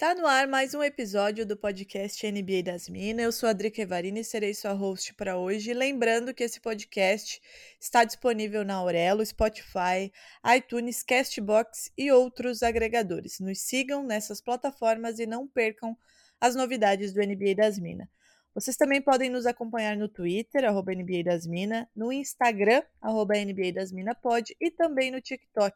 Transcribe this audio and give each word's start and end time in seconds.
Está 0.00 0.14
no 0.14 0.28
ar 0.28 0.46
mais 0.46 0.74
um 0.74 0.82
episódio 0.84 1.44
do 1.44 1.56
podcast 1.56 2.24
NBA 2.24 2.62
das 2.62 2.88
Minas. 2.88 3.24
Eu 3.24 3.32
sou 3.32 3.48
a 3.48 3.52
Drica 3.52 3.82
Evarini 3.82 4.20
e 4.20 4.24
serei 4.24 4.54
sua 4.54 4.70
host 4.72 5.12
para 5.14 5.36
hoje. 5.36 5.74
Lembrando 5.74 6.32
que 6.32 6.44
esse 6.44 6.60
podcast 6.60 7.42
está 7.80 8.04
disponível 8.04 8.64
na 8.64 8.74
Aurelo, 8.74 9.26
Spotify, 9.26 10.12
iTunes, 10.56 11.02
Castbox 11.02 11.90
e 11.98 12.12
outros 12.12 12.62
agregadores. 12.62 13.40
Nos 13.40 13.60
sigam 13.60 14.04
nessas 14.04 14.40
plataformas 14.40 15.18
e 15.18 15.26
não 15.26 15.48
percam 15.48 15.98
as 16.40 16.54
novidades 16.54 17.12
do 17.12 17.20
NBA 17.20 17.56
das 17.56 17.76
Minas. 17.76 18.06
Vocês 18.54 18.76
também 18.76 19.02
podem 19.02 19.28
nos 19.28 19.46
acompanhar 19.46 19.96
no 19.96 20.08
Twitter, 20.08 20.64
arroba 20.64 20.94
NBA 20.94 21.24
das 21.24 21.44
Minas, 21.44 21.88
no 21.96 22.12
Instagram, 22.12 22.84
arroba 23.02 23.34
NBA 23.34 23.72
das 23.74 23.90
Minas 23.90 24.16
pode, 24.22 24.54
e 24.60 24.70
também 24.70 25.10
no 25.10 25.20
TikTok, 25.20 25.74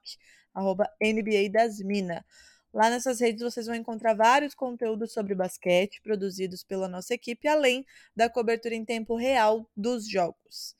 arroba 0.55 0.89
NBA 1.03 1.51
das 1.53 1.81
Minas. 1.81 2.23
Lá 2.73 2.89
nessas 2.89 3.21
redes 3.21 3.43
vocês 3.43 3.67
vão 3.67 3.75
encontrar 3.75 4.15
vários 4.15 4.55
conteúdos 4.55 5.13
sobre 5.13 5.35
basquete 5.35 6.01
produzidos 6.01 6.65
pela 6.65 6.89
nossa 6.89 7.13
equipe, 7.13 7.47
além 7.47 7.85
da 8.17 8.31
cobertura 8.31 8.75
em 8.75 8.85
tempo 8.85 9.15
real 9.15 9.69
dos 9.77 10.09
jogos. 10.09 10.75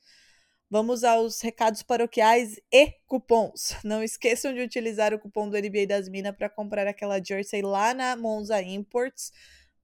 Vamos 0.73 1.03
aos 1.03 1.39
recados 1.39 1.83
paroquiais 1.83 2.59
e 2.71 2.95
cupons. 3.05 3.75
Não 3.83 4.01
esqueçam 4.01 4.51
de 4.51 4.61
utilizar 4.61 5.13
o 5.13 5.19
cupom 5.19 5.47
do 5.47 5.55
NBA 5.55 5.85
das 5.87 6.09
Minas 6.09 6.35
para 6.35 6.49
comprar 6.49 6.87
aquela 6.87 7.23
jersey 7.23 7.61
lá 7.61 7.93
na 7.93 8.15
Monza 8.15 8.59
Imports. 8.59 9.31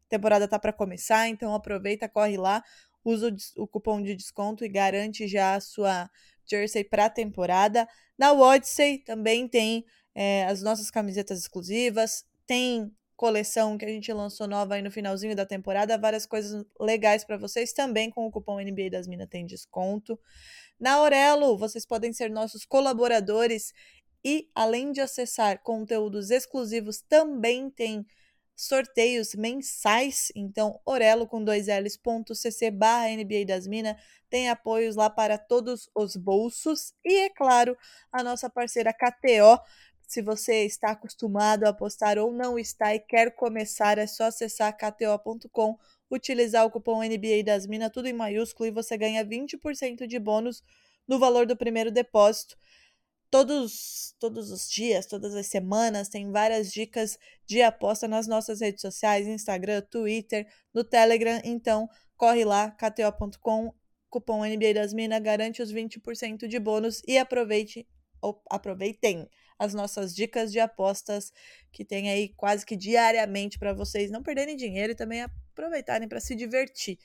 A 0.08 0.10
temporada 0.10 0.48
tá 0.48 0.58
para 0.58 0.74
começar, 0.74 1.28
então 1.28 1.54
aproveita, 1.54 2.10
corre 2.10 2.38
lá, 2.38 2.64
usa 3.06 3.30
o, 3.56 3.64
o 3.64 3.68
cupom 3.68 4.02
de 4.02 4.16
desconto 4.16 4.66
e 4.66 4.68
garante 4.68 5.28
já 5.28 5.54
a 5.54 5.62
sua 5.62 6.10
jersey 6.44 6.84
para 6.84 7.06
a 7.06 7.10
temporada. 7.12 7.88
Na 8.18 8.34
Odyssey 8.34 8.98
também 8.98 9.48
tem 9.48 9.86
é, 10.22 10.44
as 10.48 10.62
nossas 10.62 10.92
camisetas 10.92 11.40
exclusivas, 11.40 12.26
tem 12.46 12.94
coleção 13.16 13.78
que 13.78 13.86
a 13.86 13.88
gente 13.88 14.12
lançou 14.12 14.50
nova 14.50 14.76
aí 14.76 14.82
no 14.82 14.92
finalzinho 14.92 15.34
da 15.34 15.46
temporada, 15.46 15.98
várias 15.98 16.26
coisas 16.26 16.66
legais 16.78 17.24
para 17.24 17.38
vocês 17.38 17.72
também 17.72 18.10
com 18.10 18.26
o 18.26 18.32
cupom 18.32 18.60
NBA 18.60 18.90
das 18.92 19.08
Minas 19.08 19.30
tem 19.30 19.46
desconto. 19.46 20.20
Na 20.78 20.96
Aurelo, 20.96 21.58
vocês 21.58 21.86
podem 21.86 22.12
ser 22.12 22.30
nossos 22.30 22.66
colaboradores 22.66 23.74
e 24.22 24.50
além 24.54 24.92
de 24.92 25.00
acessar 25.00 25.64
conteúdos 25.64 26.32
exclusivos, 26.32 27.02
também 27.02 27.70
tem 27.70 28.06
sorteios 28.60 29.34
mensais. 29.36 30.34
Então, 30.36 30.78
Orelo 30.86 31.26
com 31.26 31.42
dois 31.42 31.68
L's.cc 31.68 32.72
barra 32.72 33.08
NBA 33.08 33.46
das 33.48 33.66
Minas 33.66 33.96
tem 34.30 34.50
apoios 34.50 34.96
lá 34.96 35.10
para 35.10 35.38
todos 35.38 35.90
os 35.96 36.16
bolsos. 36.16 36.94
E, 37.04 37.26
é 37.26 37.30
claro, 37.30 37.78
a 38.12 38.22
nossa 38.22 38.50
parceira 38.50 38.94
KTO. 38.94 39.60
Se 40.10 40.24
você 40.24 40.66
está 40.66 40.90
acostumado 40.90 41.66
a 41.66 41.70
apostar 41.70 42.18
ou 42.18 42.32
não 42.32 42.58
está 42.58 42.96
e 42.96 43.00
quer 43.00 43.30
começar, 43.36 44.00
é 44.00 44.08
só 44.08 44.24
acessar 44.24 44.76
kto.com, 44.76 45.78
utilizar 46.10 46.66
o 46.66 46.72
cupom 46.72 47.04
NBA 47.04 47.44
das 47.46 47.68
Minas, 47.68 47.92
tudo 47.94 48.08
em 48.08 48.14
maiúsculo, 48.14 48.68
e 48.68 48.72
você 48.72 48.98
ganha 48.98 49.24
20% 49.24 50.08
de 50.08 50.18
bônus 50.18 50.64
no 51.08 51.20
valor 51.20 51.46
do 51.46 51.56
primeiro 51.56 51.92
depósito 51.92 52.58
todos, 53.30 54.16
todos 54.20 54.50
os 54.50 54.68
dias, 54.68 55.06
todas 55.06 55.36
as 55.36 55.46
semanas, 55.46 56.10
tem 56.10 56.32
várias 56.32 56.72
dicas 56.72 57.20
de 57.46 57.62
aposta 57.62 58.08
nas 58.08 58.26
nossas 58.26 58.62
redes 58.62 58.82
sociais, 58.82 59.28
Instagram, 59.28 59.82
Twitter, 59.82 60.48
no 60.74 60.84
Telegram. 60.84 61.40
Então, 61.44 61.88
corre 62.18 62.44
lá, 62.44 62.72
kto.com, 62.72 63.76
cupom 64.10 64.44
NBA 64.44 64.74
das 64.74 64.92
Minas, 64.92 65.22
garante 65.22 65.62
os 65.62 65.72
20% 65.72 66.48
de 66.48 66.60
bônus 66.60 67.04
e 67.08 67.16
aproveite, 67.16 67.88
ou, 68.22 68.42
aproveitem 68.50 69.30
as 69.60 69.74
nossas 69.74 70.16
dicas 70.16 70.52
de 70.52 70.60
apostas 70.60 71.32
que 71.72 71.84
tem 71.84 72.10
aí 72.10 72.30
quase 72.30 72.66
que 72.66 72.78
diariamente 72.78 73.60
para 73.60 73.74
vocês 73.74 74.10
não 74.10 74.24
perderem 74.24 74.56
dinheiro 74.56 74.94
e 74.94 74.96
também 74.96 75.22
aproveitarem 75.22 76.08
para 76.08 76.22
se 76.22 76.34
divertir. 76.34 76.98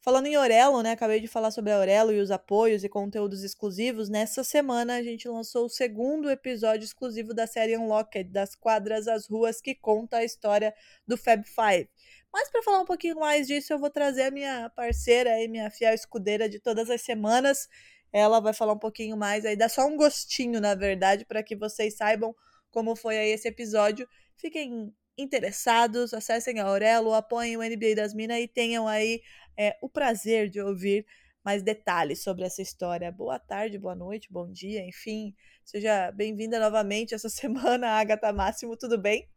Falando 0.00 0.26
em 0.26 0.36
Orelo, 0.36 0.80
né? 0.80 0.92
Acabei 0.92 1.18
de 1.18 1.26
falar 1.26 1.50
sobre 1.50 1.72
a 1.72 1.78
Orelo 1.78 2.12
e 2.12 2.20
os 2.20 2.30
apoios 2.30 2.84
e 2.84 2.88
conteúdos 2.88 3.42
exclusivos. 3.42 4.08
Nessa 4.08 4.44
semana 4.44 4.94
a 4.94 5.02
gente 5.02 5.28
lançou 5.28 5.66
o 5.66 5.68
segundo 5.68 6.30
episódio 6.30 6.84
exclusivo 6.84 7.34
da 7.34 7.48
série 7.48 7.76
Unlocked, 7.76 8.30
das 8.30 8.54
quadras 8.54 9.08
às 9.08 9.26
ruas, 9.26 9.60
que 9.60 9.74
conta 9.74 10.18
a 10.18 10.24
história 10.24 10.72
do 11.06 11.16
Fab 11.16 11.42
Five. 11.44 11.90
Mas 12.32 12.48
para 12.48 12.62
falar 12.62 12.80
um 12.80 12.84
pouquinho 12.84 13.16
mais 13.16 13.48
disso, 13.48 13.72
eu 13.72 13.78
vou 13.78 13.90
trazer 13.90 14.22
a 14.22 14.30
minha 14.30 14.70
parceira 14.70 15.42
e 15.42 15.48
minha 15.48 15.70
fiel 15.70 15.92
escudeira 15.92 16.48
de 16.48 16.60
todas 16.60 16.88
as 16.90 17.02
semanas. 17.02 17.68
Ela 18.12 18.40
vai 18.40 18.52
falar 18.52 18.72
um 18.72 18.78
pouquinho 18.78 19.16
mais 19.16 19.44
aí, 19.44 19.56
dá 19.56 19.68
só 19.68 19.86
um 19.86 19.96
gostinho, 19.96 20.60
na 20.60 20.74
verdade, 20.74 21.24
para 21.24 21.42
que 21.42 21.56
vocês 21.56 21.96
saibam 21.96 22.34
como 22.70 22.96
foi 22.96 23.18
aí 23.18 23.30
esse 23.30 23.48
episódio. 23.48 24.08
Fiquem 24.36 24.92
interessados, 25.16 26.14
acessem 26.14 26.60
a 26.60 26.64
Aurelo, 26.64 27.12
apoiem 27.12 27.56
o 27.56 27.62
NBA 27.62 27.94
das 27.96 28.14
Minas 28.14 28.38
e 28.38 28.48
tenham 28.48 28.86
aí 28.86 29.20
é, 29.56 29.76
o 29.82 29.88
prazer 29.88 30.48
de 30.48 30.60
ouvir 30.60 31.04
mais 31.44 31.62
detalhes 31.62 32.22
sobre 32.22 32.44
essa 32.44 32.62
história. 32.62 33.10
Boa 33.10 33.38
tarde, 33.38 33.78
boa 33.78 33.94
noite, 33.94 34.28
bom 34.30 34.50
dia, 34.50 34.86
enfim. 34.86 35.34
Seja 35.64 36.12
bem-vinda 36.12 36.60
novamente 36.60 37.14
essa 37.14 37.28
semana, 37.30 37.88
Agatha 37.88 38.32
Máximo, 38.32 38.76
tudo 38.76 38.96
bem? 38.98 39.28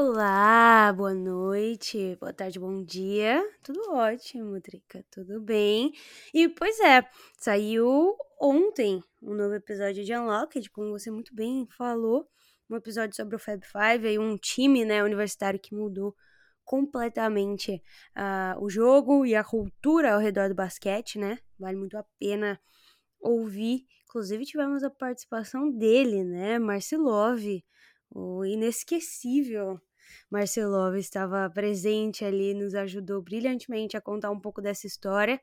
Olá, 0.00 0.92
boa 0.92 1.12
noite, 1.12 2.16
boa 2.20 2.32
tarde, 2.32 2.60
bom 2.60 2.84
dia. 2.84 3.42
Tudo 3.64 3.80
ótimo, 3.94 4.60
Drica, 4.60 5.04
tudo 5.10 5.40
bem? 5.40 5.92
E 6.32 6.48
pois 6.48 6.78
é, 6.78 7.02
saiu 7.36 8.16
ontem 8.40 9.02
um 9.20 9.34
novo 9.34 9.54
episódio 9.54 10.04
de 10.04 10.14
Unlocked, 10.14 10.70
como 10.70 10.92
você 10.92 11.10
muito 11.10 11.34
bem 11.34 11.66
falou, 11.76 12.28
um 12.70 12.76
episódio 12.76 13.16
sobre 13.16 13.34
o 13.34 13.40
Fab 13.40 13.60
Five, 13.66 14.06
aí 14.06 14.20
um 14.20 14.36
time, 14.36 14.84
né, 14.84 15.02
universitário 15.02 15.58
que 15.58 15.74
mudou 15.74 16.14
completamente 16.64 17.82
uh, 18.16 18.62
o 18.62 18.70
jogo 18.70 19.26
e 19.26 19.34
a 19.34 19.42
cultura 19.42 20.14
ao 20.14 20.20
redor 20.20 20.48
do 20.48 20.54
basquete, 20.54 21.18
né? 21.18 21.40
Vale 21.58 21.76
muito 21.76 21.98
a 21.98 22.04
pena 22.20 22.60
ouvir. 23.18 23.84
Inclusive 24.04 24.46
tivemos 24.46 24.84
a 24.84 24.90
participação 24.90 25.68
dele, 25.68 26.22
né, 26.22 26.56
Marcelov, 26.56 27.42
o 28.10 28.44
inesquecível 28.44 29.80
Marcelov 30.30 30.96
estava 30.96 31.50
presente 31.50 32.24
ali, 32.24 32.54
nos 32.54 32.74
ajudou 32.74 33.22
brilhantemente 33.22 33.96
a 33.96 34.00
contar 34.00 34.30
um 34.30 34.40
pouco 34.40 34.60
dessa 34.60 34.86
história. 34.86 35.40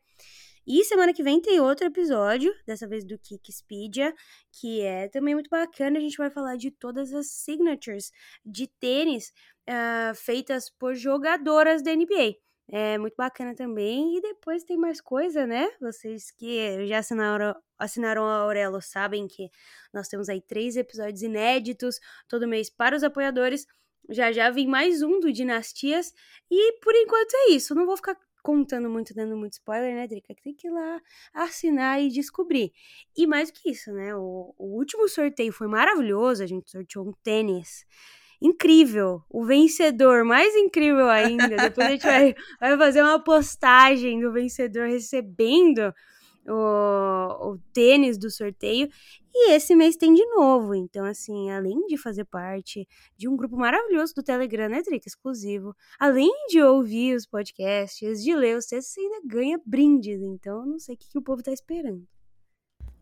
E 0.67 0.83
semana 0.83 1.13
que 1.13 1.21
vem 1.21 1.39
tem 1.39 1.59
outro 1.59 1.85
episódio, 1.85 2.51
dessa 2.65 2.87
vez 2.87 3.05
do 3.05 3.19
Kickspedia, 3.19 4.11
que 4.51 4.81
é 4.81 5.07
também 5.07 5.35
muito 5.35 5.49
bacana. 5.49 5.99
A 5.99 6.01
gente 6.01 6.17
vai 6.17 6.31
falar 6.31 6.55
de 6.55 6.71
todas 6.71 7.13
as 7.13 7.27
signatures 7.27 8.11
de 8.43 8.67
tênis 8.67 9.31
uh, 9.69 10.15
feitas 10.15 10.69
por 10.71 10.95
jogadoras 10.95 11.83
da 11.83 11.93
NBA. 11.93 12.35
É 12.67 12.97
muito 12.97 13.15
bacana 13.15 13.53
também. 13.53 14.17
E 14.17 14.21
depois 14.21 14.63
tem 14.63 14.75
mais 14.75 14.99
coisa, 14.99 15.45
né? 15.45 15.69
Vocês 15.79 16.31
que 16.31 16.87
já 16.87 16.97
assinaram, 16.97 17.55
assinaram 17.77 18.25
a 18.25 18.37
Aurelo 18.37 18.81
sabem 18.81 19.27
que 19.27 19.49
nós 19.93 20.07
temos 20.07 20.29
aí 20.29 20.41
três 20.41 20.75
episódios 20.75 21.21
inéditos 21.21 21.99
todo 22.27 22.47
mês 22.47 22.71
para 22.71 22.95
os 22.95 23.03
apoiadores. 23.03 23.67
Já 24.09 24.31
já 24.31 24.49
vem 24.49 24.67
mais 24.67 25.01
um 25.01 25.19
do 25.19 25.31
Dinastias. 25.31 26.13
E 26.49 26.73
por 26.79 26.93
enquanto 26.93 27.33
é 27.33 27.51
isso. 27.51 27.73
Eu 27.73 27.77
não 27.77 27.85
vou 27.85 27.97
ficar 27.97 28.17
contando 28.43 28.87
muito, 28.89 29.13
dando 29.13 29.35
muito 29.35 29.53
spoiler, 29.53 29.95
né, 29.95 30.07
Drica? 30.07 30.35
Tem 30.43 30.53
que 30.53 30.67
ir 30.67 30.71
lá 30.71 31.01
assinar 31.33 31.99
e 31.99 32.09
descobrir. 32.09 32.71
E 33.17 33.25
mais 33.25 33.49
do 33.49 33.59
que 33.59 33.71
isso, 33.71 33.91
né? 33.91 34.15
O, 34.15 34.53
o 34.57 34.77
último 34.77 35.09
sorteio 35.09 35.51
foi 35.51 35.67
maravilhoso. 35.67 36.43
A 36.43 36.45
gente 36.45 36.69
sorteou 36.69 37.07
um 37.07 37.13
tênis 37.23 37.85
incrível. 38.39 39.23
O 39.29 39.43
vencedor, 39.43 40.23
mais 40.23 40.55
incrível 40.55 41.09
ainda. 41.09 41.55
Depois 41.55 41.87
a 41.87 41.91
gente 41.91 42.05
vai, 42.05 42.35
vai 42.61 42.77
fazer 42.77 43.01
uma 43.01 43.23
postagem 43.23 44.19
do 44.19 44.31
vencedor 44.31 44.87
recebendo 44.87 45.91
o, 46.47 47.51
o 47.51 47.57
tênis 47.73 48.17
do 48.17 48.29
sorteio. 48.29 48.89
E 49.33 49.51
esse 49.51 49.75
mês 49.75 49.97
tem 49.97 50.13
de 50.13 50.25
novo. 50.27 50.73
Então, 50.73 51.05
assim, 51.05 51.51
além 51.51 51.85
de 51.87 51.97
fazer 51.97 52.25
parte 52.25 52.87
de 53.17 53.27
um 53.27 53.35
grupo 53.35 53.57
maravilhoso 53.57 54.13
do 54.15 54.23
Telegram, 54.23 54.69
né, 54.69 54.81
Drica? 54.81 55.07
Exclusivo. 55.07 55.75
Além 55.99 56.31
de 56.47 56.61
ouvir 56.61 57.15
os 57.15 57.25
podcasts, 57.25 58.23
de 58.23 58.35
ler 58.35 58.57
os 58.57 58.65
textos, 58.65 58.93
você 58.93 59.01
ainda 59.01 59.21
ganha 59.25 59.59
brindes. 59.65 60.21
Então, 60.21 60.65
não 60.65 60.79
sei 60.79 60.95
o 60.95 60.97
que, 60.97 61.09
que 61.09 61.17
o 61.17 61.21
povo 61.21 61.43
tá 61.43 61.51
esperando. 61.51 62.07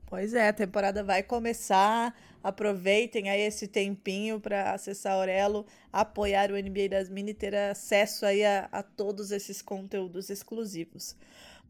Pois 0.07 0.33
é, 0.35 0.47
a 0.47 0.53
temporada 0.53 1.03
vai 1.03 1.23
começar. 1.23 2.15
Aproveitem 2.43 3.29
aí 3.29 3.41
esse 3.41 3.67
tempinho 3.67 4.39
para 4.39 4.73
acessar 4.73 5.13
Aurelo, 5.13 5.65
apoiar 5.91 6.51
o 6.51 6.55
NBA 6.55 6.89
das 6.89 7.09
Mini 7.09 7.33
ter 7.33 7.55
acesso 7.55 8.25
aí 8.25 8.43
a, 8.45 8.67
a 8.71 8.83
todos 8.83 9.31
esses 9.31 9.61
conteúdos 9.61 10.29
exclusivos. 10.29 11.15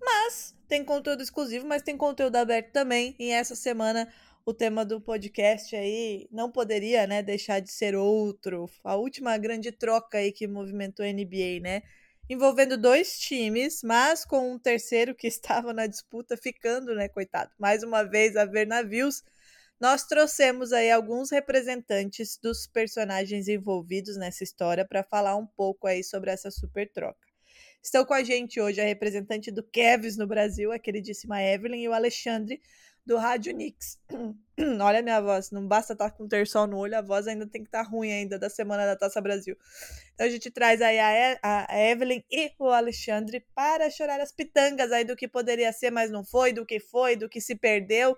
Mas 0.01 0.55
tem 0.67 0.83
conteúdo 0.83 1.21
exclusivo, 1.21 1.67
mas 1.67 1.81
tem 1.81 1.97
conteúdo 1.97 2.35
aberto 2.35 2.71
também. 2.71 3.15
E 3.19 3.29
essa 3.29 3.55
semana 3.55 4.11
o 4.45 4.53
tema 4.53 4.83
do 4.83 4.99
podcast 4.99 5.75
aí 5.75 6.27
não 6.31 6.51
poderia, 6.51 7.07
né, 7.07 7.21
deixar 7.21 7.59
de 7.61 7.71
ser 7.71 7.95
outro. 7.95 8.69
A 8.83 8.95
última 8.95 9.37
grande 9.37 9.71
troca 9.71 10.17
aí 10.17 10.31
que 10.31 10.47
movimentou 10.47 11.05
a 11.05 11.07
NBA, 11.07 11.61
né? 11.61 11.81
Envolvendo 12.29 12.77
dois 12.77 13.17
times, 13.19 13.81
mas 13.83 14.25
com 14.25 14.53
um 14.53 14.59
terceiro 14.59 15.15
que 15.15 15.27
estava 15.27 15.73
na 15.73 15.87
disputa 15.87 16.35
ficando, 16.35 16.93
né, 16.95 17.07
coitado. 17.07 17.51
Mais 17.57 17.83
uma 17.83 18.03
vez 18.03 18.35
a 18.35 18.45
ver 18.45 18.67
navios. 18.67 19.23
Nós 19.79 20.03
trouxemos 20.05 20.71
aí 20.71 20.91
alguns 20.91 21.29
representantes 21.31 22.37
dos 22.41 22.67
personagens 22.67 23.47
envolvidos 23.47 24.17
nessa 24.17 24.43
história 24.43 24.85
para 24.85 25.03
falar 25.03 25.35
um 25.35 25.45
pouco 25.45 25.87
aí 25.87 26.03
sobre 26.03 26.31
essa 26.31 26.49
super 26.51 26.89
troca. 26.91 27.32
Estão 27.83 28.05
com 28.05 28.13
a 28.13 28.23
gente 28.23 28.61
hoje 28.61 28.79
a 28.79 28.85
representante 28.85 29.51
do 29.51 29.61
Kevs 29.61 30.15
no 30.15 30.25
Brasil, 30.25 30.71
a 30.71 30.79
queridíssima 30.79 31.43
Evelyn, 31.43 31.81
e 31.81 31.89
o 31.89 31.93
Alexandre, 31.93 32.61
do 33.05 33.17
Rádio 33.17 33.53
Nix. 33.53 33.99
Olha 34.81 34.99
a 34.99 35.01
minha 35.01 35.19
voz, 35.19 35.51
não 35.51 35.67
basta 35.67 35.91
estar 35.91 36.09
com 36.11 36.25
terçol 36.25 36.65
no 36.65 36.77
olho, 36.77 36.97
a 36.97 37.01
voz 37.01 37.27
ainda 37.27 37.45
tem 37.45 37.61
que 37.61 37.67
estar 37.67 37.81
ruim 37.81 38.09
ainda 38.09 38.39
da 38.39 38.49
semana 38.49 38.85
da 38.85 38.95
Taça 38.95 39.19
Brasil. 39.19 39.57
Então 40.13 40.25
a 40.25 40.29
gente 40.29 40.49
traz 40.49 40.81
aí 40.81 40.97
a, 40.97 41.65
a 41.67 41.77
Evelyn 41.77 42.23
e 42.31 42.53
o 42.57 42.69
Alexandre 42.69 43.45
para 43.53 43.89
chorar 43.89 44.21
as 44.21 44.31
pitangas 44.31 44.89
aí 44.93 45.03
do 45.03 45.17
que 45.17 45.27
poderia 45.27 45.73
ser, 45.73 45.91
mas 45.91 46.09
não 46.09 46.23
foi, 46.23 46.53
do 46.53 46.65
que 46.65 46.79
foi, 46.79 47.17
do 47.17 47.27
que 47.27 47.41
se 47.41 47.53
perdeu. 47.53 48.17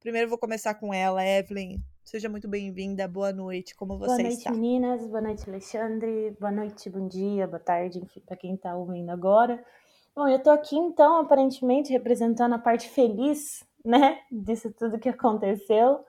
Primeiro 0.00 0.30
vou 0.30 0.38
começar 0.38 0.74
com 0.74 0.92
ela, 0.94 1.22
Evelyn. 1.22 1.82
Seja 2.04 2.28
muito 2.28 2.48
bem-vinda, 2.48 3.06
boa 3.06 3.32
noite, 3.32 3.74
como 3.74 3.96
você 3.96 4.04
está? 4.04 4.16
Boa 4.16 4.28
noite, 4.28 4.38
está? 4.38 4.50
meninas, 4.50 5.06
boa 5.06 5.20
noite, 5.20 5.48
Alexandre, 5.48 6.36
boa 6.38 6.52
noite, 6.52 6.90
bom 6.90 7.06
dia, 7.06 7.46
boa 7.46 7.60
tarde, 7.60 8.00
enfim, 8.00 8.20
para 8.20 8.36
quem 8.36 8.54
está 8.54 8.76
ouvindo 8.76 9.10
agora. 9.10 9.64
Bom, 10.14 10.28
eu 10.28 10.42
tô 10.42 10.50
aqui 10.50 10.76
então, 10.76 11.20
aparentemente, 11.20 11.92
representando 11.92 12.54
a 12.54 12.58
parte 12.58 12.88
feliz 12.88 13.64
né, 13.84 14.18
disso 14.30 14.70
tudo 14.72 14.98
que 14.98 15.08
aconteceu. 15.08 16.04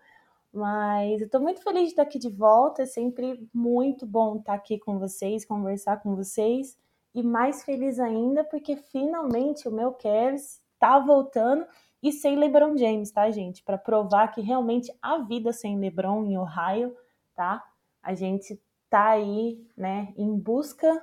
Mas 0.51 1.21
eu 1.21 1.29
tô 1.29 1.39
muito 1.39 1.63
feliz 1.63 1.83
de 1.83 1.89
estar 1.89 2.03
aqui 2.03 2.19
de 2.19 2.29
volta. 2.29 2.83
É 2.83 2.85
sempre 2.85 3.47
muito 3.53 4.05
bom 4.05 4.37
estar 4.37 4.53
aqui 4.53 4.77
com 4.77 4.99
vocês, 4.99 5.45
conversar 5.45 6.01
com 6.01 6.15
vocês. 6.15 6.77
E 7.15 7.23
mais 7.23 7.63
feliz 7.63 7.99
ainda 7.99 8.43
porque 8.43 8.75
finalmente 8.75 9.67
o 9.67 9.71
meu 9.71 9.91
Cavs 9.93 10.61
tá 10.77 10.99
voltando 10.99 11.65
e 12.03 12.11
sem 12.11 12.35
LeBron 12.35 12.77
James, 12.77 13.11
tá, 13.11 13.31
gente? 13.31 13.63
Para 13.63 13.77
provar 13.77 14.27
que 14.27 14.41
realmente 14.41 14.93
há 15.01 15.19
vida 15.19 15.53
sem 15.53 15.79
LeBron 15.79 16.25
em 16.25 16.37
Ohio, 16.37 16.93
tá? 17.33 17.63
A 18.01 18.13
gente 18.13 18.61
tá 18.89 19.11
aí, 19.11 19.65
né, 19.77 20.13
em 20.17 20.37
busca 20.37 21.01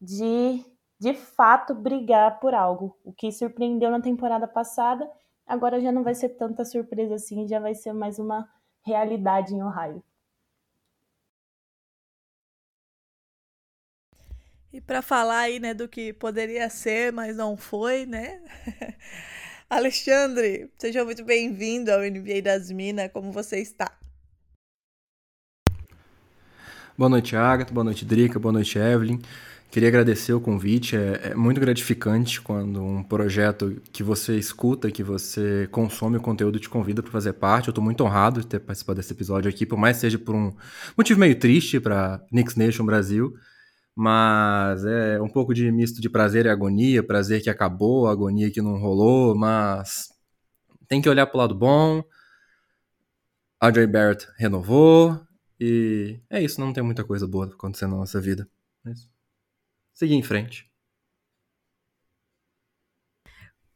de 0.00 0.62
de 1.00 1.12
fato 1.12 1.74
brigar 1.74 2.38
por 2.40 2.54
algo. 2.54 2.96
O 3.04 3.12
que 3.12 3.32
surpreendeu 3.32 3.90
na 3.90 4.00
temporada 4.00 4.46
passada 4.46 5.10
agora 5.46 5.80
já 5.80 5.90
não 5.90 6.02
vai 6.02 6.14
ser 6.14 6.30
tanta 6.30 6.64
surpresa 6.64 7.16
assim, 7.16 7.46
já 7.48 7.58
vai 7.58 7.74
ser 7.74 7.92
mais 7.92 8.18
uma 8.18 8.48
realidade 8.82 9.54
em 9.54 9.62
Ohio. 9.62 10.02
E 14.72 14.80
para 14.80 15.02
falar 15.02 15.40
aí, 15.40 15.60
né, 15.60 15.72
do 15.72 15.88
que 15.88 16.12
poderia 16.12 16.68
ser, 16.68 17.12
mas 17.12 17.36
não 17.36 17.56
foi, 17.56 18.06
né? 18.06 18.42
Alexandre, 19.68 20.70
seja 20.78 21.04
muito 21.04 21.24
bem-vindo 21.24 21.90
ao 21.90 22.00
NBA 22.00 22.42
das 22.42 22.70
Minas, 22.70 23.10
como 23.12 23.32
você 23.32 23.58
está? 23.58 23.90
Boa 26.96 27.08
noite, 27.08 27.34
Agatha, 27.34 27.72
boa 27.72 27.84
noite, 27.84 28.04
Drica, 28.04 28.38
boa 28.38 28.52
noite, 28.52 28.78
Evelyn. 28.78 29.20
Queria 29.74 29.88
agradecer 29.88 30.32
o 30.32 30.40
convite. 30.40 30.94
É, 30.94 31.30
é, 31.30 31.34
muito 31.34 31.60
gratificante 31.60 32.40
quando 32.40 32.80
um 32.80 33.02
projeto 33.02 33.82
que 33.92 34.04
você 34.04 34.38
escuta, 34.38 34.88
que 34.88 35.02
você 35.02 35.66
consome 35.72 36.16
o 36.16 36.20
conteúdo 36.20 36.60
te 36.60 36.68
convida 36.68 37.02
para 37.02 37.10
fazer 37.10 37.32
parte. 37.32 37.66
Eu 37.66 37.72
estou 37.72 37.82
muito 37.82 38.04
honrado 38.04 38.40
de 38.40 38.46
ter 38.46 38.60
participado 38.60 38.98
desse 39.00 39.12
episódio 39.12 39.50
aqui, 39.50 39.66
por 39.66 39.76
mais 39.76 39.96
seja 39.96 40.16
por 40.16 40.32
um 40.32 40.54
motivo 40.96 41.18
meio 41.18 41.36
triste 41.36 41.80
para 41.80 42.20
Knicks 42.30 42.54
Nation 42.54 42.86
Brasil. 42.86 43.34
Mas 43.96 44.84
é 44.84 45.20
um 45.20 45.28
pouco 45.28 45.54
de 45.54 45.70
misto 45.70 46.00
de 46.00 46.10
prazer 46.10 46.46
e 46.46 46.48
agonia, 46.48 47.02
prazer 47.02 47.42
que 47.42 47.48
acabou, 47.48 48.08
agonia 48.08 48.50
que 48.50 48.60
não 48.60 48.78
rolou, 48.78 49.36
mas 49.36 50.08
tem 50.88 51.00
que 51.00 51.08
olhar 51.08 51.26
para 51.26 51.36
o 51.36 51.40
lado 51.40 51.54
bom. 51.54 52.02
Audrey 53.60 53.86
Barrett 53.86 54.26
renovou 54.36 55.18
e 55.60 56.20
é 56.28 56.42
isso, 56.42 56.60
não 56.60 56.72
tem 56.72 56.82
muita 56.82 57.04
coisa 57.04 57.26
boa 57.26 57.46
acontecendo 57.46 57.92
na 57.92 57.98
nossa 57.98 58.20
vida. 58.20 58.48
É 58.86 58.92
seguir 59.94 60.14
em 60.14 60.22
frente. 60.22 60.70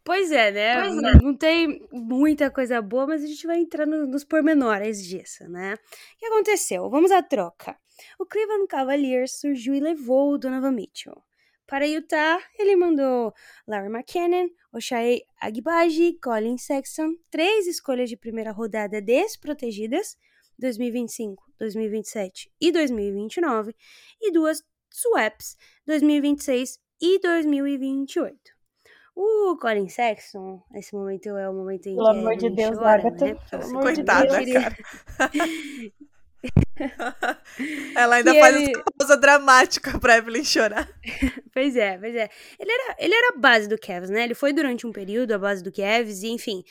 Pois 0.09 0.33
é, 0.33 0.51
né? 0.51 0.81
Pois 0.81 0.97
é. 1.03 1.23
Não 1.23 1.35
tem 1.37 1.87
muita 1.93 2.51
coisa 2.51 2.81
boa, 2.81 3.07
mas 3.07 3.23
a 3.23 3.27
gente 3.27 3.47
vai 3.47 3.59
entrar 3.59 3.85
no, 3.85 4.07
nos 4.07 4.25
pormenores 4.25 5.05
disso, 5.05 5.47
né? 5.51 5.75
O 5.75 6.19
que 6.19 6.25
aconteceu? 6.25 6.89
Vamos 6.89 7.11
à 7.11 7.23
troca. 7.23 7.77
O 8.19 8.25
Cleveland 8.25 8.67
Cavaliers 8.69 9.39
surgiu 9.39 9.75
e 9.75 9.81
levou 9.81 10.33
o 10.33 10.39
Donovan 10.39 10.73
Mitchell. 10.73 11.23
Para 11.67 11.87
Utah, 11.87 12.43
ele 12.59 12.75
mandou 12.75 13.35
Larry 13.67 13.89
McKinnon, 13.89 14.49
Oshai 14.73 15.21
Agbaji, 15.39 16.19
Colin 16.23 16.57
Sexton, 16.57 17.15
três 17.31 17.67
escolhas 17.67 18.09
de 18.09 18.17
primeira 18.17 18.51
rodada 18.51 19.03
desprotegidas, 19.03 20.17
2025, 20.59 21.53
2027 21.59 22.51
e 22.59 22.73
2029, 22.73 23.77
e 24.23 24.33
duas 24.33 24.65
swaps 24.91 25.59
2026 25.85 26.81
e 26.99 27.19
2028. 27.19 28.58
O 29.21 29.57
Colin 29.57 29.89
Sexton, 29.89 30.63
esse 30.73 30.95
momento 30.95 31.31
é 31.31 31.51
o 31.51 31.53
momento 31.53 31.89
em 31.89 31.97
Pelo 31.97 32.13
que 32.13 32.19
amor 32.21 32.37
de 32.37 32.51
Deus, 32.51 32.79
chora, 32.79 33.01
Agatha. 33.01 33.27
Né? 33.27 33.35
Coitada, 33.83 34.45
de 34.45 34.53
cara. 34.53 34.77
Ela 37.97 38.15
ainda 38.15 38.33
que 38.33 38.39
faz 38.39 38.55
ele... 38.55 38.71
essa 38.71 38.85
pausa 38.97 39.17
dramática 39.17 39.99
pra 39.99 40.19
Evelyn 40.19 40.45
chorar. 40.45 40.89
pois 41.53 41.75
é, 41.75 41.99
pois 41.99 42.15
é. 42.15 42.31
Ele 42.61 42.71
era, 42.71 42.97
ele 42.97 43.13
era 43.13 43.35
a 43.35 43.39
base 43.41 43.69
do 43.69 43.77
Cavs, 43.77 44.09
né? 44.09 44.23
Ele 44.23 44.35
foi 44.35 44.53
durante 44.53 44.87
um 44.87 44.93
período 44.93 45.33
a 45.33 45.39
base 45.39 45.65
do 45.65 45.73
Cavs 45.73 46.23
e, 46.23 46.29
enfim, 46.29 46.63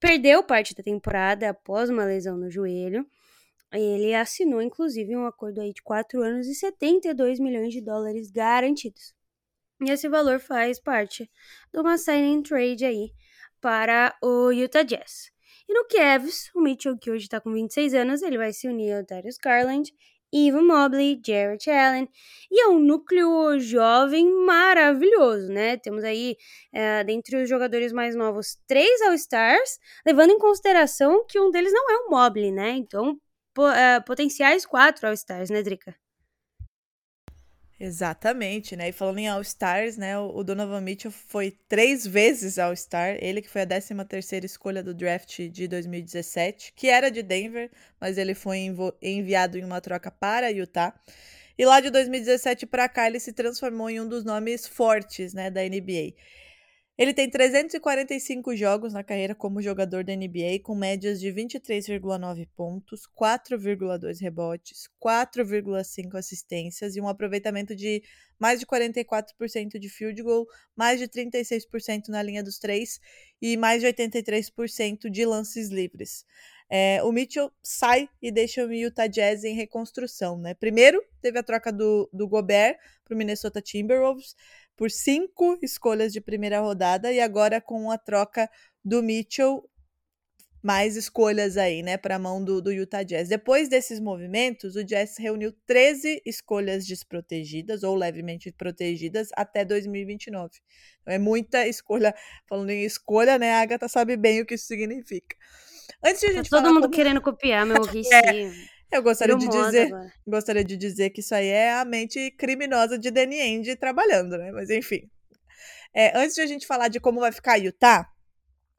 perdeu 0.00 0.42
parte 0.42 0.74
da 0.74 0.82
temporada 0.82 1.50
após 1.50 1.88
uma 1.88 2.04
lesão 2.04 2.36
no 2.36 2.50
joelho. 2.50 3.06
Ele 3.72 4.12
assinou, 4.12 4.60
inclusive, 4.60 5.16
um 5.16 5.24
acordo 5.24 5.60
aí 5.60 5.72
de 5.72 5.82
4 5.82 6.20
anos 6.20 6.48
e 6.48 6.54
72 6.56 7.38
milhões 7.38 7.72
de 7.72 7.80
dólares 7.80 8.28
garantidos. 8.28 9.14
E 9.84 9.90
esse 9.90 10.08
valor 10.08 10.38
faz 10.38 10.78
parte 10.78 11.28
de 11.72 11.80
uma 11.80 11.98
signing 11.98 12.42
trade 12.42 12.84
aí 12.84 13.10
para 13.60 14.16
o 14.22 14.50
Utah 14.52 14.82
Jazz. 14.84 15.30
E 15.68 15.74
no 15.74 15.84
Cavs, 15.86 16.50
o 16.54 16.60
Mitchell, 16.60 16.96
que 16.96 17.10
hoje 17.10 17.24
está 17.24 17.40
com 17.40 17.52
26 17.52 17.94
anos, 17.94 18.22
ele 18.22 18.38
vai 18.38 18.52
se 18.52 18.68
unir 18.68 18.92
ao 18.92 19.04
Darius 19.04 19.38
Garland, 19.38 19.92
Evan 20.32 20.62
Mobley, 20.62 21.20
Jarrett 21.24 21.70
Allen, 21.70 22.08
e 22.50 22.62
é 22.62 22.68
um 22.68 22.78
núcleo 22.78 23.58
jovem 23.60 24.30
maravilhoso, 24.46 25.48
né? 25.48 25.76
Temos 25.76 26.04
aí, 26.04 26.36
é, 26.72 27.04
dentre 27.04 27.42
os 27.42 27.48
jogadores 27.48 27.92
mais 27.92 28.14
novos, 28.16 28.56
três 28.66 29.02
All-Stars, 29.02 29.78
levando 30.06 30.30
em 30.30 30.38
consideração 30.38 31.26
que 31.26 31.38
um 31.38 31.50
deles 31.50 31.72
não 31.72 31.90
é 31.90 31.96
o 31.98 32.10
Mobley, 32.10 32.50
né? 32.50 32.70
Então, 32.70 33.12
uh, 33.58 34.04
potenciais 34.06 34.64
quatro 34.64 35.06
All-Stars, 35.06 35.50
né, 35.50 35.62
Drica? 35.62 35.94
Exatamente, 37.84 38.76
né? 38.76 38.90
E 38.90 38.92
falando 38.92 39.18
em 39.18 39.26
All-Stars, 39.26 39.96
né? 39.96 40.16
O 40.16 40.44
Donovan 40.44 40.80
Mitchell 40.80 41.10
foi 41.10 41.50
três 41.68 42.06
vezes 42.06 42.56
All-Star. 42.56 43.16
Ele 43.20 43.42
que 43.42 43.48
foi 43.48 43.62
a 43.62 43.66
13 43.66 43.92
terceira 44.08 44.46
escolha 44.46 44.84
do 44.84 44.94
draft 44.94 45.40
de 45.48 45.66
2017, 45.66 46.74
que 46.76 46.86
era 46.86 47.10
de 47.10 47.24
Denver, 47.24 47.68
mas 48.00 48.18
ele 48.18 48.36
foi 48.36 48.72
enviado 49.02 49.58
em 49.58 49.64
uma 49.64 49.80
troca 49.80 50.12
para 50.12 50.48
Utah. 50.52 50.94
E 51.58 51.66
lá 51.66 51.80
de 51.80 51.90
2017 51.90 52.66
para 52.66 52.88
cá 52.88 53.08
ele 53.08 53.18
se 53.18 53.32
transformou 53.32 53.90
em 53.90 54.00
um 54.00 54.08
dos 54.08 54.22
nomes 54.22 54.64
fortes, 54.64 55.34
né, 55.34 55.50
da 55.50 55.62
NBA. 55.62 56.14
Ele 56.98 57.14
tem 57.14 57.28
345 57.28 58.54
jogos 58.54 58.92
na 58.92 59.02
carreira 59.02 59.34
como 59.34 59.62
jogador 59.62 60.04
da 60.04 60.14
NBA, 60.14 60.60
com 60.62 60.74
médias 60.74 61.18
de 61.18 61.28
23,9 61.28 62.46
pontos, 62.54 63.08
4,2 63.18 64.20
rebotes, 64.20 64.90
4,5 65.02 66.16
assistências 66.16 66.94
e 66.94 67.00
um 67.00 67.08
aproveitamento 67.08 67.74
de 67.74 68.02
mais 68.38 68.60
de 68.60 68.66
44% 68.66 69.78
de 69.78 69.88
field 69.88 70.22
goal, 70.22 70.46
mais 70.76 71.00
de 71.00 71.08
36% 71.08 72.08
na 72.08 72.22
linha 72.22 72.42
dos 72.42 72.58
três 72.58 73.00
e 73.40 73.56
mais 73.56 73.80
de 73.80 73.86
83% 73.86 75.08
de 75.08 75.24
lances 75.24 75.70
livres. 75.70 76.26
É, 76.74 77.02
o 77.02 77.12
Mitchell 77.12 77.52
sai 77.62 78.08
e 78.20 78.30
deixa 78.30 78.64
o 78.64 78.72
Utah 78.72 79.06
Jazz 79.06 79.44
em 79.44 79.54
reconstrução, 79.54 80.38
né? 80.38 80.54
Primeiro, 80.54 81.02
teve 81.20 81.38
a 81.38 81.42
troca 81.42 81.70
do, 81.70 82.08
do 82.12 82.26
Gobert 82.26 82.78
para 83.04 83.14
o 83.14 83.18
Minnesota 83.18 83.60
Timberwolves, 83.60 84.34
por 84.76 84.90
cinco 84.90 85.58
escolhas 85.62 86.12
de 86.12 86.20
primeira 86.20 86.60
rodada 86.60 87.12
e 87.12 87.20
agora 87.20 87.60
com 87.60 87.90
a 87.90 87.98
troca 87.98 88.48
do 88.84 89.02
Mitchell 89.02 89.68
mais 90.62 90.96
escolhas 90.96 91.56
aí, 91.56 91.82
né, 91.82 91.96
para 91.96 92.16
a 92.16 92.18
mão 92.18 92.42
do, 92.42 92.62
do 92.62 92.70
Utah 92.70 93.02
Jazz. 93.02 93.28
Depois 93.28 93.68
desses 93.68 93.98
movimentos, 93.98 94.76
o 94.76 94.84
Jazz 94.84 95.16
reuniu 95.18 95.52
13 95.66 96.22
escolhas 96.24 96.86
desprotegidas 96.86 97.82
ou 97.82 97.96
levemente 97.96 98.52
protegidas 98.52 99.28
até 99.34 99.64
2029. 99.64 100.50
Então 101.00 101.12
é 101.12 101.18
muita 101.18 101.66
escolha. 101.66 102.14
Falando 102.48 102.70
em 102.70 102.84
escolha, 102.84 103.38
né, 103.38 103.52
a 103.54 103.60
Agatha 103.60 103.88
sabe 103.88 104.16
bem 104.16 104.40
o 104.40 104.46
que 104.46 104.54
isso 104.54 104.66
significa. 104.66 105.36
Antes 106.04 106.20
de 106.20 106.26
a 106.26 106.28
tá 106.30 106.36
gente 106.36 106.50
tá 106.50 106.56
todo 106.58 106.72
mundo 106.72 106.82
como... 106.82 106.94
querendo 106.94 107.20
copiar 107.20 107.66
meu 107.66 107.82
risquinho. 107.82 108.52
é. 108.54 108.71
Eu 108.92 109.02
gostaria 109.02 109.36
de 109.36 109.48
dizer, 109.48 109.90
gostaria 110.26 110.64
de 110.64 110.76
dizer 110.76 111.10
que 111.10 111.20
isso 111.20 111.34
aí 111.34 111.46
é 111.46 111.72
a 111.72 111.84
mente 111.84 112.30
criminosa 112.32 112.98
de 112.98 113.10
Danny 113.10 113.40
Ainge 113.40 113.74
trabalhando, 113.74 114.36
né? 114.36 114.52
Mas 114.52 114.68
enfim. 114.68 115.10
É, 115.94 116.16
antes 116.16 116.34
de 116.34 116.42
a 116.42 116.46
gente 116.46 116.66
falar 116.66 116.88
de 116.88 117.00
como 117.00 117.20
vai 117.20 117.32
ficar 117.32 117.56
Utah 117.56 118.06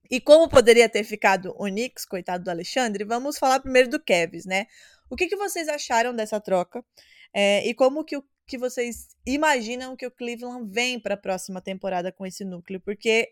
e 0.09 0.21
como 0.21 0.47
poderia 0.47 0.87
ter 0.87 1.03
ficado 1.03 1.53
o 1.57 1.65
Knicks, 1.65 2.05
coitado 2.05 2.43
do 2.43 2.51
Alexandre, 2.51 3.03
vamos 3.03 3.37
falar 3.37 3.59
primeiro 3.59 3.89
do 3.89 3.99
Kevs, 3.99 4.45
né? 4.45 4.67
O 5.09 5.15
que, 5.15 5.27
que 5.27 5.35
vocês 5.35 5.67
acharam 5.67 6.13
dessa 6.15 6.39
troca 6.39 6.83
é, 7.33 7.67
e 7.67 7.73
como 7.73 8.03
que, 8.03 8.17
o, 8.17 8.23
que 8.45 8.57
vocês 8.57 9.07
imaginam 9.25 9.95
que 9.95 10.05
o 10.05 10.11
Cleveland 10.11 10.69
vem 10.71 10.99
para 10.99 11.15
a 11.15 11.17
próxima 11.17 11.61
temporada 11.61 12.11
com 12.11 12.25
esse 12.25 12.45
núcleo? 12.45 12.79
Porque 12.79 13.29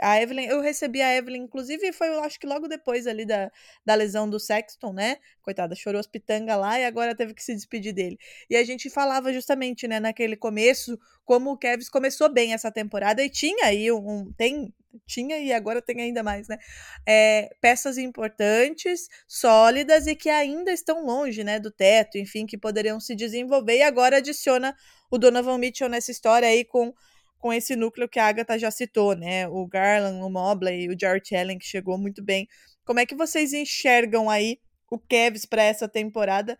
a 0.00 0.20
Evelyn, 0.20 0.46
eu 0.46 0.60
recebi 0.60 1.02
a 1.02 1.14
Evelyn, 1.14 1.42
inclusive 1.42 1.92
foi, 1.92 2.08
eu 2.08 2.22
acho 2.22 2.38
que 2.40 2.46
logo 2.46 2.66
depois 2.66 3.06
ali 3.06 3.26
da, 3.26 3.50
da 3.84 3.94
lesão 3.94 4.28
do 4.28 4.40
Sexton, 4.40 4.92
né? 4.92 5.18
Coitada, 5.42 5.74
chorou 5.74 6.00
as 6.00 6.06
pitanga 6.06 6.56
lá 6.56 6.80
e 6.80 6.84
agora 6.84 7.14
teve 7.14 7.34
que 7.34 7.42
se 7.42 7.54
despedir 7.54 7.92
dele. 7.92 8.18
E 8.48 8.56
a 8.56 8.64
gente 8.64 8.88
falava 8.88 9.32
justamente, 9.32 9.86
né, 9.86 10.00
naquele 10.00 10.36
começo, 10.36 10.98
como 11.24 11.52
o 11.52 11.58
Kevs 11.58 11.88
começou 11.88 12.32
bem 12.32 12.52
essa 12.52 12.70
temporada 12.70 13.22
e 13.22 13.28
tinha 13.28 13.66
aí 13.66 13.92
um. 13.92 14.32
Tem, 14.32 14.72
tinha 15.06 15.38
e 15.38 15.52
agora 15.52 15.82
tem 15.82 16.00
ainda 16.00 16.22
mais, 16.22 16.48
né? 16.48 16.58
É, 17.06 17.50
peças 17.60 17.98
importantes, 17.98 19.08
sólidas 19.26 20.06
e 20.06 20.14
que 20.14 20.30
ainda 20.30 20.72
estão 20.72 21.04
longe, 21.04 21.44
né, 21.44 21.58
do 21.58 21.70
teto, 21.70 22.18
enfim, 22.18 22.46
que 22.46 22.56
poderiam 22.56 22.98
se 22.98 23.14
desenvolver. 23.14 23.78
E 23.78 23.82
agora 23.82 24.18
adiciona 24.18 24.74
o 25.10 25.18
Donovan 25.18 25.58
Mitchell 25.58 25.88
nessa 25.88 26.10
história 26.10 26.48
aí 26.48 26.64
com 26.64 26.94
com 27.42 27.52
esse 27.52 27.74
núcleo 27.74 28.08
que 28.08 28.20
a 28.20 28.28
Agatha 28.28 28.56
já 28.56 28.70
citou, 28.70 29.16
né? 29.16 29.48
O 29.48 29.66
Garland, 29.66 30.22
o 30.22 30.30
Mobley, 30.30 30.88
o 30.88 30.96
Jarrett 30.98 31.34
Allen, 31.34 31.58
que 31.58 31.66
chegou 31.66 31.98
muito 31.98 32.22
bem. 32.22 32.46
Como 32.84 33.00
é 33.00 33.04
que 33.04 33.16
vocês 33.16 33.52
enxergam 33.52 34.30
aí 34.30 34.60
o 34.88 34.96
Cavs 34.96 35.44
para 35.44 35.64
essa 35.64 35.88
temporada? 35.88 36.56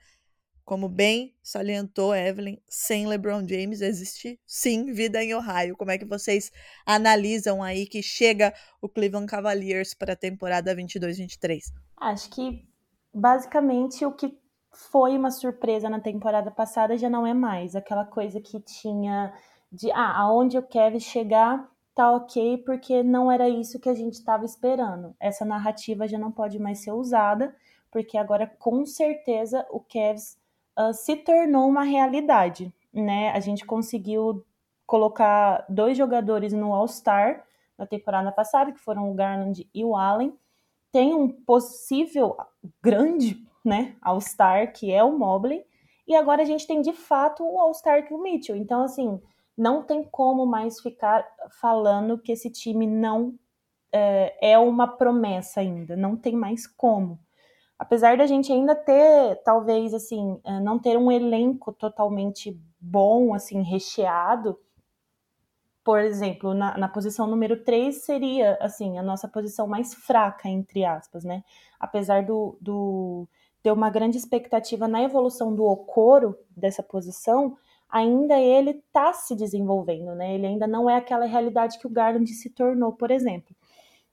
Como 0.65 0.89
bem 0.89 1.37
salientou 1.41 2.13
Evelyn, 2.13 2.59
sem 2.69 3.07
LeBron 3.07 3.47
James 3.47 3.81
existe 3.81 4.41
sim 4.45 4.93
vida 4.93 5.23
em 5.23 5.33
Ohio. 5.35 5.77
Como 5.77 5.93
é 5.93 5.99
que 5.99 6.05
vocês 6.05 6.51
analisam 6.85 7.63
aí 7.63 7.87
que 7.87 8.03
chega 8.03 8.53
o 8.81 8.89
Cleveland 8.89 9.27
Cavaliers 9.27 9.95
para 9.95 10.15
a 10.15 10.17
temporada 10.17 10.75
22-23? 10.75 11.61
Acho 11.97 12.29
que 12.29 12.67
basicamente 13.15 14.05
o 14.05 14.13
que 14.13 14.37
foi 14.73 15.17
uma 15.17 15.31
surpresa 15.31 15.89
na 15.89 16.01
temporada 16.01 16.51
passada 16.51 16.99
já 16.99 17.09
não 17.09 17.25
é 17.25 17.35
mais 17.35 17.77
aquela 17.77 18.05
coisa 18.05 18.41
que 18.41 18.59
tinha 18.61 19.33
de 19.73 19.91
ah, 19.91 20.19
aonde 20.19 20.59
o 20.59 20.63
Kevin 20.63 21.01
chegar 21.01 21.67
tá 21.95 22.13
ok, 22.13 22.59
porque 22.59 23.03
não 23.03 23.31
era 23.31 23.49
isso 23.49 23.81
que 23.81 23.89
a 23.89 23.95
gente 23.95 24.15
estava 24.15 24.45
esperando. 24.45 25.15
Essa 25.19 25.45
narrativa 25.45 26.07
já 26.07 26.19
não 26.19 26.31
pode 26.31 26.59
mais 26.59 26.79
ser 26.79 26.93
usada, 26.93 27.55
porque 27.91 28.17
agora 28.19 28.47
com 28.47 28.85
certeza 28.85 29.67
o 29.71 29.81
Cavs 29.81 30.39
uh, 30.79 30.93
se 30.93 31.17
tornou 31.17 31.69
uma 31.69 31.83
realidade, 31.83 32.73
né? 32.93 33.31
A 33.31 33.41
gente 33.41 33.65
conseguiu 33.65 34.45
colocar 34.87 35.65
dois 35.69 35.97
jogadores 35.97 36.53
no 36.53 36.73
All-Star 36.73 37.45
na 37.79 37.87
temporada 37.87 38.31
passada, 38.31 38.73
que 38.73 38.79
foram 38.79 39.11
o 39.11 39.15
Garland 39.15 39.69
e 39.75 39.85
o 39.85 39.97
Allen. 39.97 40.35
Tem 40.91 41.15
um 41.15 41.29
possível 41.29 42.37
grande, 42.83 43.43
né, 43.65 43.97
All-Star, 44.03 44.73
que 44.73 44.93
é 44.93 45.03
o 45.03 45.17
Mobley, 45.19 45.65
e 46.07 46.15
agora 46.15 46.43
a 46.43 46.45
gente 46.45 46.67
tem 46.67 46.83
de 46.83 46.93
fato 46.93 47.43
o 47.43 47.59
All-Star 47.59 48.07
que 48.07 48.13
é 48.13 48.17
o 48.17 48.23
Mitchell. 48.23 48.57
Então, 48.57 48.83
assim, 48.83 49.21
não 49.57 49.83
tem 49.83 50.03
como 50.05 50.47
mais 50.47 50.81
ficar 50.81 51.27
falando 51.61 52.19
que 52.19 52.33
esse 52.33 52.51
time 52.51 52.87
não 52.87 53.35
é, 53.93 54.53
é 54.53 54.59
uma 54.59 54.87
promessa 54.89 55.61
ainda, 55.61 55.95
não 55.97 56.17
tem 56.17 56.35
mais 56.35 56.67
como. 56.67 57.19
Apesar 57.79 58.17
da 58.17 58.27
gente 58.27 58.53
ainda 58.53 58.75
ter, 58.75 59.43
talvez, 59.45 59.93
assim, 59.93 60.41
é, 60.45 60.61
não 60.61 60.79
ter 60.79 60.97
um 60.97 61.11
elenco 61.11 61.73
totalmente 61.73 62.59
bom, 62.81 63.35
assim, 63.35 63.61
recheado, 63.63 64.59
por 65.85 65.99
exemplo, 65.99 66.55
na, 66.55 66.79
na, 66.79 66.89
posição 66.89 67.27
número 67.27 67.65
3 67.65 68.05
seria, 68.05 68.57
assim, 68.61 68.99
a 68.99 69.03
nossa 69.03 69.27
posição 69.27 69.67
mais 69.67 69.93
fraca, 69.95 70.49
entre 70.49 70.85
aspas, 70.85 71.25
né? 71.25 71.43
Apesar 71.79 72.25
do, 72.25 72.57
do 72.61 73.29
ter 73.63 73.73
uma 73.73 73.91
grande 73.91 74.17
expectativa 74.17 74.87
na 74.87 75.03
evolução 75.03 75.55
do 75.55 75.65
Okoro 75.65 76.39
dessa 76.57 76.85
posição, 76.85 77.57
ainda 77.93 78.41
ele 78.41 78.71
está 78.71 79.13
se 79.13 79.37
desenvolvendo, 79.37 80.15
né? 80.15 80.35
Ele 80.35 80.47
ainda 80.47 80.67
não 80.67 80.89
é 80.89 80.97
aquela 80.97 81.27
realidade 81.27 81.79
que 81.79 81.87
o 81.87 81.91
Garland 81.91 82.27
se 82.33 82.49
tornou, 82.49 82.93
por 82.93 83.11
exemplo. 83.11 83.55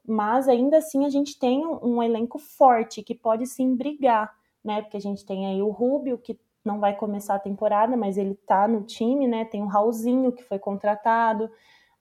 Mas 0.06 0.50
ainda 0.50 0.78
assim 0.78 1.06
a 1.06 1.10
gente 1.10 1.40
tem 1.40 1.66
um 1.66 2.04
elenco 2.04 2.38
forte 2.38 3.02
que 3.02 3.16
pode 3.16 3.48
sim 3.48 3.76
brigar, 3.76 4.36
né? 4.62 4.82
Porque 4.82 4.98
a 4.98 5.02
gente 5.02 5.26
tem 5.26 5.48
aí 5.48 5.62
o 5.62 5.70
Rubio, 5.70 6.18
que 6.18 6.38
não 6.66 6.80
vai 6.80 6.94
começar 6.94 7.36
a 7.36 7.40
temporada, 7.40 7.96
mas 7.96 8.18
ele 8.18 8.36
tá 8.36 8.68
no 8.68 8.84
time, 8.84 9.28
né? 9.28 9.46
Tem 9.46 9.64
o 9.64 9.68
Raulzinho, 9.68 10.34
que 10.34 10.44
foi 10.44 10.60
contratado. 10.60 11.50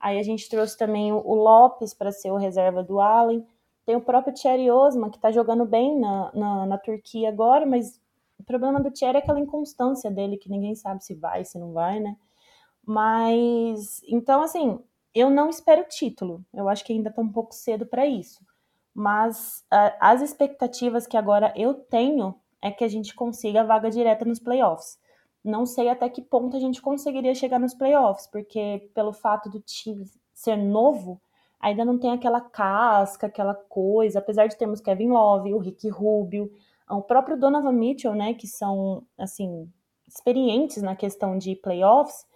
Aí 0.00 0.18
a 0.18 0.22
gente 0.22 0.48
trouxe 0.48 0.76
também 0.76 1.12
o 1.12 1.34
Lopes 1.34 1.94
para 1.94 2.10
ser 2.10 2.32
o 2.32 2.36
reserva 2.36 2.82
do 2.82 3.00
Allen. 3.00 3.46
Tem 3.86 3.94
o 3.94 4.00
próprio 4.00 4.34
Thierry 4.34 4.70
Osman, 4.70 5.10
que 5.10 5.16
está 5.16 5.30
jogando 5.30 5.64
bem 5.64 5.98
na, 5.98 6.32
na, 6.34 6.66
na 6.66 6.78
Turquia 6.78 7.28
agora, 7.28 7.64
mas 7.64 8.00
o 8.38 8.44
problema 8.44 8.80
do 8.80 8.90
Thierry 8.90 9.16
é 9.16 9.20
aquela 9.20 9.40
inconstância 9.40 10.10
dele, 10.10 10.36
que 10.36 10.50
ninguém 10.50 10.74
sabe 10.74 11.04
se 11.04 11.14
vai, 11.14 11.44
se 11.44 11.58
não 11.58 11.72
vai, 11.72 12.00
né? 12.00 12.16
Mas, 12.86 14.00
então, 14.08 14.42
assim, 14.42 14.78
eu 15.14 15.28
não 15.28 15.50
espero 15.50 15.84
título. 15.88 16.44
Eu 16.54 16.68
acho 16.68 16.84
que 16.84 16.92
ainda 16.92 17.10
tá 17.10 17.20
um 17.20 17.30
pouco 17.30 17.54
cedo 17.54 17.84
para 17.84 18.06
isso. 18.06 18.44
Mas 18.94 19.64
as 20.00 20.22
expectativas 20.22 21.06
que 21.06 21.16
agora 21.16 21.52
eu 21.56 21.74
tenho 21.74 22.34
é 22.60 22.70
que 22.70 22.82
a 22.82 22.88
gente 22.88 23.14
consiga 23.14 23.60
a 23.60 23.64
vaga 23.64 23.90
direta 23.90 24.24
nos 24.24 24.40
playoffs. 24.40 24.98
Não 25.44 25.64
sei 25.66 25.88
até 25.88 26.08
que 26.08 26.20
ponto 26.20 26.56
a 26.56 26.60
gente 26.60 26.82
conseguiria 26.82 27.34
chegar 27.34 27.58
nos 27.58 27.74
playoffs, 27.74 28.26
porque 28.26 28.90
pelo 28.94 29.12
fato 29.12 29.48
do 29.48 29.60
time 29.60 30.04
ser 30.34 30.56
novo, 30.56 31.20
ainda 31.60 31.84
não 31.84 31.98
tem 31.98 32.10
aquela 32.10 32.40
casca, 32.40 33.26
aquela 33.26 33.54
coisa. 33.54 34.18
Apesar 34.18 34.46
de 34.46 34.56
termos 34.56 34.80
Kevin 34.80 35.10
Love, 35.10 35.54
o 35.54 35.58
Rick 35.58 35.88
Rubio, 35.88 36.50
o 36.90 37.02
próprio 37.02 37.38
Donovan 37.38 37.72
Mitchell, 37.72 38.14
né, 38.14 38.34
que 38.34 38.46
são, 38.46 39.04
assim, 39.16 39.70
experientes 40.06 40.82
na 40.82 40.96
questão 40.96 41.36
de 41.36 41.54
playoffs, 41.56 42.26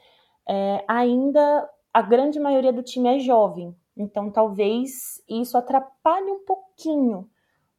é, 0.48 0.84
ainda 0.86 1.68
a 1.92 2.02
grande 2.02 2.38
maioria 2.38 2.72
do 2.72 2.82
time 2.82 3.16
é 3.16 3.18
jovem. 3.18 3.74
Então, 3.96 4.30
talvez 4.30 5.22
isso 5.28 5.56
atrapalhe 5.56 6.30
um 6.30 6.44
pouquinho, 6.44 7.28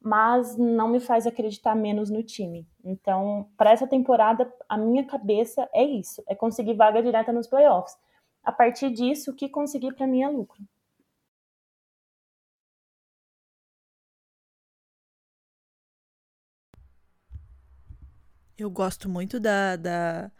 mas 0.00 0.56
não 0.56 0.88
me 0.88 1.00
faz 1.00 1.26
acreditar 1.26 1.74
menos 1.74 2.10
no 2.10 2.22
time. 2.22 2.66
Então, 2.84 3.48
para 3.56 3.72
essa 3.72 3.86
temporada, 3.86 4.52
a 4.68 4.76
minha 4.76 5.04
cabeça 5.04 5.68
é 5.72 5.82
isso: 5.82 6.22
é 6.28 6.34
conseguir 6.34 6.74
vaga 6.74 7.02
direta 7.02 7.32
nos 7.32 7.48
playoffs. 7.48 7.96
A 8.42 8.52
partir 8.52 8.90
disso, 8.90 9.30
o 9.30 9.34
que 9.34 9.48
conseguir 9.48 9.94
para 9.94 10.06
mim 10.06 10.22
é 10.22 10.28
lucro. 10.28 10.62
Eu 18.58 18.70
gosto 18.70 19.08
muito 19.08 19.40
da, 19.40 19.76
da 19.76 20.30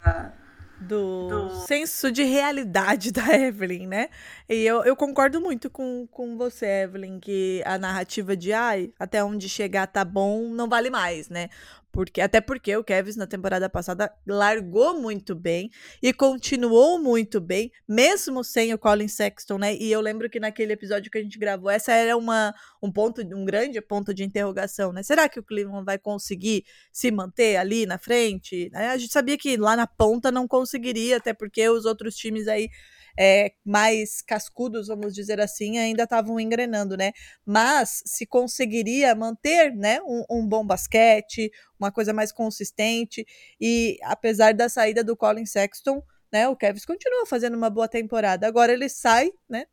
do, 0.79 1.27
do, 1.27 1.49
senso 1.65 2.11
de 2.11 2.23
realidade 2.23 3.11
da 3.13 3.33
Evelyn, 3.33 3.87
né? 3.87 4.09
E 4.47 4.63
eu, 4.63 4.83
eu 4.83 4.95
concordo 4.95 5.41
muito 5.41 5.69
com, 5.69 6.07
com 6.07 6.37
você, 6.37 6.83
Evelyn, 6.83 7.19
que 7.19 7.61
a 7.65 7.77
narrativa 7.77 8.35
de 8.35 8.53
ai, 8.53 8.93
até 8.99 9.23
onde 9.23 9.49
chegar 9.49 9.87
tá 9.87 10.03
bom, 10.03 10.49
não 10.49 10.67
vale 10.67 10.89
mais, 10.89 11.29
né? 11.29 11.49
Porque, 11.95 12.19
até 12.19 12.41
porque 12.41 12.75
o 12.75 12.83
Kevs 12.83 13.15
na 13.15 13.25
temporada 13.25 13.69
passada 13.69 14.13
largou 14.27 14.99
muito 14.99 15.33
bem 15.33 15.69
e 16.03 16.11
continuou 16.11 16.99
muito 16.99 17.39
bem, 17.39 17.71
mesmo 17.87 18.43
sem 18.43 18.73
o 18.73 18.77
Colin 18.77 19.07
Sexton, 19.07 19.57
né? 19.57 19.73
E 19.77 19.93
eu 19.93 20.01
lembro 20.01 20.29
que 20.29 20.37
naquele 20.37 20.73
episódio 20.73 21.09
que 21.09 21.17
a 21.17 21.21
gente 21.21 21.39
gravou, 21.39 21.69
essa 21.69 21.93
era 21.93 22.17
uma, 22.17 22.53
um 22.83 22.91
ponto, 22.91 23.21
um 23.21 23.45
grande 23.45 23.79
ponto 23.79 24.13
de 24.13 24.25
interrogação, 24.25 24.91
né? 24.91 25.03
Será 25.03 25.29
que 25.29 25.39
o 25.39 25.43
Cleveland 25.43 25.85
vai 25.85 25.97
conseguir 25.97 26.65
se 26.91 27.09
manter 27.11 27.55
ali 27.55 27.85
na 27.85 27.97
frente? 27.97 28.69
A 28.73 28.97
gente 28.97 29.13
sabia 29.13 29.37
que 29.37 29.55
lá 29.55 29.77
na 29.77 29.87
ponta 29.87 30.29
não 30.29 30.49
conseguiria, 30.49 31.15
até 31.15 31.33
porque 31.33 31.69
os 31.69 31.85
outros 31.85 32.17
times 32.17 32.49
aí 32.49 32.69
é, 33.17 33.51
mais 33.65 34.21
cascudos, 34.21 34.87
vamos 34.87 35.13
dizer 35.13 35.39
assim, 35.39 35.77
ainda 35.77 36.03
estavam 36.03 36.39
engrenando, 36.39 36.97
né? 36.97 37.11
Mas 37.45 38.01
se 38.05 38.25
conseguiria 38.25 39.15
manter, 39.15 39.73
né, 39.73 39.99
um, 40.03 40.23
um, 40.29 40.47
bom 40.47 40.65
basquete, 40.65 41.51
uma 41.79 41.91
coisa 41.91 42.13
mais 42.13 42.31
consistente, 42.31 43.25
e 43.59 43.97
apesar 44.03 44.53
da 44.53 44.69
saída 44.69 45.03
do 45.03 45.15
Colin 45.15 45.45
Sexton, 45.45 46.01
né, 46.31 46.47
o 46.47 46.55
Kevs 46.55 46.85
continua 46.85 47.25
fazendo 47.25 47.55
uma 47.55 47.69
boa 47.69 47.87
temporada. 47.87 48.47
Agora 48.47 48.73
ele 48.73 48.89
sai, 48.89 49.31
né, 49.49 49.65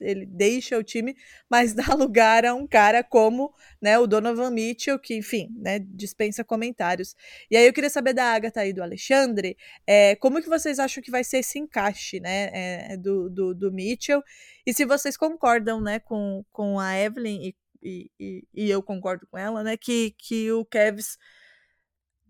ele 0.00 0.26
deixa 0.26 0.78
o 0.78 0.82
time, 0.82 1.16
mas 1.48 1.74
dá 1.74 1.94
lugar 1.94 2.44
a 2.44 2.54
um 2.54 2.66
cara 2.66 3.04
como 3.04 3.54
né, 3.80 3.98
o 3.98 4.06
Donovan 4.06 4.50
Mitchell, 4.50 4.98
que, 4.98 5.14
enfim, 5.14 5.48
né, 5.56 5.78
dispensa 5.78 6.42
comentários. 6.42 7.14
E 7.50 7.56
aí 7.56 7.66
eu 7.66 7.72
queria 7.72 7.90
saber 7.90 8.12
da 8.12 8.24
Agatha 8.24 8.64
e 8.64 8.72
do 8.72 8.82
Alexandre, 8.82 9.56
é, 9.86 10.16
como 10.16 10.40
que 10.40 10.48
vocês 10.48 10.78
acham 10.78 11.02
que 11.02 11.10
vai 11.10 11.24
ser 11.24 11.38
esse 11.38 11.58
encaixe 11.58 12.20
né, 12.20 12.50
é, 12.52 12.96
do, 12.96 13.28
do, 13.28 13.54
do, 13.54 13.72
Mitchell, 13.72 14.22
e 14.66 14.72
se 14.72 14.84
vocês 14.84 15.16
concordam 15.16 15.80
né, 15.80 15.98
com, 15.98 16.44
com 16.52 16.78
a 16.78 16.98
Evelyn, 16.98 17.52
e, 17.82 18.10
e, 18.18 18.44
e 18.54 18.70
eu 18.70 18.82
concordo 18.82 19.26
com 19.30 19.38
ela, 19.38 19.62
né, 19.62 19.76
que, 19.76 20.14
que 20.18 20.50
o 20.52 20.64
Kevs 20.64 21.18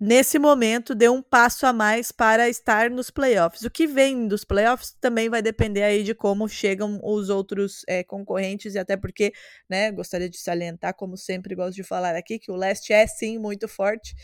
nesse 0.00 0.38
momento 0.38 0.95
deu 0.95 1.12
um 1.12 1.21
passo 1.21 1.66
a 1.66 1.73
mais 1.75 2.11
para 2.11 2.49
estar 2.49 2.88
nos 2.88 3.11
playoffs. 3.11 3.62
O 3.62 3.71
que 3.71 3.87
vem 3.87 4.26
dos 4.26 4.45
playoffs 4.45 4.97
também 4.99 5.28
vai 5.28 5.42
depender 5.42 5.83
aí 5.83 6.02
de 6.02 6.14
como 6.14 6.49
chegam 6.49 6.99
os 7.04 7.28
outros 7.28 7.85
é, 7.87 8.02
concorrentes 8.02 8.75
e 8.75 8.78
até 8.78 8.97
porque, 8.97 9.30
né, 9.69 9.92
gostaria 9.92 10.30
de 10.30 10.38
salientar, 10.38 10.95
como 10.95 11.19
sempre 11.19 11.54
gosto 11.54 11.76
de 11.76 11.83
falar 11.83 12.16
aqui, 12.16 12.38
que 12.38 12.50
o 12.50 12.57
leste 12.57 12.95
é 12.95 13.07
sim 13.07 13.38
muito 13.38 13.69
forte 13.69 14.14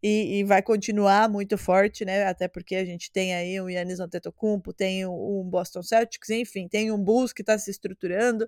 e, 0.00 0.38
e 0.38 0.44
vai 0.44 0.62
continuar 0.62 1.28
muito 1.28 1.58
forte, 1.58 2.04
né, 2.04 2.24
até 2.26 2.46
porque 2.46 2.76
a 2.76 2.84
gente 2.84 3.10
tem 3.10 3.34
aí 3.34 3.60
o 3.60 3.68
Yannis 3.68 3.98
Antetokounmpo, 3.98 4.72
tem 4.72 5.04
o 5.04 5.42
Boston 5.44 5.82
Celtics, 5.82 6.30
enfim, 6.30 6.68
tem 6.68 6.92
um 6.92 7.02
Bulls 7.02 7.32
que 7.32 7.42
está 7.42 7.58
se 7.58 7.72
estruturando, 7.72 8.46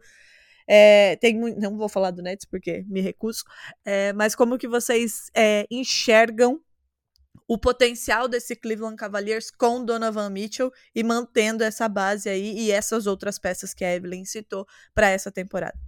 é, 0.69 1.17
tem 1.17 1.35
não 1.35 1.77
vou 1.77 1.89
falar 1.89 2.11
do 2.11 2.23
Nets 2.23 2.45
porque 2.45 2.85
me 2.89 3.01
recuso, 3.01 3.43
é, 3.85 4.13
mas 4.13 4.35
como 4.35 4.59
que 4.59 4.69
vocês 4.69 5.31
é, 5.35 5.67
enxergam 5.71 6.61
o 7.49 7.57
potencial 7.59 8.29
desse 8.29 8.57
Cleveland 8.57 8.97
Cavaliers 8.97 9.51
com 9.51 9.85
Donovan 9.85 10.31
Mitchell 10.31 10.73
e 10.95 11.03
mantendo 11.03 11.63
essa 11.63 11.89
base 11.89 12.29
aí 12.29 12.59
e 12.59 12.71
essas 12.71 13.07
outras 13.07 13.39
peças 13.39 13.73
que 13.73 13.85
a 13.85 13.95
Evelyn 13.95 14.25
citou 14.25 14.67
para 14.95 15.09
essa 15.09 15.31
temporada. 15.31 15.79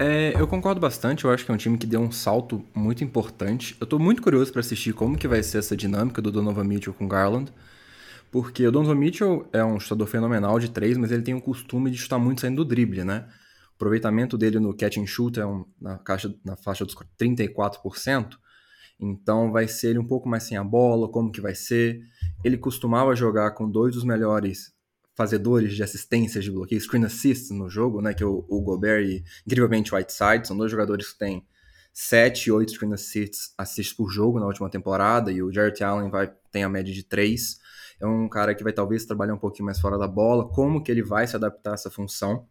É, 0.00 0.32
eu 0.40 0.46
concordo 0.46 0.80
bastante, 0.80 1.24
eu 1.24 1.30
acho 1.32 1.44
que 1.44 1.50
é 1.50 1.54
um 1.54 1.58
time 1.58 1.76
que 1.76 1.86
deu 1.86 2.00
um 2.00 2.12
salto 2.12 2.64
muito 2.72 3.02
importante. 3.02 3.76
Eu 3.80 3.84
estou 3.84 3.98
muito 3.98 4.22
curioso 4.22 4.52
para 4.52 4.60
assistir 4.60 4.92
como 4.92 5.18
que 5.18 5.26
vai 5.26 5.42
ser 5.42 5.58
essa 5.58 5.76
dinâmica 5.76 6.22
do 6.22 6.30
Donovan 6.30 6.62
Mitchell 6.62 6.94
com 6.94 7.08
Garland, 7.08 7.52
porque 8.30 8.64
o 8.64 8.70
Donovan 8.70 8.94
Mitchell 8.94 9.48
é 9.52 9.64
um 9.64 9.80
chutador 9.80 10.06
fenomenal 10.06 10.60
de 10.60 10.70
três, 10.70 10.96
mas 10.96 11.10
ele 11.10 11.22
tem 11.22 11.34
o 11.34 11.40
costume 11.40 11.90
de 11.90 11.98
chutar 11.98 12.18
muito 12.18 12.42
saindo 12.42 12.64
do 12.64 12.68
drible, 12.68 13.02
né? 13.02 13.26
O 13.72 13.74
aproveitamento 13.74 14.38
dele 14.38 14.60
no 14.60 14.72
catch 14.72 14.98
and 14.98 15.06
shoot 15.06 15.38
é 15.40 15.44
um, 15.44 15.64
na, 15.80 15.98
caixa, 15.98 16.32
na 16.44 16.56
faixa 16.56 16.84
dos 16.84 16.94
34%, 17.20 18.38
então 19.00 19.52
vai 19.52 19.68
ser 19.68 19.90
ele 19.90 19.98
um 19.98 20.06
pouco 20.06 20.28
mais 20.28 20.42
sem 20.42 20.56
a 20.56 20.64
bola, 20.64 21.10
como 21.10 21.30
que 21.30 21.40
vai 21.40 21.54
ser. 21.54 22.00
Ele 22.44 22.56
costumava 22.56 23.14
jogar 23.14 23.52
com 23.52 23.70
dois 23.70 23.94
dos 23.94 24.04
melhores 24.04 24.72
fazedores 25.14 25.74
de 25.74 25.82
assistências 25.82 26.44
de 26.44 26.50
bloqueio, 26.50 26.80
screen 26.80 27.04
assist 27.04 27.52
no 27.52 27.68
jogo, 27.68 28.00
né, 28.00 28.14
que 28.14 28.22
é 28.22 28.26
o, 28.26 28.44
o 28.48 28.60
Gobert 28.62 29.04
e 29.04 29.24
incrivelmente 29.44 29.92
Whiteside, 29.92 30.46
são 30.46 30.56
dois 30.56 30.70
jogadores 30.70 31.12
que 31.12 31.18
têm 31.18 31.44
7 31.92 32.46
e 32.46 32.52
8 32.52 32.72
screen 32.72 32.92
assists, 32.92 33.52
assists 33.58 33.96
por 33.96 34.08
jogo 34.08 34.38
na 34.38 34.46
última 34.46 34.70
temporada, 34.70 35.32
e 35.32 35.42
o 35.42 35.52
Jarrett 35.52 35.82
Allen 35.82 36.08
vai, 36.08 36.32
tem 36.52 36.62
a 36.62 36.68
média 36.68 36.94
de 36.94 37.02
3. 37.02 37.58
É 38.00 38.06
um 38.06 38.28
cara 38.28 38.54
que 38.54 38.62
vai 38.62 38.72
talvez 38.72 39.04
trabalhar 39.04 39.34
um 39.34 39.38
pouquinho 39.38 39.66
mais 39.66 39.80
fora 39.80 39.98
da 39.98 40.06
bola, 40.06 40.48
como 40.48 40.80
que 40.80 40.92
ele 40.92 41.02
vai 41.02 41.26
se 41.26 41.34
adaptar 41.34 41.72
a 41.72 41.74
essa 41.74 41.90
função. 41.90 42.46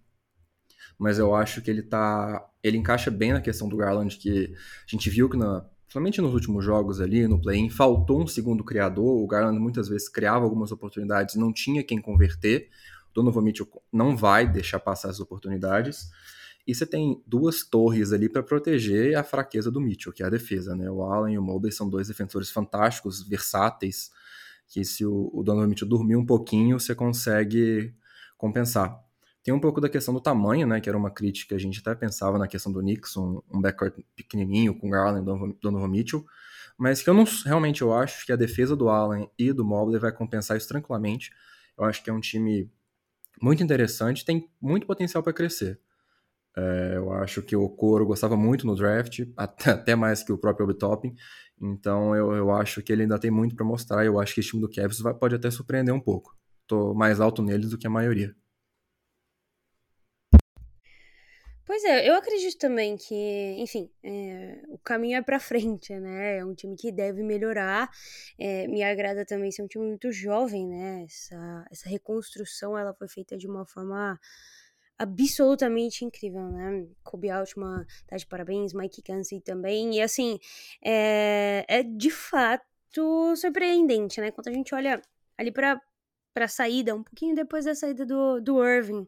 Mas 1.00 1.18
eu 1.18 1.34
acho 1.34 1.62
que 1.62 1.72
ele 1.72 1.82
tá. 1.82 2.46
Ele 2.62 2.78
encaixa 2.78 3.10
bem 3.10 3.32
na 3.32 3.40
questão 3.40 3.70
do 3.70 3.78
Garland, 3.78 4.18
que 4.18 4.54
a 4.54 4.92
gente 4.92 5.10
viu 5.10 5.30
que 5.30 5.38
na 5.38 5.66
somente 5.88 6.22
nos 6.22 6.34
últimos 6.34 6.64
jogos 6.64 7.00
ali, 7.00 7.28
no 7.28 7.42
play-in, 7.42 7.70
faltou 7.70 8.22
um 8.22 8.28
segundo 8.28 8.64
criador. 8.64 9.24
O 9.24 9.28
Garland 9.28 9.60
muitas 9.60 9.88
vezes 9.88 10.10
criava 10.10 10.44
algumas 10.44 10.72
oportunidades, 10.72 11.36
não 11.36 11.52
tinha 11.54 11.84
quem 11.84 12.02
converter. 12.02 12.70
O 13.12 13.14
Donovan 13.14 13.42
Mitchell 13.42 13.68
não 13.92 14.16
vai 14.16 14.48
deixar 14.48 14.80
passar 14.80 15.10
as 15.10 15.20
oportunidades. 15.20 16.10
E 16.68 16.76
você 16.76 16.86
tem 16.86 17.24
duas 17.26 17.64
torres 17.64 18.12
ali 18.12 18.28
para 18.28 18.44
proteger 18.44 19.16
a 19.16 19.24
fraqueza 19.24 19.72
do 19.72 19.80
Mitchell, 19.80 20.12
que 20.12 20.22
é 20.22 20.26
a 20.26 20.30
defesa. 20.30 20.76
Né? 20.76 20.92
O 20.92 21.02
Allen 21.02 21.36
e 21.36 21.38
o 21.38 21.42
Mobley 21.42 21.72
são 21.72 21.90
dois 21.90 22.10
defensores 22.10 22.52
fantásticos, 22.52 23.26
versáteis, 23.26 24.12
que 24.68 24.84
se 24.84 25.06
o, 25.06 25.32
o 25.34 25.44
Donovan 25.44 25.68
Mitchell 25.68 25.88
dormir 25.88 26.18
um 26.18 26.26
pouquinho, 26.26 26.78
você 26.78 26.94
consegue 26.94 27.94
compensar. 28.38 29.07
Tem 29.48 29.54
um 29.54 29.62
pouco 29.62 29.80
da 29.80 29.88
questão 29.88 30.14
do 30.14 30.20
tamanho, 30.20 30.68
né? 30.68 30.82
Que 30.82 30.90
era 30.90 30.98
uma 30.98 31.10
crítica, 31.10 31.56
a 31.56 31.58
gente 31.58 31.80
até 31.80 31.96
pensava 31.96 32.38
na 32.38 32.50
questão 32.50 32.70
do 32.70 32.82
Nixon, 32.82 33.42
um 33.50 33.62
backcourt 33.62 33.96
pequenininho 34.14 34.78
com 34.78 34.90
Garland 34.90 35.26
Donovan 35.62 35.88
Mitchell, 35.88 36.26
mas 36.78 37.02
que 37.02 37.10
eu 37.10 37.14
não 37.14 37.24
realmente 37.46 37.82
eu 37.82 37.94
acho 37.94 38.26
que 38.26 38.34
a 38.34 38.36
defesa 38.36 38.76
do 38.76 38.90
Allen 38.90 39.32
e 39.40 39.54
do 39.54 39.64
Mobley 39.64 40.02
vai 40.02 40.12
compensar 40.12 40.58
isso 40.58 40.68
tranquilamente. 40.68 41.32
Eu 41.78 41.86
acho 41.86 42.04
que 42.04 42.10
é 42.10 42.14
um 42.14 42.20
time 42.20 42.70
muito 43.42 43.64
interessante, 43.64 44.26
tem 44.26 44.50
muito 44.62 44.86
potencial 44.86 45.24
para 45.24 45.32
crescer. 45.32 45.80
É, 46.58 46.98
eu 46.98 47.14
acho 47.14 47.42
que 47.42 47.56
o 47.56 47.70
Coro 47.70 48.06
gostava 48.06 48.36
muito 48.36 48.68
no 48.68 48.76
draft, 48.76 49.22
até, 49.38 49.72
até 49.72 49.96
mais 49.96 50.24
que 50.24 50.34
o 50.34 50.38
próprio 50.38 50.66
Obi 50.66 50.78
Topping. 50.78 51.16
Então 51.62 52.14
eu, 52.14 52.34
eu 52.34 52.52
acho 52.52 52.82
que 52.82 52.92
ele 52.92 53.04
ainda 53.04 53.18
tem 53.18 53.32
muito 53.32 53.56
para 53.56 53.66
mostrar. 53.66 54.06
Eu 54.06 54.20
acho 54.20 54.34
que 54.34 54.42
esse 54.42 54.50
time 54.50 54.62
do 54.62 54.70
Cavs 54.70 55.00
vai, 55.00 55.14
pode 55.14 55.36
até 55.36 55.50
surpreender 55.50 55.96
um 55.96 56.02
pouco. 56.02 56.36
Tô 56.68 56.94
mais 56.94 57.22
alto 57.22 57.42
neles 57.42 57.70
do 57.70 57.78
que 57.78 57.88
a 57.88 57.90
maioria. 57.90 58.36
Pois 61.68 61.84
é, 61.84 62.10
eu 62.10 62.16
acredito 62.16 62.58
também 62.58 62.96
que, 62.96 63.14
enfim, 63.60 63.92
é, 64.02 64.62
o 64.70 64.78
caminho 64.78 65.18
é 65.18 65.22
para 65.22 65.38
frente, 65.38 65.94
né? 66.00 66.38
É 66.38 66.46
um 66.46 66.56
time 66.56 66.78
que 66.78 66.94
deve 66.94 67.22
melhorar. 67.22 67.92
É, 68.40 68.66
me 68.68 68.82
agrada 68.82 69.26
também 69.26 69.52
ser 69.52 69.64
um 69.64 69.68
time 69.68 69.86
muito 69.86 70.10
jovem, 70.10 70.66
né? 70.66 71.04
Essa, 71.04 71.66
essa 71.70 71.90
reconstrução 71.90 72.78
ela 72.78 72.94
foi 72.94 73.10
feita 73.10 73.38
de 73.38 73.48
uma 73.48 73.66
forma 73.66 74.18
absolutamente 74.98 76.06
incrível, 76.06 76.50
né? 76.50 76.88
Kobe 77.04 77.30
Altman 77.30 77.86
tá 78.08 78.16
de 78.16 78.26
parabéns, 78.26 78.74
Mike 78.74 79.02
Kansey 79.02 79.42
também. 79.42 79.98
E 79.98 80.02
assim, 80.02 80.40
é, 80.82 81.66
é 81.68 81.84
de 81.84 82.10
fato 82.10 83.36
surpreendente, 83.36 84.22
né? 84.22 84.32
Quando 84.32 84.48
a 84.48 84.54
gente 84.54 84.74
olha 84.74 85.02
ali 85.38 85.52
para 85.52 85.82
para 86.34 86.48
saída, 86.48 86.94
um 86.96 87.02
pouquinho 87.04 87.34
depois 87.36 87.66
da 87.66 87.74
saída 87.74 88.06
do, 88.06 88.40
do 88.40 88.64
Irving, 88.64 89.08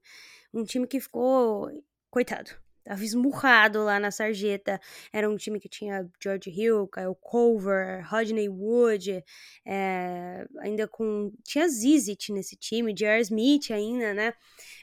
um 0.52 0.64
time 0.64 0.88
que 0.88 1.00
ficou 1.00 1.70
coitado, 2.10 2.52
tava 2.84 3.04
esmurrado 3.04 3.84
lá 3.84 4.00
na 4.00 4.10
sarjeta. 4.10 4.80
Era 5.14 5.30
um 5.30 5.38
time 5.38 5.60
que 5.60 5.70
tinha 5.70 6.10
George 6.22 6.50
Hill, 6.50 6.88
Kyle 6.88 7.16
Culver, 7.22 8.04
Rodney 8.10 8.50
Wood, 8.50 9.24
é, 9.66 10.48
ainda 10.60 10.88
com. 10.88 11.32
Tinha 11.44 11.68
Zizit 11.70 12.34
nesse 12.34 12.56
time, 12.56 12.94
J.R. 12.94 13.22
Smith 13.22 13.72
ainda, 13.72 14.14
né? 14.14 14.34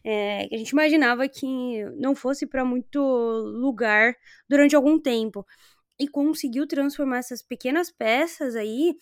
É, 0.04 0.48
a 0.52 0.56
gente 0.56 0.70
imaginava 0.70 1.28
que 1.28 1.84
não 1.96 2.14
fosse 2.14 2.46
para 2.46 2.64
muito 2.64 3.00
lugar 3.00 4.14
durante 4.48 4.76
algum 4.76 5.00
tempo. 5.00 5.44
E 5.98 6.06
conseguiu 6.06 6.66
transformar 6.66 7.18
essas 7.18 7.42
pequenas 7.42 7.90
peças 7.90 8.54
aí 8.54 8.94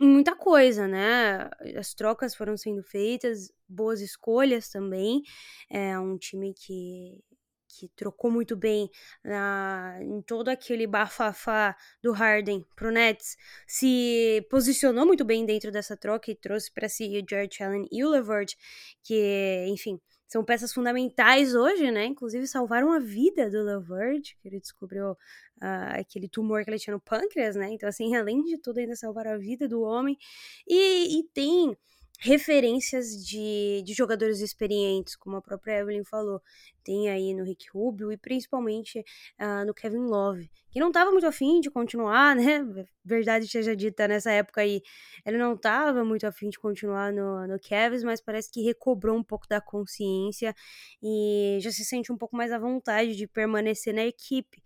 em 0.00 0.08
muita 0.08 0.34
coisa, 0.34 0.88
né? 0.88 1.50
As 1.76 1.94
trocas 1.94 2.34
foram 2.34 2.56
sendo 2.56 2.82
feitas, 2.82 3.52
boas 3.68 4.00
escolhas 4.00 4.68
também. 4.68 5.22
É 5.70 5.98
um 5.98 6.16
time 6.16 6.54
que 6.54 7.22
que 7.78 7.88
trocou 7.96 8.30
muito 8.30 8.54
bem 8.56 8.90
na, 9.24 9.98
em 10.00 10.20
todo 10.22 10.48
aquele 10.48 10.86
bafafá 10.86 11.76
do 12.02 12.12
Harden 12.12 12.64
pro 12.76 12.90
Nets, 12.90 13.36
se 13.66 14.46
posicionou 14.50 15.06
muito 15.06 15.24
bem 15.24 15.46
dentro 15.46 15.72
dessa 15.72 15.96
troca 15.96 16.30
e 16.30 16.34
trouxe 16.34 16.70
para 16.70 16.88
si 16.88 17.04
o 17.18 17.24
George 17.28 17.62
Allen 17.62 17.88
e 17.90 18.04
o 18.04 18.10
LeVert, 18.10 18.54
que, 19.02 19.66
enfim, 19.68 19.98
são 20.32 20.42
peças 20.42 20.72
fundamentais 20.72 21.54
hoje, 21.54 21.90
né? 21.90 22.06
Inclusive 22.06 22.46
salvaram 22.46 22.90
a 22.90 22.98
vida 22.98 23.50
do 23.50 23.62
LeVert, 23.62 24.34
que 24.40 24.48
ele 24.48 24.60
descobriu 24.60 25.10
uh, 25.12 25.98
aquele 26.00 26.26
tumor 26.26 26.64
que 26.64 26.70
ele 26.70 26.78
tinha 26.78 26.94
no 26.94 27.00
pâncreas, 27.00 27.54
né? 27.54 27.68
Então, 27.70 27.86
assim, 27.86 28.14
além 28.16 28.42
de 28.42 28.56
tudo, 28.56 28.78
ainda 28.78 28.96
salvaram 28.96 29.32
a 29.32 29.36
vida 29.36 29.68
do 29.68 29.82
homem. 29.82 30.16
E, 30.66 31.18
e 31.18 31.24
tem 31.34 31.76
referências 32.22 33.26
de, 33.26 33.82
de 33.84 33.92
jogadores 33.92 34.40
experientes, 34.40 35.16
como 35.16 35.36
a 35.36 35.42
própria 35.42 35.80
Evelyn 35.80 36.04
falou. 36.04 36.40
Tem 36.84 37.10
aí 37.10 37.34
no 37.34 37.42
Rick 37.42 37.66
Rubio 37.74 38.12
e 38.12 38.16
principalmente 38.16 39.00
uh, 39.40 39.66
no 39.66 39.74
Kevin 39.74 40.06
Love, 40.06 40.48
que 40.70 40.78
não 40.78 40.88
estava 40.88 41.10
muito 41.10 41.26
afim 41.26 41.60
de 41.60 41.68
continuar, 41.68 42.36
né? 42.36 42.60
Verdade 43.04 43.48
seja 43.48 43.74
dita, 43.74 44.06
nessa 44.06 44.30
época 44.30 44.60
aí, 44.60 44.80
ele 45.26 45.36
não 45.36 45.54
estava 45.54 46.04
muito 46.04 46.24
afim 46.24 46.48
de 46.48 46.60
continuar 46.60 47.12
no, 47.12 47.44
no 47.48 47.58
Cavs, 47.58 48.04
mas 48.04 48.20
parece 48.20 48.52
que 48.52 48.62
recobrou 48.62 49.16
um 49.16 49.24
pouco 49.24 49.48
da 49.48 49.60
consciência 49.60 50.54
e 51.02 51.58
já 51.60 51.72
se 51.72 51.84
sente 51.84 52.12
um 52.12 52.16
pouco 52.16 52.36
mais 52.36 52.52
à 52.52 52.58
vontade 52.58 53.16
de 53.16 53.26
permanecer 53.26 53.92
na 53.92 54.04
equipe. 54.06 54.62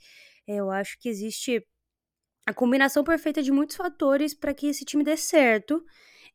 Eu 0.46 0.70
acho 0.70 0.98
que 0.98 1.08
existe 1.08 1.66
a 2.44 2.52
combinação 2.52 3.02
perfeita 3.02 3.42
de 3.42 3.50
muitos 3.50 3.76
fatores 3.76 4.34
para 4.34 4.52
que 4.52 4.66
esse 4.66 4.84
time 4.84 5.02
dê 5.02 5.16
certo 5.16 5.82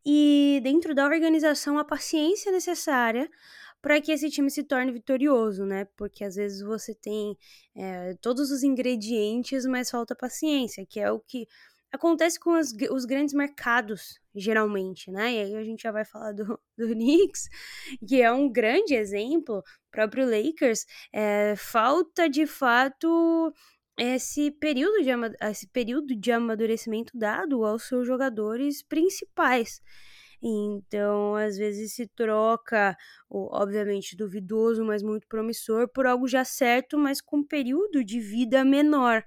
e 0.06 0.60
dentro 0.64 0.94
da 0.96 1.06
organização 1.06 1.78
a 1.78 1.86
paciência 1.86 2.52
necessária 2.52 3.30
para 3.82 4.00
que 4.00 4.12
esse 4.12 4.30
time 4.30 4.50
se 4.52 4.64
torne 4.64 4.92
vitorioso, 4.92 5.66
né? 5.66 5.86
Porque 5.98 6.24
às 6.24 6.36
vezes 6.36 6.62
você 6.62 6.94
tem 6.94 7.38
é, 7.76 8.14
todos 8.22 8.52
os 8.52 8.64
ingredientes, 8.64 9.66
mas 9.66 9.90
falta 9.90 10.16
paciência, 10.16 10.86
que 10.86 11.00
é 11.00 11.12
o 11.12 11.20
que 11.20 11.48
acontece 11.92 12.40
com 12.40 12.58
os, 12.58 13.06
grandes 13.06 13.34
mercados, 13.34 14.20
geralmente, 14.34 15.12
né? 15.12 15.34
E 15.34 15.40
aí 15.40 15.56
a 15.56 15.64
gente 15.64 15.84
já 15.84 15.92
vai 15.92 16.06
falar 16.06 16.32
do, 16.32 16.46
do 16.78 16.88
Knicks, 16.90 17.50
que 18.08 18.22
é 18.22 18.32
um 18.32 18.50
grande 18.50 18.96
exemplo, 18.96 19.64
próprio 19.92 20.26
Lakers, 20.26 20.86
é, 21.12 21.56
falta 21.58 22.30
de 22.30 22.46
fato 22.46 23.54
esse 23.98 24.52
período, 24.52 25.04
de, 25.04 25.10
esse 25.50 25.68
período 25.68 26.16
de 26.16 26.32
amadurecimento 26.32 27.18
dado 27.18 27.64
aos 27.64 27.84
seus 27.84 28.08
jogadores 28.08 28.84
principais. 28.84 29.82
Então, 30.44 31.36
às 31.36 31.56
vezes 31.56 31.94
se 31.94 32.08
troca, 32.08 32.98
obviamente 33.30 34.16
duvidoso, 34.16 34.84
mas 34.84 35.04
muito 35.04 35.28
promissor, 35.28 35.88
por 35.88 36.08
algo 36.08 36.28
já 36.28 36.44
certo, 36.44 36.98
mas 36.98 37.22
com 37.22 37.44
período 37.44 38.04
de 38.04 38.20
vida 38.20 38.66
menor. 38.66 39.24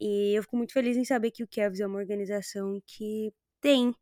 E 0.00 0.34
eu 0.36 0.42
fico 0.42 0.56
muito 0.56 0.72
feliz 0.72 0.96
em 0.96 1.04
saber 1.04 1.30
que 1.30 1.42
o 1.42 1.48
Cavs 1.48 1.80
é 1.80 1.86
uma 1.86 1.98
organização 1.98 2.80
que 2.86 3.32
tem 3.60 3.94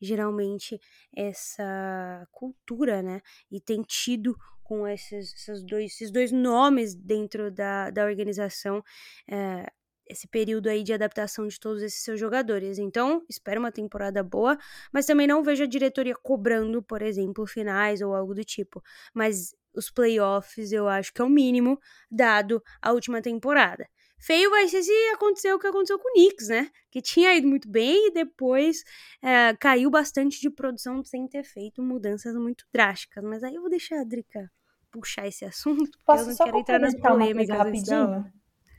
geralmente 0.00 0.80
essa 1.14 2.26
cultura, 2.32 3.02
né? 3.02 3.20
E 3.50 3.60
tem 3.60 3.82
tido 3.82 4.36
com 4.70 4.86
esses, 4.86 5.34
esses, 5.34 5.64
dois, 5.64 5.86
esses 5.86 6.12
dois 6.12 6.30
nomes 6.30 6.94
dentro 6.94 7.50
da, 7.50 7.90
da 7.90 8.04
organização. 8.04 8.84
É, 9.28 9.66
esse 10.06 10.28
período 10.28 10.68
aí 10.68 10.84
de 10.84 10.92
adaptação 10.92 11.46
de 11.48 11.58
todos 11.58 11.82
esses 11.82 12.04
seus 12.04 12.20
jogadores. 12.20 12.78
Então, 12.78 13.24
espero 13.28 13.58
uma 13.58 13.72
temporada 13.72 14.22
boa, 14.22 14.56
mas 14.92 15.06
também 15.06 15.26
não 15.26 15.42
vejo 15.42 15.64
a 15.64 15.66
diretoria 15.66 16.14
cobrando, 16.14 16.80
por 16.82 17.02
exemplo, 17.02 17.46
finais 17.48 18.00
ou 18.00 18.14
algo 18.14 18.32
do 18.32 18.44
tipo. 18.44 18.80
Mas 19.12 19.52
os 19.74 19.90
playoffs 19.90 20.70
eu 20.70 20.88
acho 20.88 21.12
que 21.12 21.20
é 21.20 21.24
o 21.24 21.28
mínimo 21.28 21.76
dado 22.08 22.62
a 22.80 22.92
última 22.92 23.20
temporada. 23.20 23.88
Feio 24.20 24.50
vai 24.50 24.68
ser 24.68 24.82
se 24.84 24.92
acontecer 25.14 25.52
o 25.52 25.58
que 25.58 25.66
aconteceu 25.66 25.98
com 25.98 26.08
o 26.08 26.12
Knicks, 26.12 26.48
né? 26.48 26.70
Que 26.90 27.02
tinha 27.02 27.34
ido 27.34 27.48
muito 27.48 27.68
bem 27.68 28.08
e 28.08 28.12
depois 28.12 28.84
é, 29.20 29.56
caiu 29.56 29.90
bastante 29.90 30.40
de 30.40 30.50
produção 30.50 31.02
sem 31.04 31.26
ter 31.26 31.42
feito 31.42 31.82
mudanças 31.82 32.36
muito 32.36 32.66
drásticas. 32.72 33.24
Mas 33.24 33.42
aí 33.42 33.54
eu 33.56 33.62
vou 33.62 33.70
deixar 33.70 34.00
a 34.00 34.04
Drica 34.04 34.50
puxar 34.90 35.26
esse 35.26 35.44
assunto, 35.44 35.90
porque 35.90 36.04
Posso 36.06 36.22
eu 36.22 36.26
não 36.26 36.36
só 36.36 36.44
quero 36.44 36.58
entrar 36.58 36.78
nas 36.78 36.94
polêmicas 36.94 37.58
rapidinho? 37.58 38.32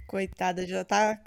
Coitada, 0.08 0.66
já 0.66 0.84
tá. 0.84 1.20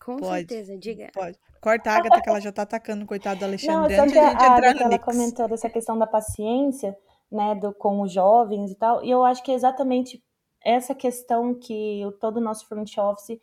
Com 0.00 0.18
Pode. 0.18 0.48
certeza, 0.48 0.78
diga. 0.78 1.10
Pode. 1.12 1.38
Corta 1.60 1.90
a 1.90 1.96
Agatha 1.96 2.20
que 2.22 2.28
ela 2.28 2.40
já 2.40 2.52
tá 2.52 2.62
atacando, 2.62 3.04
coitado 3.06 3.40
do 3.40 3.42
Não, 3.42 3.48
Alexandre, 3.48 3.92
é 3.92 3.96
só 3.96 4.02
antes 4.04 4.16
a 4.16 4.20
a 4.20 4.30
gente 4.30 4.34
entrar 4.34 4.56
Agatha, 4.56 4.84
ela 4.84 4.98
comentou 4.98 5.48
dessa 5.48 5.68
questão 5.68 5.98
da 5.98 6.06
paciência, 6.06 6.96
né, 7.30 7.54
do, 7.56 7.74
com 7.74 8.00
os 8.02 8.12
jovens 8.12 8.70
e 8.70 8.74
tal, 8.76 9.04
e 9.04 9.10
eu 9.10 9.24
acho 9.24 9.42
que 9.42 9.50
é 9.50 9.54
exatamente 9.54 10.22
essa 10.62 10.94
questão 10.94 11.54
que 11.54 12.04
o- 12.06 12.12
todo 12.12 12.36
o 12.36 12.40
nosso 12.40 12.66
front 12.68 12.96
office 12.98 13.40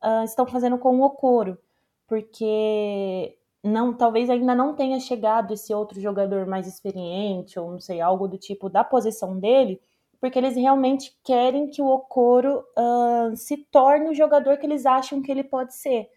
ah, 0.00 0.24
estão 0.24 0.46
fazendo 0.46 0.78
com 0.78 0.96
o 0.98 1.02
Okoro, 1.04 1.58
porque 2.06 3.36
não, 3.66 3.92
talvez 3.92 4.30
ainda 4.30 4.54
não 4.54 4.74
tenha 4.74 5.00
chegado 5.00 5.52
esse 5.54 5.72
outro 5.74 6.00
jogador 6.00 6.46
mais 6.46 6.66
experiente, 6.66 7.58
ou 7.58 7.72
não 7.72 7.80
sei, 7.80 8.00
algo 8.00 8.28
do 8.28 8.38
tipo 8.38 8.68
da 8.68 8.84
posição 8.84 9.38
dele, 9.38 9.80
porque 10.20 10.38
eles 10.38 10.56
realmente 10.56 11.16
querem 11.24 11.68
que 11.68 11.82
o 11.82 11.86
Okoro 11.86 12.64
ah, 12.76 13.32
se 13.34 13.56
torne 13.70 14.10
o 14.10 14.14
jogador 14.14 14.56
que 14.58 14.66
eles 14.66 14.86
acham 14.86 15.22
que 15.22 15.30
ele 15.30 15.44
pode 15.44 15.74
ser, 15.74 16.08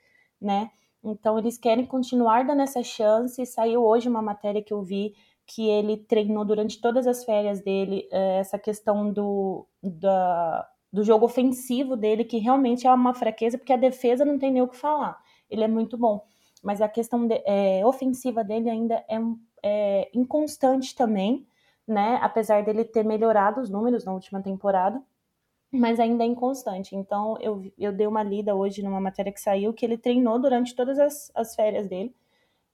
né? 0.41 0.69
Então 1.03 1.38
eles 1.38 1.57
querem 1.57 1.85
continuar 1.85 2.45
dando 2.45 2.62
essa 2.62 2.83
chance. 2.83 3.45
Saiu 3.45 3.85
hoje 3.85 4.09
uma 4.09 4.21
matéria 4.21 4.62
que 4.62 4.73
eu 4.73 4.81
vi 4.83 5.13
que 5.45 5.67
ele 5.67 5.97
treinou 5.97 6.45
durante 6.45 6.79
todas 6.79 7.07
as 7.07 7.23
férias 7.25 7.62
dele 7.62 8.07
eh, 8.12 8.39
essa 8.39 8.59
questão 8.59 9.12
do, 9.12 9.65
da, 9.81 10.67
do 10.93 11.03
jogo 11.03 11.25
ofensivo 11.25 11.95
dele, 11.95 12.23
que 12.23 12.38
realmente 12.38 12.85
é 12.85 12.93
uma 12.93 13.13
fraqueza, 13.15 13.57
porque 13.57 13.73
a 13.73 13.77
defesa 13.77 14.23
não 14.23 14.38
tem 14.38 14.51
nem 14.51 14.62
o 14.62 14.67
que 14.67 14.77
falar. 14.77 15.17
Ele 15.49 15.63
é 15.63 15.67
muito 15.67 15.97
bom. 15.97 16.23
Mas 16.62 16.82
a 16.82 16.89
questão 16.89 17.28
de- 17.28 17.41
eh, 17.45 17.86
ofensiva 17.86 18.43
dele 18.43 18.69
ainda 18.69 19.04
é, 19.10 19.17
é 19.63 20.10
inconstante 20.13 20.95
também, 20.95 21.48
né? 21.88 22.19
Apesar 22.22 22.63
dele 22.63 22.86
ter 22.86 23.04
melhorado 23.06 23.62
os 23.62 23.69
números 23.69 24.06
na 24.06 24.13
última 24.13 24.41
temporada 24.41 25.02
mas 25.72 26.00
ainda 26.00 26.24
é 26.24 26.28
inconstante. 26.28 26.95
Então, 26.95 27.38
eu, 27.39 27.72
eu 27.78 27.91
dei 27.91 28.08
uma 28.08 28.24
lida 28.24 28.56
hoje 28.56 28.82
numa 28.82 29.00
matéria 29.00 29.32
que 29.32 29.41
saiu 29.41 29.74
que 29.74 29.86
ele 29.86 29.98
treinou 29.98 30.39
durante 30.39 30.76
todas 30.76 30.98
as, 31.00 31.32
as 31.36 31.56
férias 31.56 31.88
dele 31.88 32.15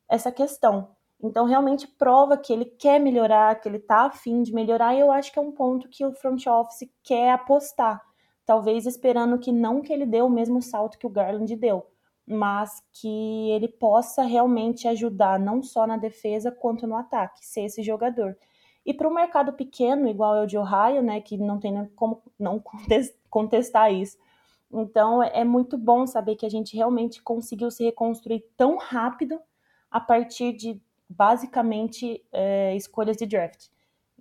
essa 0.09 0.31
questão. 0.31 0.89
Então, 1.21 1.45
realmente 1.45 1.87
prova 1.87 2.37
que 2.37 2.51
ele 2.53 2.65
quer 2.65 2.99
melhorar, 2.99 3.59
que 3.59 3.69
ele 3.69 3.79
tá 3.79 4.01
afim 4.05 4.43
de 4.43 4.53
melhorar, 4.53 4.93
e 4.95 4.99
eu 4.99 5.11
acho 5.11 5.31
que 5.31 5.39
é 5.39 5.41
um 5.41 5.51
ponto 5.51 5.89
que 5.89 6.05
o 6.05 6.13
front 6.13 6.45
office 6.47 6.89
quer 7.03 7.31
apostar. 7.31 8.01
Talvez 8.45 8.85
esperando 8.85 9.39
que 9.39 9.51
não 9.51 9.81
que 9.81 9.91
ele 9.93 10.05
dê 10.05 10.21
o 10.21 10.29
mesmo 10.29 10.61
salto 10.61 10.97
que 10.99 11.07
o 11.07 11.09
Garland 11.09 11.55
deu, 11.55 11.85
mas 12.27 12.83
que 12.91 13.51
ele 13.51 13.67
possa 13.67 14.23
realmente 14.23 14.87
ajudar 14.87 15.39
não 15.39 15.61
só 15.61 15.85
na 15.85 15.97
defesa 15.97 16.51
quanto 16.51 16.87
no 16.87 16.95
ataque, 16.95 17.45
ser 17.45 17.61
esse 17.65 17.83
jogador. 17.83 18.35
E 18.85 18.93
para 18.93 19.07
um 19.07 19.13
mercado 19.13 19.53
pequeno, 19.53 20.07
igual 20.07 20.35
é 20.35 20.43
o 20.43 20.47
de 20.47 20.57
Ohio, 20.57 21.01
né, 21.01 21.21
que 21.21 21.37
não 21.37 21.59
tem 21.59 21.85
como 21.95 22.21
não 22.37 22.59
contes- 22.59 23.15
contestar 23.29 23.93
isso. 23.93 24.17
Então 24.71 25.21
é 25.23 25.43
muito 25.43 25.77
bom 25.77 26.05
saber 26.05 26.35
que 26.35 26.45
a 26.45 26.49
gente 26.49 26.75
realmente 26.75 27.21
conseguiu 27.21 27.71
se 27.71 27.83
reconstruir 27.83 28.45
tão 28.57 28.77
rápido 28.77 29.39
a 29.89 29.99
partir 29.99 30.53
de 30.53 30.81
basicamente 31.07 32.23
é, 32.31 32.75
escolhas 32.75 33.17
de 33.17 33.25
draft. 33.25 33.67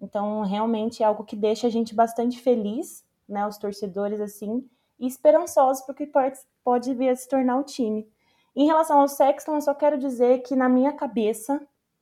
Então 0.01 0.43
realmente 0.43 1.03
é 1.03 1.07
algo 1.07 1.25
que 1.25 1.37
deixa 1.37 1.67
a 1.67 1.71
gente 1.71 1.95
bastante 1.95 2.39
feliz, 2.39 3.05
né, 3.29 3.47
os 3.47 3.57
torcedores 3.57 4.21
assim, 4.21 4.69
e 4.99 5.07
esperançosos 5.07 5.85
porque 5.85 6.07
pode, 6.07 6.39
pode 6.63 6.95
vir 6.95 7.09
a 7.11 7.17
se 7.17 7.29
tornar 7.29 7.59
o 7.59 7.65
time. 7.65 8.09
Em 8.57 8.67
relação 8.67 9.01
ao 9.01 9.09
Sexton, 9.09 9.57
eu 9.57 9.61
só 9.61 9.75
quero 9.75 9.99
dizer 9.99 10.43
que 10.43 10.55
na 10.55 10.69
minha 10.69 10.93
cabeça, 10.93 11.61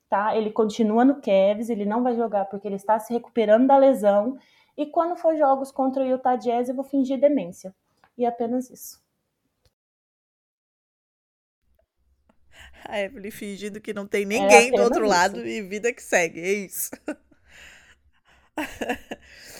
tá? 0.08 0.36
Ele 0.36 0.50
continua 0.50 1.04
no 1.04 1.20
Cavs, 1.20 1.70
ele 1.70 1.86
não 1.86 2.02
vai 2.02 2.14
jogar 2.14 2.44
porque 2.46 2.68
ele 2.68 2.76
está 2.76 2.98
se 2.98 3.12
recuperando 3.12 3.66
da 3.66 3.78
lesão. 3.78 4.38
E 4.76 4.86
quando 4.86 5.16
for 5.16 5.36
jogos 5.36 5.72
contra 5.72 6.02
o 6.02 6.06
Utah 6.06 6.36
Jazz, 6.36 6.68
eu 6.68 6.74
vou 6.74 6.84
fingir 6.84 7.18
demência. 7.18 7.74
E 8.16 8.24
é 8.24 8.28
apenas 8.28 8.68
isso. 8.70 9.00
A 12.84 13.00
Evelyn 13.00 13.30
fingindo 13.30 13.80
que 13.80 13.94
não 13.94 14.06
tem 14.06 14.26
ninguém 14.26 14.70
do 14.70 14.74
apenas 14.74 14.84
outro 14.84 15.04
isso. 15.04 15.10
lado 15.10 15.46
e 15.46 15.62
vida 15.62 15.92
que 15.92 16.02
segue, 16.02 16.40
é 16.40 16.52
isso. 16.52 16.90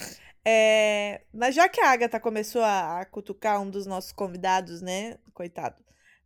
É, 0.45 1.23
mas 1.33 1.55
já 1.55 1.69
que 1.69 1.81
a 1.81 1.91
Agatha 1.91 2.19
começou 2.19 2.63
a, 2.63 3.01
a 3.01 3.07
cutucar 3.07 3.61
um 3.63 3.71
dos 3.71 3.87
nossos 3.87 4.13
convidados, 4.13 4.83
né? 4.83 5.19
Coitado. 5.33 5.77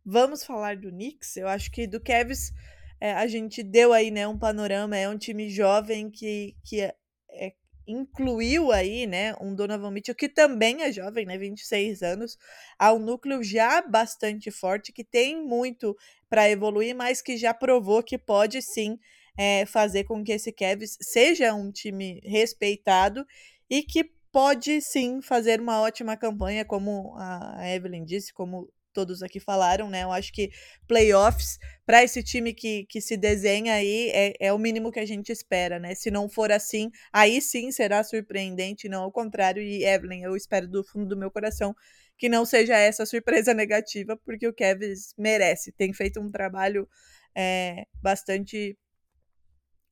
Vamos 0.03 0.43
falar 0.43 0.77
do 0.77 0.89
Knicks? 0.89 1.37
Eu 1.37 1.47
acho 1.47 1.69
que 1.71 1.85
do 1.85 1.99
Cavs 2.01 2.51
é, 2.99 3.13
a 3.13 3.27
gente 3.27 3.61
deu 3.61 3.93
aí, 3.93 4.09
né, 4.09 4.27
um 4.27 4.37
panorama. 4.37 4.97
É 4.97 5.07
um 5.07 5.17
time 5.17 5.49
jovem 5.49 6.09
que, 6.09 6.55
que 6.63 6.81
é- 6.81 6.95
é- 7.31 7.53
incluiu 7.87 8.71
aí, 8.71 9.05
né, 9.07 9.33
um 9.39 9.53
Donovan 9.55 9.91
Mitchell 9.91 10.15
que 10.15 10.27
também 10.27 10.81
é 10.81 10.91
jovem, 10.91 11.25
né, 11.25 11.37
26 11.37 12.01
anos. 12.01 12.37
Há 12.79 12.93
um 12.93 12.99
núcleo 12.99 13.43
já 13.43 13.81
bastante 13.81 14.49
forte 14.51 14.91
que 14.91 15.03
tem 15.03 15.41
muito 15.45 15.95
para 16.29 16.49
evoluir, 16.49 16.95
mas 16.95 17.21
que 17.21 17.37
já 17.37 17.53
provou 17.53 18.01
que 18.03 18.17
pode 18.17 18.61
sim 18.61 18.97
é, 19.37 19.65
fazer 19.67 20.03
com 20.05 20.23
que 20.23 20.31
esse 20.31 20.51
Cavs 20.51 20.97
seja 21.01 21.53
um 21.53 21.71
time 21.71 22.19
respeitado 22.25 23.23
e 23.69 23.83
que 23.83 24.11
pode 24.31 24.81
sim 24.81 25.21
fazer 25.21 25.59
uma 25.59 25.81
ótima 25.81 26.15
campanha, 26.15 26.63
como 26.65 27.15
a 27.17 27.69
Evelyn 27.73 28.05
disse, 28.05 28.33
como 28.33 28.71
todos 28.97 29.21
aqui 29.21 29.39
falaram, 29.39 29.89
né? 29.89 30.03
Eu 30.03 30.11
acho 30.11 30.33
que 30.33 30.49
playoffs 30.87 31.59
para 31.85 32.03
esse 32.03 32.23
time 32.23 32.51
que, 32.51 32.85
que 32.89 32.99
se 32.99 33.15
desenha 33.15 33.73
aí 33.75 34.09
é, 34.09 34.33
é 34.39 34.53
o 34.53 34.57
mínimo 34.57 34.91
que 34.91 34.99
a 34.99 35.05
gente 35.05 35.31
espera, 35.31 35.77
né? 35.77 35.93
Se 35.93 36.09
não 36.09 36.27
for 36.27 36.51
assim, 36.51 36.89
aí 37.13 37.39
sim 37.39 37.71
será 37.71 38.03
surpreendente, 38.03 38.89
não 38.89 39.03
ao 39.03 39.11
contrário. 39.11 39.61
E 39.61 39.85
Evelyn, 39.85 40.23
eu 40.23 40.35
espero 40.35 40.67
do 40.67 40.83
fundo 40.83 41.09
do 41.09 41.17
meu 41.17 41.29
coração 41.29 41.75
que 42.17 42.27
não 42.27 42.43
seja 42.43 42.75
essa 42.75 43.05
surpresa 43.05 43.53
negativa, 43.55 44.17
porque 44.17 44.47
o 44.47 44.53
Cavs 44.53 45.13
merece, 45.15 45.71
tem 45.71 45.93
feito 45.93 46.19
um 46.19 46.31
trabalho 46.31 46.89
é, 47.35 47.85
bastante 48.01 48.75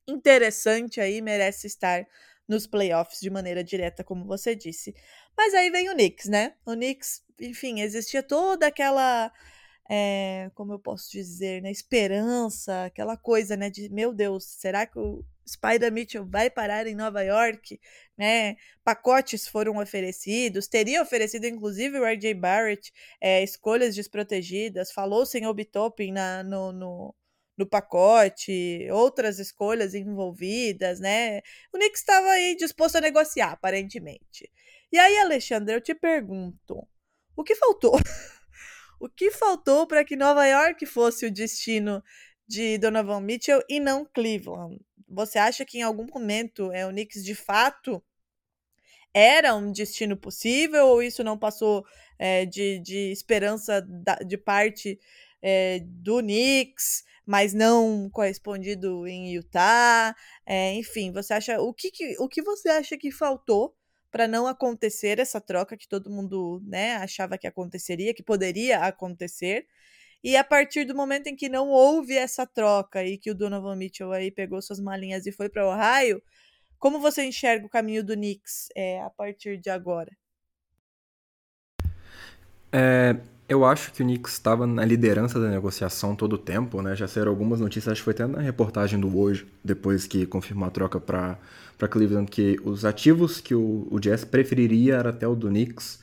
interessante 0.08 1.00
aí, 1.00 1.22
merece 1.22 1.68
estar 1.68 2.04
nos 2.48 2.66
playoffs 2.66 3.20
de 3.20 3.30
maneira 3.30 3.62
direta, 3.62 4.04
como 4.04 4.24
você 4.24 4.54
disse. 4.54 4.94
Mas 5.36 5.54
aí 5.54 5.70
vem 5.70 5.88
o 5.90 5.94
Knicks, 5.94 6.26
né? 6.26 6.54
O 6.64 6.72
Knicks, 6.72 7.22
enfim, 7.40 7.80
existia 7.80 8.22
toda 8.22 8.66
aquela 8.66 9.32
é, 9.88 10.50
como 10.54 10.72
eu 10.72 10.78
posso 10.78 11.10
dizer, 11.10 11.62
né, 11.62 11.70
esperança, 11.70 12.86
aquela 12.86 13.16
coisa, 13.16 13.56
né, 13.56 13.70
de 13.70 13.88
meu 13.88 14.12
Deus, 14.12 14.44
será 14.44 14.86
que 14.86 14.98
o 14.98 15.24
Spider 15.48 15.92
Mitchell 15.92 16.26
vai 16.26 16.50
parar 16.50 16.88
em 16.88 16.94
Nova 16.96 17.22
York, 17.22 17.80
né? 18.18 18.56
Pacotes 18.82 19.46
foram 19.46 19.76
oferecidos, 19.78 20.66
teria 20.66 21.00
oferecido 21.00 21.46
inclusive 21.46 21.98
o 22.00 22.04
RJ 22.04 22.34
Barrett, 22.34 22.92
é, 23.20 23.44
escolhas 23.44 23.94
desprotegidas, 23.94 24.90
falou-se 24.90 25.38
em 25.38 25.46
Obi 25.46 25.68
na 26.10 26.42
no, 26.42 26.72
no, 26.72 27.14
no 27.56 27.66
pacote, 27.66 28.88
outras 28.90 29.38
escolhas 29.38 29.94
envolvidas, 29.94 31.00
né? 31.00 31.38
O 31.72 31.78
Knicks 31.78 32.00
estava 32.00 32.28
aí 32.28 32.54
disposto 32.56 32.96
a 32.96 33.00
negociar, 33.00 33.52
aparentemente. 33.52 34.50
E 34.92 34.98
aí, 34.98 35.16
Alexandre, 35.18 35.74
eu 35.74 35.80
te 35.80 35.94
pergunto, 35.94 36.86
o 37.34 37.42
que 37.44 37.54
faltou? 37.54 37.98
O 38.98 39.10
que 39.10 39.30
faltou 39.30 39.86
para 39.86 40.02
que 40.02 40.16
Nova 40.16 40.46
York 40.46 40.86
fosse 40.86 41.26
o 41.26 41.30
destino 41.30 42.02
de 42.48 42.78
Donovan 42.78 43.20
Mitchell 43.20 43.62
e 43.68 43.78
não 43.78 44.06
Cleveland? 44.06 44.80
Você 45.06 45.38
acha 45.38 45.66
que 45.66 45.76
em 45.76 45.82
algum 45.82 46.06
momento 46.06 46.72
é, 46.72 46.86
o 46.86 46.88
Knicks 46.88 47.22
de 47.22 47.34
fato 47.34 48.02
era 49.12 49.54
um 49.54 49.70
destino 49.70 50.16
possível 50.16 50.86
ou 50.86 51.02
isso 51.02 51.22
não 51.22 51.38
passou 51.38 51.84
é, 52.18 52.46
de, 52.46 52.78
de 52.78 53.12
esperança 53.12 53.82
da, 53.82 54.14
de 54.16 54.38
parte 54.38 54.98
é, 55.42 55.80
do 55.84 56.20
Knicks, 56.20 57.04
mas 57.26 57.52
não 57.52 58.08
correspondido 58.10 59.06
em 59.06 59.34
Utah? 59.34 60.14
É, 60.46 60.74
enfim, 60.74 61.12
você 61.12 61.34
acha 61.34 61.60
o 61.60 61.74
que, 61.74 61.90
que, 61.90 62.16
o 62.20 62.28
que 62.28 62.40
você 62.42 62.68
acha 62.68 62.96
que 62.96 63.10
faltou 63.10 63.74
para 64.10 64.28
não 64.28 64.46
acontecer 64.46 65.18
essa 65.18 65.40
troca 65.40 65.76
que 65.76 65.88
todo 65.88 66.10
mundo 66.10 66.62
né, 66.64 66.94
achava 66.96 67.36
que 67.36 67.46
aconteceria, 67.46 68.14
que 68.14 68.22
poderia 68.22 68.78
acontecer. 68.80 69.66
E 70.24 70.36
a 70.36 70.44
partir 70.44 70.84
do 70.84 70.94
momento 70.94 71.26
em 71.26 71.36
que 71.36 71.48
não 71.48 71.68
houve 71.68 72.16
essa 72.16 72.46
troca 72.46 73.04
e 73.04 73.18
que 73.18 73.30
o 73.30 73.34
Donovan 73.34 73.76
Mitchell 73.76 74.12
aí 74.12 74.30
pegou 74.30 74.62
suas 74.62 74.80
malinhas 74.80 75.26
e 75.26 75.32
foi 75.32 75.48
para 75.48 75.68
Ohio, 75.68 76.22
como 76.78 77.00
você 77.00 77.24
enxerga 77.24 77.66
o 77.66 77.70
caminho 77.70 78.02
do 78.04 78.14
Knicks 78.14 78.68
é, 78.74 79.02
a 79.02 79.10
partir 79.10 79.58
de 79.58 79.70
agora? 79.70 80.10
É, 82.72 83.16
eu 83.48 83.64
acho 83.64 83.92
que 83.92 84.02
o 84.02 84.04
Knicks 84.04 84.32
estava 84.32 84.66
na 84.66 84.84
liderança 84.84 85.38
da 85.38 85.48
negociação 85.48 86.16
todo 86.16 86.32
o 86.34 86.38
tempo, 86.38 86.82
né? 86.82 86.96
Já 86.96 87.06
saíram 87.06 87.30
algumas 87.30 87.60
notícias, 87.60 87.92
acho 87.92 88.00
que 88.00 88.04
foi 88.04 88.12
até 88.12 88.26
na 88.26 88.40
reportagem 88.40 88.98
do 88.98 89.16
hoje, 89.16 89.46
depois 89.64 90.06
que 90.06 90.26
confirmou 90.26 90.66
a 90.66 90.70
troca 90.70 90.98
para 90.98 91.38
Cleveland 91.88 92.30
que 92.30 92.58
os 92.64 92.84
ativos 92.84 93.40
que 93.40 93.54
o, 93.54 93.86
o 93.90 94.00
Jazz 94.00 94.24
preferiria 94.24 94.96
era 94.96 95.10
até 95.10 95.28
o 95.28 95.36
do 95.36 95.48
Knicks. 95.48 96.00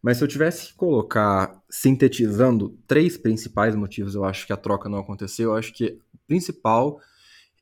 Mas 0.00 0.18
se 0.18 0.24
eu 0.24 0.28
tivesse 0.28 0.68
que 0.68 0.74
colocar, 0.74 1.60
sintetizando, 1.68 2.78
três 2.86 3.16
principais 3.16 3.74
motivos 3.74 4.14
eu 4.14 4.24
acho 4.24 4.46
que 4.46 4.52
a 4.52 4.56
troca 4.56 4.88
não 4.88 4.98
aconteceu, 4.98 5.50
eu 5.50 5.56
acho 5.56 5.72
que 5.72 5.98
o 6.14 6.18
principal 6.28 7.00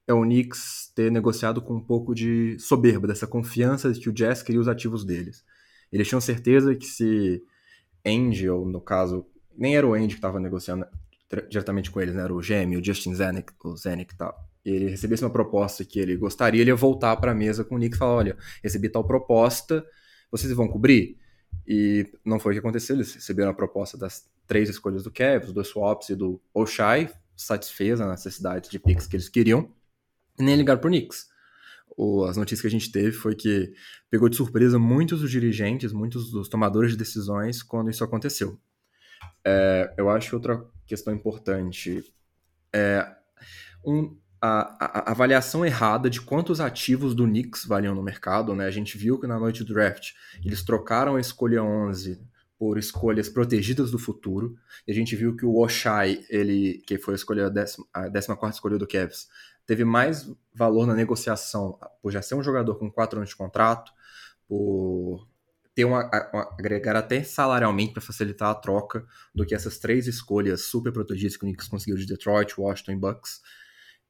é 0.07 0.13
o 0.13 0.23
Knicks 0.23 0.93
ter 0.95 1.11
negociado 1.11 1.63
com 1.63 1.77
um 1.77 1.81
pouco 1.81 2.15
de 2.15 2.59
soberba, 2.59 3.07
dessa 3.07 3.27
confiança 3.27 3.91
de 3.91 3.99
que 3.99 4.11
o 4.11 4.13
Jazz 4.13 4.43
queria 4.43 4.61
os 4.61 4.69
ativos 4.69 5.05
deles. 5.07 5.43
Eles 5.91 6.07
tinham 6.07 6.21
certeza 6.21 6.75
que 6.75 6.85
se 6.85 7.43
Ou 8.49 8.67
no 8.67 8.81
caso, 8.81 9.27
nem 9.57 9.77
era 9.77 9.87
o 9.87 9.95
Andy 9.95 10.09
que 10.09 10.15
estava 10.15 10.39
negociando 10.39 10.87
diretamente 11.49 11.91
com 11.91 12.01
eles, 12.01 12.15
né? 12.15 12.23
Era 12.23 12.35
o 12.35 12.41
GM, 12.41 12.77
o 12.77 12.85
Justin 12.85 13.15
Zanuck, 13.15 13.53
o 13.65 13.77
Zanuck 13.77 14.17
tal 14.17 14.47
ele 14.71 14.89
recebesse 14.89 15.23
uma 15.23 15.31
proposta 15.31 15.85
que 15.85 15.99
ele 15.99 16.17
gostaria, 16.17 16.61
ele 16.61 16.71
ia 16.71 16.77
voltar 16.77 17.17
para 17.17 17.31
a 17.31 17.35
mesa 17.35 17.65
com 17.65 17.77
o 17.77 17.79
Nick 17.79 17.95
e 17.95 17.99
falar: 17.99 18.17
olha, 18.17 18.37
recebi 18.63 18.89
tal 18.89 19.05
proposta, 19.05 19.87
vocês 20.31 20.53
vão 20.53 20.67
cobrir? 20.67 21.19
E 21.67 22.07
não 22.25 22.39
foi 22.39 22.53
o 22.53 22.55
que 22.55 22.59
aconteceu, 22.59 22.97
eles 22.97 23.15
receberam 23.15 23.51
a 23.51 23.55
proposta 23.55 23.97
das 23.97 24.29
três 24.47 24.69
escolhas 24.69 25.05
do 25.05 25.11
Cavs, 25.11 25.53
do 25.53 25.65
Swaps 25.65 26.09
e 26.11 26.17
do 26.17 26.41
Oshai, 26.53 27.11
satisfez 27.37 28.01
a 28.01 28.09
necessidade 28.09 28.69
de 28.69 28.79
picks 28.79 29.07
que 29.07 29.17
eles 29.17 29.29
queriam, 29.29 29.71
e 30.39 30.43
nem 30.43 30.57
ligaram 30.57 30.81
pro 30.81 30.91
Knicks. 30.91 31.29
O, 31.97 32.25
as 32.25 32.37
notícias 32.37 32.61
que 32.61 32.67
a 32.67 32.71
gente 32.71 32.91
teve 32.91 33.13
foi 33.13 33.35
que 33.35 33.73
pegou 34.11 34.29
de 34.29 34.37
surpresa 34.37 34.79
muitos 34.79 35.21
dos 35.21 35.31
dirigentes, 35.31 35.93
muitos 35.93 36.31
dos 36.31 36.49
tomadores 36.49 36.93
de 36.93 36.97
decisões 36.97 37.63
quando 37.63 37.91
isso 37.91 38.05
aconteceu. 38.05 38.59
É, 39.45 39.95
eu 39.97 40.11
acho 40.11 40.31
que 40.31 40.35
outra 40.35 40.65
questão 40.87 41.15
importante 41.15 42.05
é 42.73 43.07
um, 43.85 44.17
a, 44.41 45.09
a, 45.09 45.11
avaliação 45.11 45.65
errada 45.65 46.11
de 46.11 46.21
quantos 46.21 46.61
ativos 46.61 47.15
do 47.15 47.25
Knicks 47.25 47.65
valiam 47.65 47.95
no 47.95 48.03
mercado, 48.03 48.55
né? 48.55 48.67
A 48.67 48.71
gente 48.71 48.99
viu 48.99 49.19
que 49.19 49.27
na 49.27 49.39
noite 49.39 49.65
do 49.65 49.73
draft 49.73 50.13
eles 50.45 50.63
trocaram 50.63 51.17
a 51.17 51.21
escolha 51.21 51.63
11 51.63 52.21
por 52.59 52.79
escolhas 52.79 53.29
protegidas 53.29 53.91
do 53.91 53.99
futuro, 53.99 54.57
e 54.87 54.93
a 54.93 54.95
gente 54.95 55.15
viu 55.15 55.37
que 55.37 55.45
o 55.45 55.59
Oshai, 55.59 56.25
ele, 56.31 56.83
que 56.87 56.97
foi 56.97 57.13
a 57.13 57.17
escolha 57.17 57.47
a 57.93 58.11
14 58.11 58.35
escolha 58.51 58.79
do 58.79 58.87
Cavs, 58.87 59.29
teve 59.67 59.85
mais 59.85 60.31
valor 60.55 60.87
na 60.87 60.95
negociação 60.95 61.79
por 62.01 62.13
já 62.13 62.23
ser 62.23 62.35
um 62.35 62.43
jogador 62.43 62.77
com 62.77 62.91
4 62.91 63.19
anos 63.19 63.31
de 63.31 63.37
contrato, 63.37 63.93
por 64.49 65.27
ter 65.75 65.85
uma, 65.85 66.09
uma 66.33 66.43
agregar 66.59 66.97
até 66.97 67.23
salarialmente 67.23 67.93
para 67.93 68.01
facilitar 68.01 68.51
a 68.51 68.55
troca 68.55 69.05
do 69.35 69.45
que 69.45 69.55
essas 69.55 69.79
três 69.79 70.07
escolhas 70.07 70.63
super 70.63 70.93
protegidas 70.93 71.37
que 71.37 71.45
o 71.45 71.47
Knicks 71.47 71.69
conseguiu 71.69 71.97
de 71.97 72.07
Detroit, 72.07 72.59
Washington 72.59 72.93
e 72.93 72.97
Bucks 72.97 73.43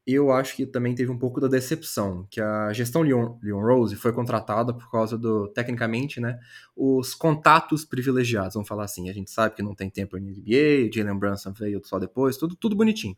eu 0.07 0.31
acho 0.31 0.55
que 0.55 0.65
também 0.65 0.95
teve 0.95 1.11
um 1.11 1.19
pouco 1.19 1.41
da 1.41 1.49
decepção, 1.49 2.25
que 2.31 2.41
a 2.41 2.73
gestão 2.73 3.03
Leon, 3.03 3.37
Leon 3.43 3.61
Rose 3.61 3.97
foi 3.97 4.13
contratada 4.13 4.73
por 4.73 4.89
causa 4.89 5.19
do, 5.19 5.49
tecnicamente, 5.49 6.21
né, 6.21 6.39
os 6.77 7.13
contatos 7.13 7.85
privilegiados, 7.85 8.55
vamos 8.55 8.69
falar 8.69 8.85
assim. 8.85 9.11
A 9.11 9.13
gente 9.13 9.33
sabe 9.33 9.57
que 9.57 9.63
não 9.63 9.75
tem 9.75 9.91
tempo 9.91 10.17
no 10.17 10.25
NBA, 10.25 10.93
Jalen 10.95 11.19
Brunson 11.19 11.53
veio 11.53 11.81
só 11.85 11.99
depois, 11.99 12.37
tudo, 12.37 12.55
tudo 12.55 12.77
bonitinho. 12.77 13.17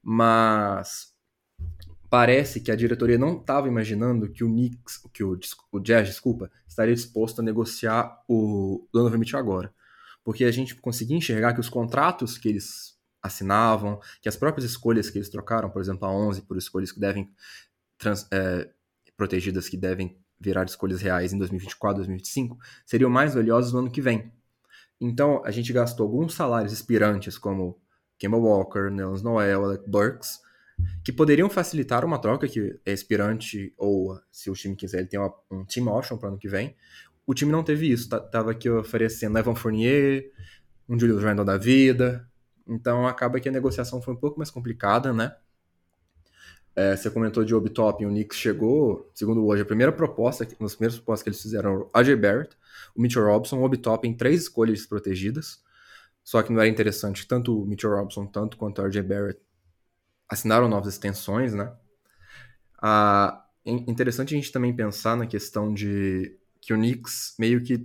Mas 0.00 1.09
parece 2.10 2.60
que 2.60 2.72
a 2.72 2.76
diretoria 2.76 3.16
não 3.16 3.38
estava 3.38 3.68
imaginando 3.68 4.28
que 4.28 4.42
o 4.42 4.48
Knicks, 4.48 5.00
que 5.14 5.22
o, 5.22 5.38
o 5.70 5.80
Jazz, 5.80 6.08
desculpa, 6.08 6.50
estaria 6.66 6.94
disposto 6.94 7.38
a 7.38 7.42
negociar 7.42 8.20
o 8.28 8.88
Donovan 8.92 9.18
Mitchell 9.18 9.38
agora. 9.38 9.72
Porque 10.24 10.44
a 10.44 10.50
gente 10.50 10.74
conseguia 10.74 11.16
enxergar 11.16 11.54
que 11.54 11.60
os 11.60 11.68
contratos 11.68 12.36
que 12.36 12.48
eles 12.48 12.98
assinavam, 13.22 14.00
que 14.20 14.28
as 14.28 14.36
próprias 14.36 14.68
escolhas 14.68 15.08
que 15.08 15.18
eles 15.18 15.28
trocaram, 15.28 15.70
por 15.70 15.80
exemplo, 15.80 16.06
a 16.06 16.10
11 16.10 16.42
por 16.42 16.58
escolhas 16.58 16.90
que 16.90 16.98
devem 16.98 17.30
trans, 17.96 18.26
é, 18.32 18.68
protegidas 19.16 19.68
que 19.68 19.76
devem 19.76 20.18
virar 20.38 20.64
escolhas 20.64 21.00
reais 21.00 21.32
em 21.32 21.38
2024, 21.38 21.98
2025, 21.98 22.58
seriam 22.84 23.10
mais 23.10 23.34
valiosas 23.34 23.72
no 23.72 23.78
ano 23.78 23.90
que 23.90 24.00
vem. 24.00 24.32
Então, 25.00 25.42
a 25.44 25.50
gente 25.50 25.72
gastou 25.72 26.06
alguns 26.06 26.34
salários 26.34 26.72
expirantes, 26.72 27.38
como 27.38 27.80
Kemba 28.18 28.36
Walker, 28.36 28.90
Nelson 28.90 29.22
Noel, 29.24 29.64
Alec 29.64 29.88
Burks, 29.88 30.40
que 31.04 31.12
poderiam 31.12 31.48
facilitar 31.48 32.04
uma 32.04 32.18
troca 32.18 32.48
que 32.48 32.78
é 32.84 32.92
expirante, 32.92 33.72
ou 33.76 34.18
se 34.30 34.50
o 34.50 34.54
time 34.54 34.76
quiser, 34.76 34.98
ele 34.98 35.08
tem 35.08 35.18
uma, 35.18 35.32
um 35.50 35.64
team 35.64 35.88
option 35.88 36.16
para 36.16 36.28
ano 36.28 36.38
que 36.38 36.48
vem. 36.48 36.76
O 37.26 37.34
time 37.34 37.52
não 37.52 37.62
teve 37.62 37.90
isso, 37.90 38.08
tava 38.08 38.50
aqui 38.50 38.68
oferecendo 38.68 39.38
Evan 39.38 39.54
Fournier, 39.54 40.30
um 40.88 40.98
Julius 40.98 41.22
Randle 41.22 41.44
da 41.44 41.56
vida, 41.56 42.28
então 42.66 43.06
acaba 43.06 43.38
que 43.40 43.48
a 43.48 43.52
negociação 43.52 44.02
foi 44.02 44.14
um 44.14 44.16
pouco 44.16 44.38
mais 44.38 44.50
complicada, 44.50 45.12
né? 45.12 45.34
É, 46.74 46.96
você 46.96 47.10
comentou 47.10 47.44
de 47.44 47.54
Obitop, 47.54 48.04
o 48.04 48.08
Knicks 48.08 48.38
chegou, 48.38 49.10
segundo 49.12 49.44
hoje, 49.44 49.62
a 49.62 49.66
primeira 49.66 49.92
proposta, 49.92 50.46
nas 50.60 50.74
primeiras 50.74 50.96
propostas 50.96 51.22
que 51.22 51.28
eles 51.28 51.42
fizeram, 51.42 51.82
o 51.82 51.90
AJ 51.92 52.16
Barrett, 52.16 52.56
o 52.94 53.02
Mitchell 53.02 53.24
Robson, 53.24 53.58
o 53.58 53.64
Obitop 53.64 54.06
em 54.06 54.14
três 54.14 54.42
escolhas 54.42 54.86
protegidas. 54.86 55.62
Só 56.22 56.42
que 56.42 56.52
não 56.52 56.60
era 56.60 56.68
interessante, 56.68 57.26
tanto 57.26 57.60
o 57.60 57.66
Mitchell 57.66 57.90
Robson, 57.90 58.26
tanto 58.26 58.56
quanto 58.56 58.80
o 58.80 58.84
AJ 58.84 59.02
Barrett 59.02 59.40
assinaram 60.30 60.68
novas 60.68 60.94
extensões, 60.94 61.52
né? 61.52 61.72
Ah, 62.80 63.44
interessante 63.66 64.34
a 64.34 64.38
gente 64.38 64.52
também 64.52 64.74
pensar 64.74 65.16
na 65.16 65.26
questão 65.26 65.74
de 65.74 66.38
que 66.60 66.72
o 66.72 66.76
Knicks 66.76 67.34
meio 67.38 67.62
que 67.62 67.78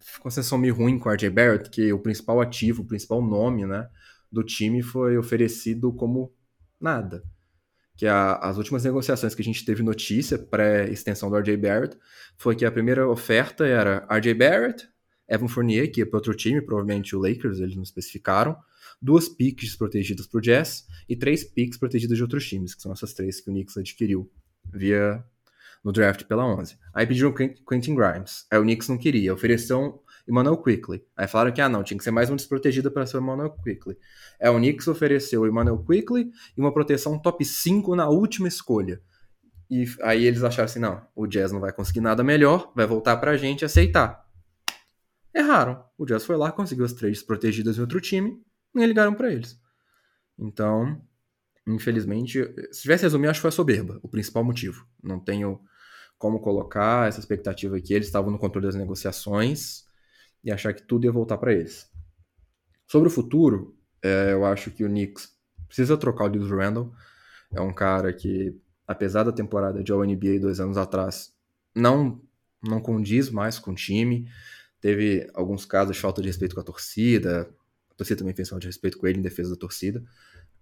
ficou 0.00 0.26
uma 0.26 0.30
sensação 0.30 0.58
meio 0.58 0.74
ruim 0.74 0.98
com 0.98 1.08
o 1.08 1.12
RJ 1.12 1.30
Barrett, 1.30 1.70
que 1.70 1.92
o 1.92 1.98
principal 1.98 2.40
ativo, 2.40 2.82
o 2.82 2.86
principal 2.86 3.22
nome, 3.22 3.64
né, 3.64 3.88
do 4.30 4.42
time 4.42 4.82
foi 4.82 5.16
oferecido 5.16 5.92
como 5.92 6.34
nada. 6.80 7.22
Que 7.96 8.06
a, 8.06 8.34
as 8.36 8.56
últimas 8.56 8.82
negociações 8.84 9.34
que 9.34 9.42
a 9.42 9.44
gente 9.44 9.64
teve 9.64 9.82
notícia 9.82 10.38
pré-extensão 10.38 11.30
do 11.30 11.36
RJ 11.36 11.56
Barrett 11.56 11.96
foi 12.36 12.56
que 12.56 12.64
a 12.64 12.72
primeira 12.72 13.08
oferta 13.08 13.64
era 13.64 14.06
RJ 14.10 14.34
Barrett, 14.34 14.88
Evan 15.28 15.48
Fournier, 15.48 15.90
que 15.90 16.00
ia 16.00 16.06
para 16.06 16.18
outro 16.18 16.34
time, 16.34 16.60
provavelmente 16.60 17.14
o 17.14 17.20
Lakers, 17.20 17.60
eles 17.60 17.76
não 17.76 17.82
especificaram, 17.82 18.56
duas 19.02 19.28
picks 19.28 19.74
protegidas 19.74 20.28
para 20.28 20.38
o 20.38 20.40
Jazz 20.40 20.86
e 21.08 21.16
três 21.16 21.42
picks 21.42 21.76
protegidas 21.76 22.16
de 22.16 22.22
outros 22.22 22.48
times, 22.48 22.74
que 22.74 22.80
são 22.80 22.92
essas 22.92 23.12
três 23.12 23.40
que 23.40 23.50
o 23.50 23.52
Knicks 23.52 23.76
adquiriu 23.76 24.30
via 24.72 25.22
no 25.82 25.90
draft 25.90 26.24
pela 26.24 26.46
11. 26.46 26.78
Aí 26.94 27.04
pediram 27.04 27.34
Quentin 27.34 27.96
Grimes, 27.96 28.46
aí 28.48 28.58
o 28.58 28.62
Knicks 28.62 28.88
não 28.88 28.96
queria, 28.96 29.34
ofereceu 29.34 30.00
Emmanuel 30.28 30.56
Quickly. 30.56 31.04
Aí 31.16 31.26
falaram 31.26 31.50
que, 31.52 31.60
ah, 31.60 31.68
não, 31.68 31.82
tinha 31.82 31.98
que 31.98 32.04
ser 32.04 32.12
mais 32.12 32.30
um 32.30 32.36
desprotegido 32.36 32.92
para 32.92 33.04
ser 33.04 33.16
o 33.16 33.20
Emmanuel 33.20 33.50
Quickly. 33.50 33.98
É, 34.38 34.48
o 34.48 34.56
Knicks 34.56 34.86
ofereceu 34.86 35.40
o 35.40 35.48
Emmanuel 35.48 35.78
Quickly 35.78 36.30
e 36.56 36.60
uma 36.60 36.72
proteção 36.72 37.18
top 37.18 37.44
5 37.44 37.96
na 37.96 38.08
última 38.08 38.46
escolha. 38.46 39.02
E 39.68 39.84
aí 40.02 40.24
eles 40.24 40.44
acharam 40.44 40.66
assim, 40.66 40.78
não, 40.78 41.02
o 41.16 41.26
Jazz 41.26 41.50
não 41.50 41.58
vai 41.58 41.72
conseguir 41.72 42.00
nada 42.00 42.22
melhor, 42.22 42.70
vai 42.76 42.86
voltar 42.86 43.16
pra 43.16 43.36
gente 43.36 43.64
aceitar. 43.64 44.22
Erraram. 45.34 45.82
O 45.98 46.04
Jazz 46.04 46.24
foi 46.24 46.36
lá, 46.36 46.52
conseguiu 46.52 46.84
as 46.84 46.92
três 46.92 47.22
protegidas 47.22 47.78
em 47.78 47.80
outro 47.80 48.00
time, 48.00 48.38
e 48.74 48.86
ligaram 48.86 49.14
para 49.14 49.32
eles. 49.32 49.60
Então, 50.38 51.00
infelizmente, 51.66 52.42
se 52.72 52.82
tivesse 52.82 53.04
resumir, 53.04 53.28
acho 53.28 53.38
que 53.38 53.42
foi 53.42 53.48
a 53.48 53.52
soberba, 53.52 54.00
o 54.02 54.08
principal 54.08 54.42
motivo. 54.44 54.86
Não 55.02 55.20
tenho 55.20 55.60
como 56.18 56.40
colocar 56.40 57.08
essa 57.08 57.20
expectativa 57.20 57.80
que 57.80 57.92
eles 57.92 58.06
estavam 58.06 58.30
no 58.30 58.38
controle 58.38 58.66
das 58.66 58.76
negociações 58.76 59.84
e 60.44 60.50
achar 60.50 60.72
que 60.72 60.82
tudo 60.82 61.04
ia 61.04 61.12
voltar 61.12 61.36
para 61.38 61.52
eles. 61.52 61.90
Sobre 62.86 63.08
o 63.08 63.10
futuro, 63.10 63.76
é, 64.02 64.32
eu 64.32 64.44
acho 64.44 64.70
que 64.70 64.84
o 64.84 64.88
Knicks 64.88 65.30
precisa 65.66 65.96
trocar 65.96 66.24
o 66.24 66.32
Julius 66.32 66.50
Randle. 66.50 66.92
É 67.52 67.60
um 67.60 67.72
cara 67.72 68.12
que, 68.12 68.56
apesar 68.86 69.24
da 69.24 69.32
temporada 69.32 69.82
de 69.82 69.90
All-NBA 69.90 70.40
dois 70.40 70.60
anos 70.60 70.76
atrás, 70.76 71.32
não, 71.74 72.20
não 72.62 72.80
condiz 72.80 73.30
mais 73.30 73.58
com 73.58 73.72
o 73.72 73.74
time. 73.74 74.28
Teve 74.80 75.30
alguns 75.34 75.64
casos 75.64 75.96
de 75.96 76.02
falta 76.02 76.20
de 76.20 76.28
respeito 76.28 76.54
com 76.54 76.60
a 76.60 76.64
torcida. 76.64 77.48
A 77.92 77.96
torcida 77.96 78.18
também 78.18 78.34
fez 78.34 78.48
falta 78.48 78.60
de 78.62 78.66
respeito 78.66 78.98
com 78.98 79.06
ele 79.06 79.18
em 79.18 79.22
defesa 79.22 79.50
da 79.50 79.56
torcida. 79.56 80.02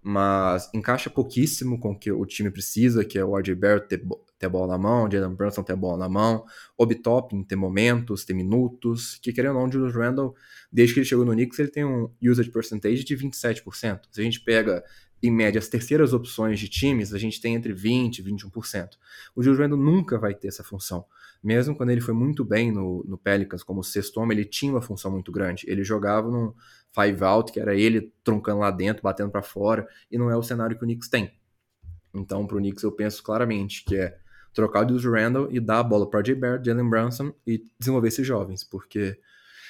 Mas 0.02 0.70
encaixa 0.74 1.10
pouquíssimo 1.10 1.78
com 1.78 1.90
o 1.90 1.98
que 1.98 2.10
o 2.10 2.24
time 2.24 2.50
precisa, 2.50 3.04
que 3.04 3.18
é 3.18 3.24
o 3.24 3.36
RJ 3.36 3.54
Barrett 3.54 3.88
ter, 3.88 4.02
ter 4.38 4.46
a 4.46 4.48
bola 4.48 4.66
na 4.68 4.78
mão, 4.78 5.10
Jalen 5.10 5.34
Brunson 5.34 5.62
ter 5.62 5.74
a 5.74 5.76
bola 5.76 5.98
na 5.98 6.08
mão, 6.08 6.44
Obi 6.76 6.94
Toppin 6.94 7.42
ter 7.44 7.56
momentos, 7.56 8.24
ter 8.24 8.32
minutos, 8.32 9.18
que 9.22 9.32
querendo 9.32 9.56
ou 9.56 9.62
não, 9.62 9.70
Julius 9.70 9.94
Randle, 9.94 10.34
desde 10.72 10.94
que 10.94 11.00
ele 11.00 11.06
chegou 11.06 11.24
no 11.26 11.32
Knicks, 11.32 11.58
ele 11.58 11.68
tem 11.68 11.84
um 11.84 12.10
usage 12.22 12.50
percentage 12.50 13.04
de 13.04 13.16
27%. 13.16 14.00
Se 14.10 14.20
a 14.20 14.24
gente 14.24 14.40
pega, 14.40 14.82
em 15.22 15.30
média, 15.30 15.58
as 15.58 15.68
terceiras 15.68 16.14
opções 16.14 16.58
de 16.58 16.68
times, 16.68 17.12
a 17.12 17.18
gente 17.18 17.40
tem 17.40 17.54
entre 17.54 17.74
20% 17.74 18.18
e 18.18 18.22
21%. 18.22 18.88
O 19.36 19.42
Julius 19.42 19.60
Randle 19.60 19.78
nunca 19.78 20.18
vai 20.18 20.34
ter 20.34 20.48
essa 20.48 20.64
função. 20.64 21.04
Mesmo 21.42 21.74
quando 21.74 21.90
ele 21.90 22.00
foi 22.00 22.12
muito 22.12 22.44
bem 22.44 22.70
no, 22.70 23.04
no 23.08 23.16
Pelicans 23.16 23.62
como 23.62 23.82
sexto 23.82 24.20
homem, 24.20 24.36
ele 24.38 24.44
tinha 24.46 24.72
uma 24.72 24.82
função 24.82 25.10
muito 25.10 25.32
grande. 25.32 25.64
Ele 25.66 25.82
jogava 25.82 26.30
num 26.30 26.52
five 26.94 27.24
out, 27.24 27.50
que 27.52 27.58
era 27.58 27.74
ele 27.74 28.12
truncando 28.22 28.60
lá 28.60 28.70
dentro, 28.70 29.02
batendo 29.02 29.30
para 29.30 29.42
fora, 29.42 29.88
e 30.10 30.18
não 30.18 30.30
é 30.30 30.36
o 30.36 30.42
cenário 30.42 30.76
que 30.76 30.84
o 30.84 30.86
Knicks 30.86 31.08
tem. 31.08 31.32
Então, 32.14 32.46
pro 32.46 32.58
Knicks, 32.58 32.82
eu 32.82 32.92
penso 32.92 33.22
claramente 33.22 33.84
que 33.84 33.96
é 33.96 34.18
trocar 34.52 34.84
o 34.84 34.88
Julius 34.88 35.04
Randle 35.04 35.48
e 35.50 35.60
dar 35.60 35.78
a 35.78 35.82
bola 35.82 36.08
para 36.08 36.22
J. 36.22 36.34
Barrett, 36.34 36.64
Jalen 36.66 36.90
Brunson 36.90 37.32
e 37.46 37.64
desenvolver 37.78 38.08
esses 38.08 38.26
jovens, 38.26 38.64
porque 38.64 39.18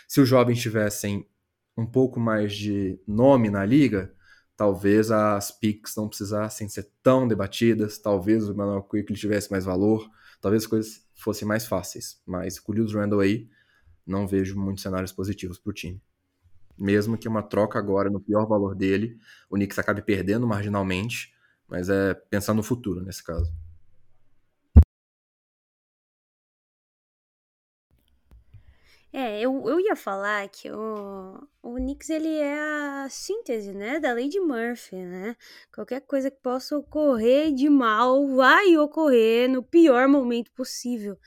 se 0.08 0.20
os 0.20 0.28
jovens 0.28 0.60
tivessem 0.60 1.26
um 1.76 1.86
pouco 1.86 2.18
mais 2.18 2.52
de 2.54 2.98
nome 3.06 3.50
na 3.50 3.64
liga, 3.64 4.12
talvez 4.56 5.10
as 5.10 5.50
picks 5.50 5.94
não 5.96 6.08
precisassem 6.08 6.68
ser 6.68 6.90
tão 7.02 7.28
debatidas, 7.28 7.98
talvez 7.98 8.48
o 8.48 8.54
Manuel 8.54 8.82
Quickly 8.82 9.16
tivesse 9.16 9.50
mais 9.50 9.64
valor, 9.64 10.08
talvez 10.40 10.64
as 10.64 10.68
coisas 10.68 11.06
fossem 11.14 11.46
mais 11.46 11.66
fáceis, 11.66 12.20
mas 12.26 12.58
com 12.58 12.72
o 12.72 12.74
Julius 12.74 12.94
Randle 12.94 13.20
aí, 13.20 13.48
não 14.06 14.26
vejo 14.26 14.58
muitos 14.58 14.82
cenários 14.82 15.12
positivos 15.12 15.58
para 15.58 15.70
o 15.70 15.74
time. 15.74 16.02
Mesmo 16.78 17.18
que 17.18 17.28
uma 17.28 17.42
troca 17.42 17.78
agora 17.78 18.10
no 18.10 18.20
pior 18.20 18.46
valor 18.46 18.74
dele, 18.74 19.18
o 19.48 19.56
Knicks 19.56 19.78
acabe 19.78 20.02
perdendo 20.02 20.46
marginalmente, 20.46 21.32
mas 21.68 21.88
é 21.88 22.14
pensar 22.14 22.54
no 22.54 22.62
futuro 22.62 23.02
nesse 23.02 23.22
caso. 23.22 23.52
É, 29.12 29.40
eu, 29.40 29.68
eu 29.68 29.80
ia 29.80 29.96
falar 29.96 30.48
que 30.48 30.70
o, 30.70 31.48
o 31.62 31.74
Knicks 31.74 32.10
ele 32.10 32.28
é 32.28 32.58
a 32.58 33.08
síntese, 33.10 33.72
né, 33.74 33.98
da 33.98 34.14
de 34.14 34.38
Murphy, 34.38 34.96
né? 34.96 35.36
Qualquer 35.74 36.00
coisa 36.02 36.30
que 36.30 36.40
possa 36.40 36.78
ocorrer 36.78 37.52
de 37.52 37.68
mal 37.68 38.28
vai 38.28 38.76
ocorrer 38.76 39.50
no 39.50 39.64
pior 39.64 40.06
momento 40.06 40.52
possível. 40.52 41.18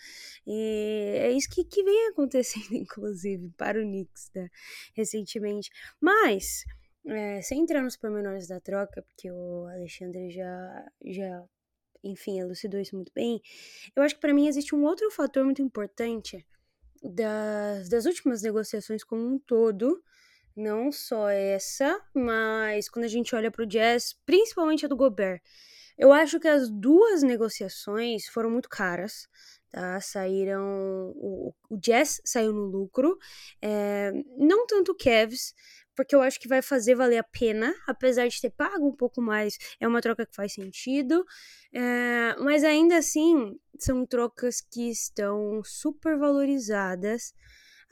E 0.48 1.18
é 1.18 1.32
isso 1.32 1.50
que, 1.50 1.66
que 1.66 1.84
vem 1.84 2.08
acontecendo, 2.12 2.74
inclusive, 2.74 3.50
para 3.58 3.78
o 3.80 3.84
Knicks, 3.84 4.32
né, 4.34 4.50
recentemente. 4.96 5.70
Mas, 6.00 6.64
é, 7.06 7.42
sem 7.42 7.62
entrar 7.62 7.82
nos 7.82 7.98
pormenores 7.98 8.48
da 8.48 8.62
troca, 8.62 9.02
porque 9.02 9.30
o 9.30 9.68
Alexandre 9.68 10.32
já, 10.32 10.92
já 11.06 11.44
enfim, 12.02 12.40
elucidou 12.40 12.80
isso 12.80 12.96
muito 12.96 13.12
bem, 13.14 13.42
eu 13.96 14.04
acho 14.04 14.16
que 14.16 14.22
para 14.22 14.34
mim 14.34 14.48
existe 14.48 14.74
um 14.74 14.84
outro 14.86 15.10
fator 15.12 15.44
muito 15.44 15.62
importante 15.62 16.46
das, 17.04 17.90
das 17.90 18.06
últimas 18.06 18.42
negociações 18.42 19.04
como 19.04 19.28
um 19.28 19.38
todo, 19.38 20.02
não 20.56 20.92
só 20.92 21.30
essa, 21.30 22.00
mas 22.14 22.88
quando 22.88 23.06
a 23.06 23.10
gente 23.10 23.36
olha 23.36 23.52
para 23.52 23.64
o 23.64 23.68
Jazz, 23.68 24.16
principalmente 24.26 24.86
a 24.86 24.88
do 24.88 24.96
Gobert, 24.96 25.42
eu 25.98 26.12
acho 26.12 26.40
que 26.40 26.48
as 26.48 26.70
duas 26.70 27.22
negociações 27.22 28.28
foram 28.28 28.50
muito 28.50 28.70
caras, 28.70 29.28
tá? 29.70 30.00
Saíram. 30.02 31.12
O, 31.16 31.54
o 31.70 31.78
Jazz 31.78 32.22
saiu 32.26 32.52
no 32.54 32.66
lucro, 32.66 33.18
é, 33.62 34.12
não 34.38 34.66
tanto 34.66 34.92
o 34.92 34.96
Cavs, 34.96 35.54
porque 35.96 36.16
eu 36.16 36.22
acho 36.22 36.40
que 36.40 36.48
vai 36.48 36.62
fazer 36.62 36.96
valer 36.96 37.18
a 37.18 37.24
pena, 37.24 37.74
apesar 37.88 38.28
de 38.28 38.40
ter 38.42 38.50
pago 38.50 38.88
um 38.88 38.96
pouco 38.96 39.22
mais, 39.22 39.58
é 39.80 39.88
uma 39.88 40.02
troca 40.02 40.26
que 40.26 40.36
faz 40.36 40.54
sentido, 40.54 41.26
é, 41.74 42.36
mas 42.40 42.64
ainda 42.64 42.98
assim 42.98 43.58
são 43.80 44.06
trocas 44.06 44.62
que 44.62 44.90
estão 44.90 45.62
super 45.64 46.18
valorizadas 46.18 47.34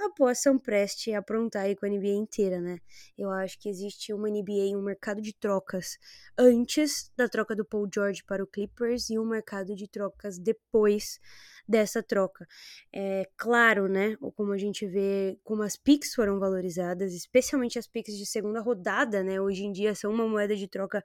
após 0.06 0.42
São 0.42 0.58
Preste 0.58 1.14
aprontar 1.14 1.64
aí 1.64 1.76
com 1.76 1.86
a 1.86 1.90
NBA 1.90 2.14
inteira, 2.16 2.60
né? 2.60 2.80
Eu 3.18 3.30
acho 3.30 3.60
que 3.60 3.70
existe 3.70 4.14
uma 4.14 4.30
NBA, 4.30 4.78
um 4.78 4.82
mercado 4.82 5.22
de 5.22 5.34
trocas 5.34 5.98
antes 6.38 7.12
da 7.16 7.28
troca 7.30 7.56
do 7.56 7.66
Paul 7.66 7.88
George 7.94 8.24
para 8.24 8.44
o 8.44 8.48
Clippers 8.48 9.10
e 9.10 9.18
um 9.18 9.26
mercado 9.26 9.76
de 9.76 9.88
trocas 9.88 10.38
depois 10.38 11.20
dessa 11.68 12.04
troca. 12.04 12.48
É 12.94 13.28
claro, 13.38 13.88
né, 13.88 14.16
como 14.36 14.52
a 14.52 14.58
gente 14.58 14.86
vê 14.86 15.40
como 15.44 15.64
as 15.64 15.78
picks 15.78 16.14
foram 16.14 16.40
valorizadas, 16.40 17.14
especialmente 17.14 17.80
as 17.80 17.88
picks 17.88 18.18
de 18.18 18.26
segunda 18.26 18.60
rodada, 18.60 19.24
né, 19.24 19.40
hoje 19.40 19.64
em 19.64 19.72
dia 19.72 19.96
são 19.96 20.12
uma 20.12 20.28
moeda 20.28 20.56
de 20.56 20.68
troca 20.68 21.04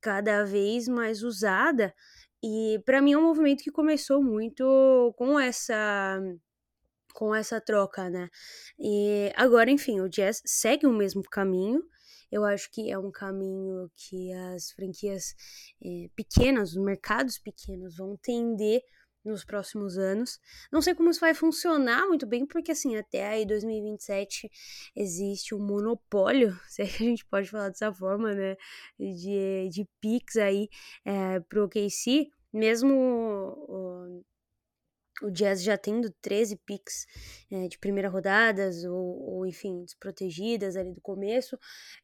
cada 0.00 0.44
vez 0.44 0.88
mais 0.88 1.22
usada, 1.22 1.94
e 2.42 2.80
para 2.86 3.02
mim 3.02 3.12
é 3.12 3.18
um 3.18 3.22
movimento 3.22 3.62
que 3.62 3.70
começou 3.70 4.22
muito 4.22 5.14
com 5.18 5.38
essa 5.38 6.18
com 7.20 7.34
essa 7.34 7.60
troca, 7.60 8.08
né? 8.08 8.30
E 8.78 9.30
agora, 9.36 9.70
enfim, 9.70 10.00
o 10.00 10.08
Jazz 10.08 10.40
segue 10.46 10.86
o 10.86 10.92
mesmo 10.92 11.22
caminho. 11.22 11.82
Eu 12.32 12.46
acho 12.46 12.70
que 12.72 12.90
é 12.90 12.98
um 12.98 13.10
caminho 13.10 13.90
que 13.94 14.32
as 14.32 14.70
franquias 14.70 15.34
é, 15.84 16.08
pequenas, 16.16 16.70
os 16.70 16.82
mercados 16.82 17.38
pequenos 17.38 17.98
vão 17.98 18.16
tender 18.16 18.80
nos 19.22 19.44
próximos 19.44 19.98
anos. 19.98 20.40
Não 20.72 20.80
sei 20.80 20.94
como 20.94 21.10
isso 21.10 21.20
vai 21.20 21.34
funcionar 21.34 22.06
muito 22.06 22.26
bem, 22.26 22.46
porque 22.46 22.72
assim, 22.72 22.96
até 22.96 23.28
aí 23.28 23.44
2027 23.44 24.50
existe 24.96 25.54
um 25.54 25.58
monopólio, 25.58 26.58
se 26.68 26.80
é 26.80 26.86
que 26.86 27.04
a 27.04 27.06
gente 27.06 27.26
pode 27.26 27.50
falar 27.50 27.68
dessa 27.68 27.92
forma, 27.92 28.32
né, 28.32 28.56
de, 28.98 29.68
de 29.70 29.86
picks 30.00 30.38
aí 30.38 30.70
é, 31.04 31.38
pro 31.40 31.66
OKC, 31.66 32.30
mesmo 32.50 32.94
o, 32.94 34.22
o 35.22 35.30
Jazz 35.30 35.62
já 35.62 35.76
tendo 35.76 36.10
13 36.20 36.56
picks 36.64 37.06
é, 37.50 37.68
de 37.68 37.78
primeira 37.78 38.08
rodadas, 38.08 38.84
ou, 38.84 39.34
ou, 39.34 39.46
enfim, 39.46 39.84
desprotegidas 39.84 40.76
ali 40.76 40.92
do 40.92 41.00
começo, 41.00 41.58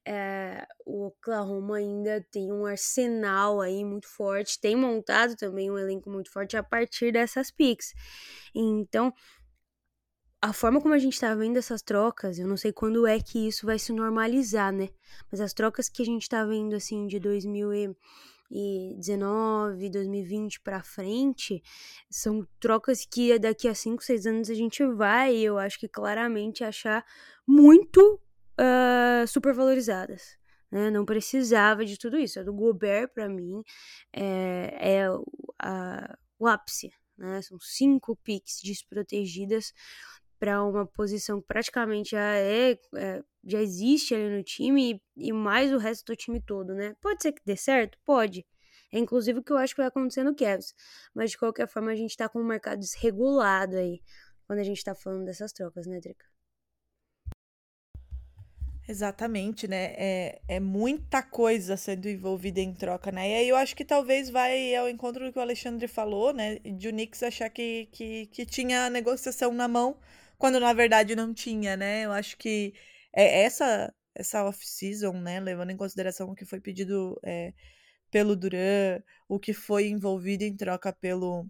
é, 0.06 0.66
o 0.84 1.06
Oklahoma 1.06 1.78
ainda 1.78 2.24
tem 2.30 2.52
um 2.52 2.66
arsenal 2.66 3.60
aí 3.60 3.84
muito 3.84 4.08
forte, 4.08 4.60
tem 4.60 4.76
montado 4.76 5.36
também 5.36 5.70
um 5.70 5.78
elenco 5.78 6.10
muito 6.10 6.30
forte 6.30 6.56
a 6.56 6.62
partir 6.62 7.12
dessas 7.12 7.50
picks. 7.50 7.94
Então, 8.54 9.12
a 10.40 10.52
forma 10.52 10.80
como 10.80 10.94
a 10.94 10.98
gente 10.98 11.18
tá 11.18 11.34
vendo 11.34 11.56
essas 11.56 11.82
trocas, 11.82 12.38
eu 12.38 12.46
não 12.46 12.56
sei 12.56 12.72
quando 12.72 13.06
é 13.06 13.18
que 13.18 13.48
isso 13.48 13.66
vai 13.66 13.78
se 13.78 13.92
normalizar, 13.92 14.72
né? 14.72 14.88
Mas 15.30 15.40
as 15.40 15.52
trocas 15.52 15.88
que 15.88 16.02
a 16.02 16.06
gente 16.06 16.28
tá 16.28 16.44
vendo, 16.44 16.76
assim, 16.76 17.06
de 17.06 17.18
2000 17.18 17.72
e 17.74 17.96
2019, 18.50 19.90
2020 19.90 20.60
para 20.60 20.82
frente, 20.82 21.62
são 22.10 22.46
trocas 22.60 23.04
que 23.04 23.38
daqui 23.38 23.68
a 23.68 23.74
5, 23.74 24.02
6 24.02 24.26
anos 24.26 24.50
a 24.50 24.54
gente 24.54 24.84
vai, 24.86 25.36
eu 25.36 25.58
acho 25.58 25.78
que 25.78 25.88
claramente 25.88 26.64
achar 26.64 27.04
muito 27.46 28.20
uh, 28.58 29.26
supervalorizadas. 29.26 30.36
Né? 30.70 30.90
Não 30.90 31.04
precisava 31.04 31.84
de 31.84 31.98
tudo 31.98 32.18
isso. 32.18 32.40
A 32.40 32.42
do 32.42 32.52
Gobert, 32.52 33.08
para 33.08 33.28
mim, 33.28 33.62
é, 34.12 35.00
é 35.00 35.06
a, 35.58 36.18
o 36.38 36.46
ápice. 36.46 36.90
Né? 37.16 37.40
São 37.42 37.58
cinco 37.58 38.16
picks 38.16 38.60
desprotegidas 38.62 39.72
para 40.38 40.62
uma 40.64 40.86
posição 40.86 41.40
que 41.40 41.46
praticamente 41.46 42.10
já 42.10 42.36
é, 42.36 42.78
é, 42.94 43.22
já 43.44 43.60
existe 43.60 44.14
ali 44.14 44.36
no 44.36 44.42
time 44.42 45.00
e, 45.16 45.28
e, 45.28 45.32
mais 45.32 45.72
o 45.72 45.78
resto 45.78 46.06
do 46.06 46.16
time 46.16 46.40
todo, 46.40 46.74
né? 46.74 46.94
Pode 47.00 47.22
ser 47.22 47.32
que 47.32 47.42
dê 47.44 47.56
certo? 47.56 47.98
Pode. 48.04 48.46
É 48.92 48.98
inclusive 48.98 49.40
o 49.40 49.42
que 49.42 49.52
eu 49.52 49.58
acho 49.58 49.74
que 49.74 49.80
vai 49.80 49.88
acontecer 49.88 50.22
no 50.22 50.34
Cavs. 50.34 50.74
Mas 51.14 51.30
de 51.32 51.38
qualquer 51.38 51.68
forma, 51.68 51.90
a 51.90 51.96
gente 51.96 52.16
tá 52.16 52.28
com 52.28 52.40
um 52.40 52.46
mercado 52.46 52.78
desregulado 52.78 53.76
aí 53.76 54.00
quando 54.46 54.60
a 54.60 54.64
gente 54.64 54.82
tá 54.84 54.94
falando 54.94 55.24
dessas 55.24 55.52
trocas, 55.52 55.86
né, 55.86 55.98
Drica? 56.00 56.24
Exatamente, 58.88 59.66
né? 59.66 59.94
É, 59.96 60.40
é 60.46 60.60
muita 60.60 61.20
coisa 61.20 61.76
sendo 61.76 62.08
envolvida 62.08 62.60
em 62.60 62.72
troca, 62.72 63.10
né? 63.10 63.28
E 63.30 63.34
aí 63.34 63.48
eu 63.48 63.56
acho 63.56 63.74
que 63.74 63.84
talvez 63.84 64.30
vai 64.30 64.76
ao 64.76 64.88
encontro 64.88 65.26
do 65.26 65.32
que 65.32 65.38
o 65.38 65.42
Alexandre 65.42 65.88
falou, 65.88 66.32
né? 66.32 66.60
De 66.60 66.88
o 66.88 66.92
Knicks 66.92 67.20
achar 67.24 67.50
que, 67.50 67.88
que, 67.90 68.26
que 68.26 68.46
tinha 68.46 68.86
a 68.86 68.90
negociação 68.90 69.52
na 69.52 69.66
mão, 69.66 69.96
quando 70.38 70.60
na 70.60 70.72
verdade 70.72 71.16
não 71.16 71.32
tinha, 71.34 71.76
né? 71.76 72.04
Eu 72.04 72.12
acho 72.12 72.36
que 72.36 72.74
é 73.14 73.42
essa 73.42 73.92
essa 74.14 74.44
off-season, 74.44 75.12
né? 75.12 75.40
Levando 75.40 75.70
em 75.70 75.76
consideração 75.76 76.30
o 76.30 76.34
que 76.34 76.46
foi 76.46 76.60
pedido 76.60 77.20
é, 77.22 77.52
pelo 78.10 78.34
Duran, 78.34 79.02
o 79.28 79.38
que 79.38 79.52
foi 79.52 79.88
envolvido 79.88 80.42
em 80.44 80.56
troca 80.56 80.92
pelo, 80.92 81.46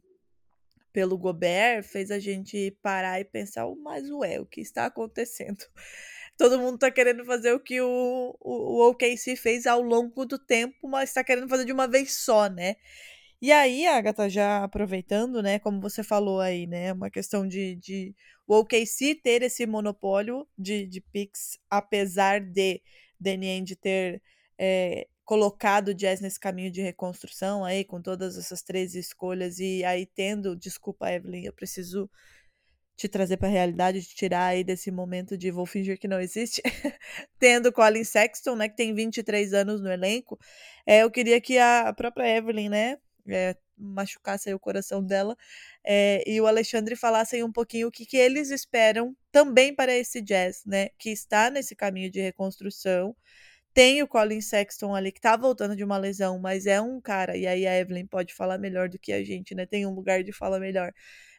pelo 0.92 1.16
Gobert, 1.18 1.84
fez 1.84 2.10
a 2.10 2.18
gente 2.18 2.76
parar 2.82 3.20
e 3.20 3.24
pensar, 3.24 3.66
mas 3.82 4.10
ué, 4.10 4.40
o 4.40 4.46
que 4.46 4.60
está 4.60 4.86
acontecendo? 4.86 5.64
todo 6.36 6.58
mundo 6.58 6.78
tá 6.78 6.90
querendo 6.90 7.24
fazer 7.24 7.52
o 7.52 7.60
que 7.60 7.80
o, 7.80 8.36
o, 8.40 8.80
o 8.80 8.90
OKC 8.90 9.36
fez 9.36 9.66
ao 9.66 9.80
longo 9.80 10.24
do 10.26 10.38
tempo, 10.38 10.88
mas 10.88 11.12
tá 11.12 11.22
querendo 11.22 11.48
fazer 11.48 11.64
de 11.64 11.72
uma 11.72 11.86
vez 11.86 12.14
só, 12.14 12.48
né? 12.48 12.76
E 13.40 13.52
aí, 13.52 13.86
Agatha, 13.86 14.28
já 14.30 14.64
aproveitando, 14.64 15.42
né, 15.42 15.58
como 15.58 15.80
você 15.80 16.02
falou 16.02 16.40
aí, 16.40 16.66
né, 16.66 16.92
uma 16.92 17.10
questão 17.10 17.46
de, 17.46 17.76
de 17.76 18.14
o 18.46 18.58
OKC 18.58 19.14
ter 19.22 19.42
esse 19.42 19.66
monopólio 19.66 20.46
de, 20.56 20.86
de 20.86 21.00
picks, 21.00 21.58
apesar 21.68 22.40
de 22.40 22.80
Danny 23.20 23.60
de 23.62 23.76
ter 23.76 24.22
é, 24.58 25.06
colocado 25.24 25.88
o 25.88 25.94
Jazz 25.94 26.20
nesse 26.20 26.40
caminho 26.40 26.70
de 26.70 26.80
reconstrução 26.80 27.64
aí, 27.64 27.84
com 27.84 28.00
todas 28.00 28.38
essas 28.38 28.62
três 28.62 28.94
escolhas, 28.94 29.58
e 29.58 29.84
aí 29.84 30.06
tendo, 30.06 30.56
desculpa, 30.56 31.12
Evelyn, 31.12 31.44
eu 31.44 31.52
preciso 31.52 32.08
te 32.96 33.08
trazer 33.08 33.36
para 33.36 33.48
a 33.48 33.50
realidade, 33.50 34.02
te 34.02 34.14
tirar 34.14 34.46
aí 34.46 34.64
desse 34.64 34.90
momento 34.90 35.36
de 35.36 35.50
vou 35.50 35.66
fingir 35.66 35.98
que 35.98 36.08
não 36.08 36.20
existe, 36.20 36.62
tendo 37.38 37.70
Colin 37.70 38.04
Sexton, 38.04 38.56
né, 38.56 38.68
que 38.68 38.76
tem 38.76 38.94
23 38.94 39.52
anos 39.52 39.82
no 39.82 39.90
elenco, 39.92 40.38
é, 40.86 41.02
eu 41.02 41.10
queria 41.10 41.38
que 41.40 41.58
a 41.58 41.92
própria 41.92 42.38
Evelyn, 42.38 42.70
né, 42.70 42.98
é, 43.28 43.56
machucasse 43.76 44.52
o 44.52 44.58
coração 44.58 45.02
dela, 45.04 45.36
é, 45.84 46.22
e 46.26 46.40
o 46.40 46.46
Alexandre 46.46 46.96
falassem 46.96 47.42
um 47.42 47.52
pouquinho 47.52 47.88
o 47.88 47.90
que, 47.90 48.06
que 48.06 48.16
eles 48.16 48.50
esperam 48.50 49.16
também 49.30 49.74
para 49.74 49.94
esse 49.94 50.20
jazz, 50.20 50.62
né, 50.64 50.88
que 50.98 51.10
está 51.10 51.50
nesse 51.50 51.76
caminho 51.76 52.10
de 52.10 52.20
reconstrução, 52.20 53.14
tem 53.76 54.02
o 54.02 54.08
Colin 54.08 54.40
Sexton 54.40 54.94
ali 54.94 55.12
que 55.12 55.20
tá 55.20 55.36
voltando 55.36 55.76
de 55.76 55.84
uma 55.84 55.98
lesão, 55.98 56.38
mas 56.38 56.66
é 56.66 56.80
um 56.80 56.98
cara, 56.98 57.36
e 57.36 57.46
aí 57.46 57.66
a 57.66 57.78
Evelyn 57.78 58.06
pode 58.06 58.32
falar 58.32 58.56
melhor 58.56 58.88
do 58.88 58.98
que 58.98 59.12
a 59.12 59.22
gente, 59.22 59.54
né? 59.54 59.66
Tem 59.66 59.84
um 59.84 59.92
lugar 59.92 60.24
de 60.24 60.32
fala 60.32 60.58
melhor 60.58 60.94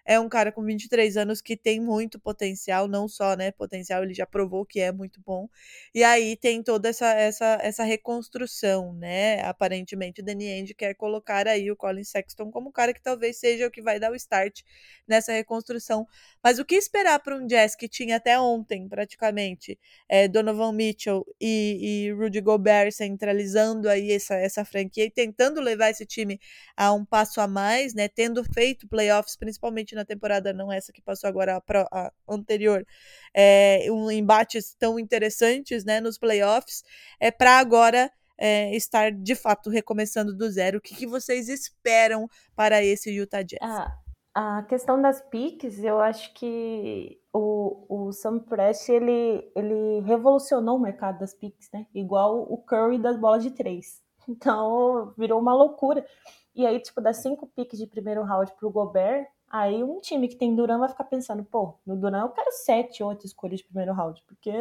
é 0.08 0.20
um 0.20 0.30
cara 0.30 0.52
com 0.54 0.64
23 0.64 1.18
anos 1.18 1.42
que 1.42 1.58
tem 1.58 1.82
muito 1.82 2.18
potencial, 2.18 2.88
não 2.88 3.08
só, 3.10 3.36
né, 3.36 3.52
potencial, 3.52 4.04
ele 4.04 4.14
já 4.14 4.26
provou 4.26 4.66
que 4.66 4.80
é 4.80 4.92
muito 4.92 5.22
bom. 5.26 5.50
E 5.94 6.04
aí 6.04 6.38
tem 6.38 6.64
toda 6.64 6.88
essa 6.90 7.08
essa, 7.14 7.60
essa 7.62 7.84
reconstrução, 7.84 8.94
né? 8.94 9.42
Aparentemente 9.42 10.22
o 10.22 10.24
Danny 10.24 10.50
Ainge 10.50 10.74
quer 10.74 10.94
colocar 10.94 11.48
aí 11.48 11.70
o 11.70 11.76
Colin 11.76 12.04
Sexton 12.04 12.50
como 12.52 12.70
um 12.70 12.72
cara 12.72 12.94
que 12.94 13.02
talvez 13.02 13.38
seja 13.38 13.68
o 13.68 13.72
que 13.72 13.82
vai 13.82 14.00
dar 14.00 14.12
o 14.12 14.16
start 14.16 14.62
nessa 15.08 15.34
reconstrução. 15.34 16.08
Mas 16.44 16.60
o 16.60 16.66
que 16.66 16.76
esperar 16.76 17.20
para 17.20 17.36
um 17.36 17.46
Jazz 17.46 17.76
que 17.76 17.88
tinha 17.88 18.18
até 18.18 18.40
ontem, 18.40 18.88
praticamente, 18.88 19.78
é, 20.08 20.28
Donovan 20.28 20.72
Mitchell 20.72 21.26
e, 21.40 22.08
e 22.08 22.12
Rudy 22.14 22.42
Gobert 22.42 22.92
centralizando 22.92 23.90
aí 23.90 24.12
essa, 24.12 24.36
essa 24.36 24.64
franquia 24.64 25.06
e 25.06 25.12
tentando 25.12 25.60
levar 25.60 25.90
esse 25.90 26.06
time 26.06 26.40
a 26.76 26.94
um 26.94 27.04
passo 27.04 27.42
a 27.42 27.48
mais, 27.48 27.94
né? 27.94 28.08
Tendo 28.08 28.44
feito 28.44 28.88
playoffs, 28.88 29.36
principalmente 29.36 29.96
na 29.98 30.06
temporada, 30.06 30.54
não 30.54 30.72
essa 30.72 30.94
que 30.94 31.02
passou 31.02 31.28
agora, 31.28 31.58
a, 31.58 31.62
a 31.92 32.12
anterior, 32.30 32.86
é, 33.34 33.88
um 33.92 34.10
embates 34.10 34.74
tão 34.76 34.98
interessantes 34.98 35.84
né, 35.84 36.00
nos 36.00 36.18
playoffs, 36.18 36.84
é 37.20 37.30
para 37.32 37.60
agora 37.60 38.12
é, 38.38 38.76
estar 38.76 39.12
de 39.12 39.36
fato 39.36 39.70
recomeçando 39.70 40.36
do 40.36 40.50
zero. 40.50 40.78
O 40.78 40.82
que, 40.82 40.96
que 40.96 41.08
vocês 41.08 41.50
esperam 41.50 42.30
para 42.56 42.84
esse 42.84 43.12
Utah 43.12 43.42
Jazz? 43.42 43.60
Ah, 43.62 43.98
a 44.34 44.64
questão 44.64 45.02
das 45.02 45.20
piques, 45.20 45.84
eu 45.84 46.00
acho 46.00 46.32
que 46.36 47.20
o, 47.34 47.86
o 47.90 48.12
Sam 48.14 48.40
Prest 48.40 48.88
ele, 48.88 49.52
ele 49.56 50.02
revolucionou 50.02 50.78
o 50.78 50.80
mercado 50.80 51.20
das 51.20 51.34
piques, 51.34 51.70
né? 51.74 51.88
Igual 51.94 52.42
o 52.42 52.58
Curry 52.60 53.00
das 53.00 53.18
bolas 53.20 53.42
de 53.44 53.52
três. 53.52 54.02
Então 54.30 55.14
virou 55.18 55.40
uma 55.40 55.56
loucura. 55.56 56.06
E 56.54 56.66
aí, 56.66 56.80
tipo, 56.82 57.00
das 57.00 57.18
cinco 57.18 57.48
piques 57.48 57.80
de 57.80 57.88
primeiro 57.88 58.24
round 58.24 58.52
pro 58.60 58.70
Gobert, 58.70 59.28
Aí 59.50 59.84
um 59.84 60.00
time 60.00 60.28
que 60.28 60.36
tem 60.36 60.56
Duran 60.56 60.80
vai 60.80 60.90
ficar 60.90 61.06
pensando, 61.06 61.44
pô, 61.44 61.76
no 61.86 61.96
Duran 61.96 62.22
eu 62.22 62.30
quero 62.30 62.52
sete, 62.52 63.04
oito 63.04 63.26
escolhas 63.26 63.60
de 63.60 63.66
primeiro 63.66 63.94
round, 63.94 64.22
porque 64.28 64.52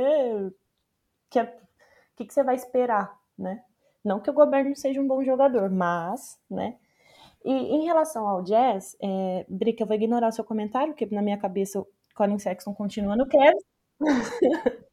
que 1.29 1.41
é, 1.41 1.57
que, 2.17 2.25
que 2.25 2.33
você 2.33 2.43
vai 2.43 2.55
esperar, 2.55 3.19
né? 3.37 3.63
Não 4.05 4.21
que 4.21 4.31
o 4.31 4.33
Gobert 4.33 4.65
não 4.65 4.77
seja 4.77 5.01
um 5.01 5.07
bom 5.07 5.25
jogador, 5.25 5.69
mas, 5.69 6.39
né? 6.49 6.77
E 7.45 7.53
em 7.53 7.85
relação 7.85 8.27
ao 8.27 8.43
Jazz, 8.43 8.97
é, 9.03 9.45
Drica, 9.49 9.83
eu 9.83 9.87
vou 9.87 9.97
ignorar 9.97 10.29
o 10.29 10.33
seu 10.33 10.45
comentário, 10.45 10.93
porque 10.93 11.13
na 11.15 11.23
minha 11.23 11.39
cabeça 11.39 11.81
o 11.81 11.87
Colin 12.15 12.39
Sexton 12.39 12.75
continua 12.75 13.17
no 13.17 13.29
Cavs. 13.29 13.65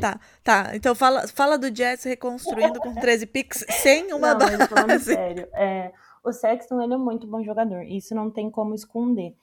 tá, 0.00 0.20
tá. 0.42 0.70
Então 0.74 0.94
fala, 0.94 1.26
fala 1.28 1.56
do 1.56 1.70
Jazz 1.70 2.04
reconstruindo 2.04 2.80
com 2.80 2.94
13 2.94 3.26
picks 3.26 3.64
sem 3.82 4.12
uma 4.12 4.32
não, 4.32 4.38
base. 4.38 4.56
Mas 4.56 4.68
falando 4.68 5.00
sério, 5.00 5.48
é, 5.54 5.92
o 6.26 6.32
Sexton 6.32 6.80
ele 6.82 6.94
é 6.94 6.96
muito 6.96 7.26
bom 7.26 7.42
jogador, 7.42 7.84
isso 7.84 8.14
não 8.14 8.30
tem 8.30 8.50
como 8.50 8.74
esconder. 8.74 9.36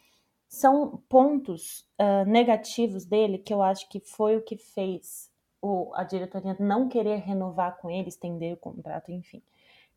São 0.50 1.02
pontos 1.10 1.88
uh, 2.00 2.30
negativos 2.30 3.06
dele 3.06 3.38
que 3.38 3.54
eu 3.54 3.64
acho 3.64 3.88
que 3.90 4.02
foi 4.02 4.36
o 4.36 4.44
que 4.44 4.58
fez 4.58 5.32
o, 5.62 5.92
a 5.96 6.04
diretoria 6.04 6.56
não 6.60 6.90
querer 6.90 7.20
renovar 7.20 7.78
com 7.78 7.90
ele, 7.90 8.10
estender 8.10 8.54
o 8.54 8.58
contrato, 8.58 9.12
enfim. 9.12 9.42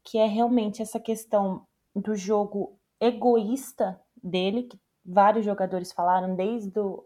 Que 0.05 0.16
é 0.16 0.26
realmente 0.26 0.80
essa 0.80 1.01
questão 1.01 1.66
do 1.95 2.14
jogo 2.14 2.78
egoísta 3.01 4.01
dele, 4.22 4.62
que 4.62 4.78
vários 5.05 5.45
jogadores 5.45 5.93
falaram 5.93 6.37
desde 6.37 6.78
o 6.78 7.05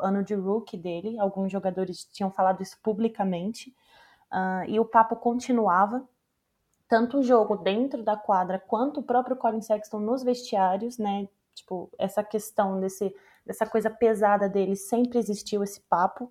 ano 0.00 0.24
de 0.24 0.34
rookie 0.34 0.76
dele, 0.76 1.18
alguns 1.18 1.52
jogadores 1.52 2.04
tinham 2.06 2.30
falado 2.30 2.60
isso 2.60 2.76
publicamente, 2.82 3.70
uh, 4.32 4.68
e 4.68 4.80
o 4.80 4.84
papo 4.84 5.14
continuava 5.14 6.06
tanto 6.88 7.18
o 7.18 7.22
jogo 7.22 7.56
dentro 7.56 8.02
da 8.02 8.16
quadra 8.16 8.58
quanto 8.58 9.00
o 9.00 9.02
próprio 9.02 9.36
Colin 9.36 9.60
Sexton 9.60 9.98
nos 9.98 10.22
vestiários, 10.22 10.98
né? 10.98 11.28
Tipo, 11.54 11.90
essa 11.98 12.22
questão 12.22 12.78
desse, 12.80 13.14
dessa 13.44 13.66
coisa 13.66 13.90
pesada 13.90 14.48
dele 14.48 14.76
sempre 14.76 15.18
existiu 15.18 15.62
esse 15.62 15.80
papo. 15.80 16.30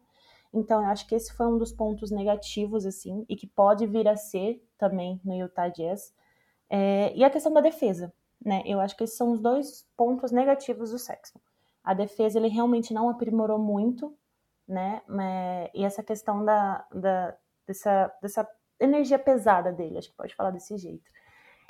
Então, 0.53 0.81
eu 0.81 0.89
acho 0.89 1.05
que 1.07 1.15
esse 1.15 1.33
foi 1.33 1.47
um 1.47 1.57
dos 1.57 1.73
pontos 1.73 2.11
negativos, 2.11 2.85
assim, 2.85 3.25
e 3.27 3.35
que 3.35 3.47
pode 3.47 3.85
vir 3.85 4.07
a 4.07 4.15
ser 4.15 4.63
também 4.77 5.19
no 5.25 5.33
Utah 5.33 5.67
Jazz. 5.67 6.13
É, 6.69 7.13
e 7.15 7.23
a 7.23 7.29
questão 7.29 7.51
da 7.51 7.59
defesa, 7.59 8.13
né? 8.43 8.63
Eu 8.65 8.79
acho 8.79 8.95
que 8.95 9.03
esses 9.03 9.17
são 9.17 9.31
os 9.31 9.39
dois 9.39 9.85
pontos 9.97 10.31
negativos 10.31 10.91
do 10.91 10.99
Sexton. 10.99 11.39
A 11.83 11.93
defesa, 11.93 12.39
ele 12.39 12.47
realmente 12.47 12.93
não 12.93 13.09
aprimorou 13.09 13.59
muito, 13.59 14.15
né? 14.67 15.01
É, 15.21 15.71
e 15.73 15.83
essa 15.83 16.01
questão 16.01 16.45
da, 16.45 16.85
da, 16.93 17.35
dessa, 17.67 18.11
dessa 18.21 18.47
energia 18.79 19.19
pesada 19.19 19.71
dele, 19.71 19.97
acho 19.97 20.09
que 20.09 20.17
pode 20.17 20.35
falar 20.35 20.51
desse 20.51 20.77
jeito. 20.77 21.09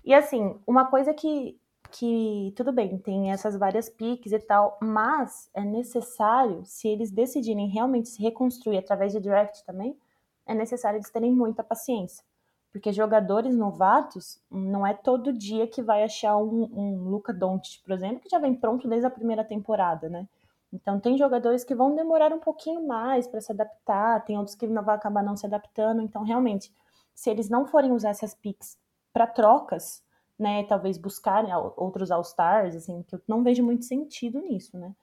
E 0.03 0.13
assim, 0.13 0.59
uma 0.67 0.85
coisa 0.85 1.13
que, 1.13 1.59
que 1.91 2.53
tudo 2.55 2.71
bem, 2.71 2.97
tem 2.97 3.31
essas 3.31 3.57
várias 3.57 3.89
piques 3.89 4.31
e 4.31 4.39
tal, 4.39 4.77
mas 4.81 5.49
é 5.53 5.61
necessário, 5.61 6.63
se 6.65 6.87
eles 6.87 7.11
decidirem 7.11 7.67
realmente 7.67 8.09
se 8.09 8.21
reconstruir 8.21 8.77
através 8.77 9.11
de 9.11 9.19
draft 9.19 9.63
também, 9.65 9.97
é 10.45 10.53
necessário 10.53 10.97
eles 10.97 11.09
terem 11.09 11.31
muita 11.31 11.63
paciência. 11.63 12.23
Porque 12.71 12.91
jogadores 12.91 13.55
novatos, 13.55 14.39
não 14.51 14.85
é 14.85 14.93
todo 14.93 15.31
dia 15.31 15.65
que 15.65 15.81
vai 15.81 16.03
achar 16.03 16.37
um, 16.37 16.69
um 16.73 17.09
Luca 17.09 17.33
Doncic, 17.33 17.81
por 17.81 17.93
exemplo, 17.93 18.19
que 18.19 18.29
já 18.29 18.37
vem 18.37 18.53
pronto 18.53 18.87
desde 18.87 19.07
a 19.07 19.09
primeira 19.09 19.43
temporada, 19.43 20.09
né? 20.09 20.27
Então, 20.73 20.99
tem 20.99 21.17
jogadores 21.17 21.63
que 21.63 21.73
vão 21.73 21.95
demorar 21.95 22.33
um 22.33 22.39
pouquinho 22.39 22.85
mais 22.85 23.27
para 23.27 23.39
se 23.39 23.51
adaptar, 23.51 24.25
tem 24.25 24.37
outros 24.37 24.55
que 24.55 24.67
não 24.67 24.83
vão 24.83 24.93
acabar 24.93 25.23
não 25.23 25.37
se 25.37 25.45
adaptando. 25.45 26.01
Então, 26.01 26.23
realmente, 26.23 26.69
se 27.15 27.29
eles 27.29 27.49
não 27.49 27.65
forem 27.65 27.91
usar 27.91 28.09
essas 28.09 28.35
picks 28.35 28.77
para 29.13 29.25
trocas, 29.25 30.03
né, 30.37 30.63
talvez 30.65 30.97
buscarem 30.97 31.51
outros 31.77 32.11
All-Stars, 32.11 32.75
assim, 32.75 33.01
que 33.03 33.15
eu 33.15 33.21
não 33.27 33.41
vejo 33.41 33.63
muito 33.63 33.85
sentido 33.85 34.41
nisso, 34.41 34.77
né? 34.77 34.93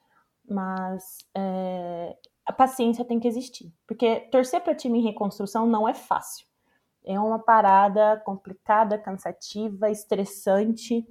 Mas 0.47 1.17
é, 1.35 2.15
a 2.45 2.53
paciência 2.53 3.03
tem 3.03 3.19
que 3.19 3.27
existir, 3.27 3.73
porque 3.87 4.21
torcer 4.31 4.61
para 4.61 4.75
time 4.75 4.99
em 4.99 5.03
reconstrução 5.03 5.65
não 5.65 5.89
é 5.89 5.93
fácil. 5.93 6.45
É 7.03 7.19
uma 7.19 7.39
parada 7.39 8.21
complicada, 8.23 8.97
cansativa, 8.97 9.89
estressante, 9.89 11.05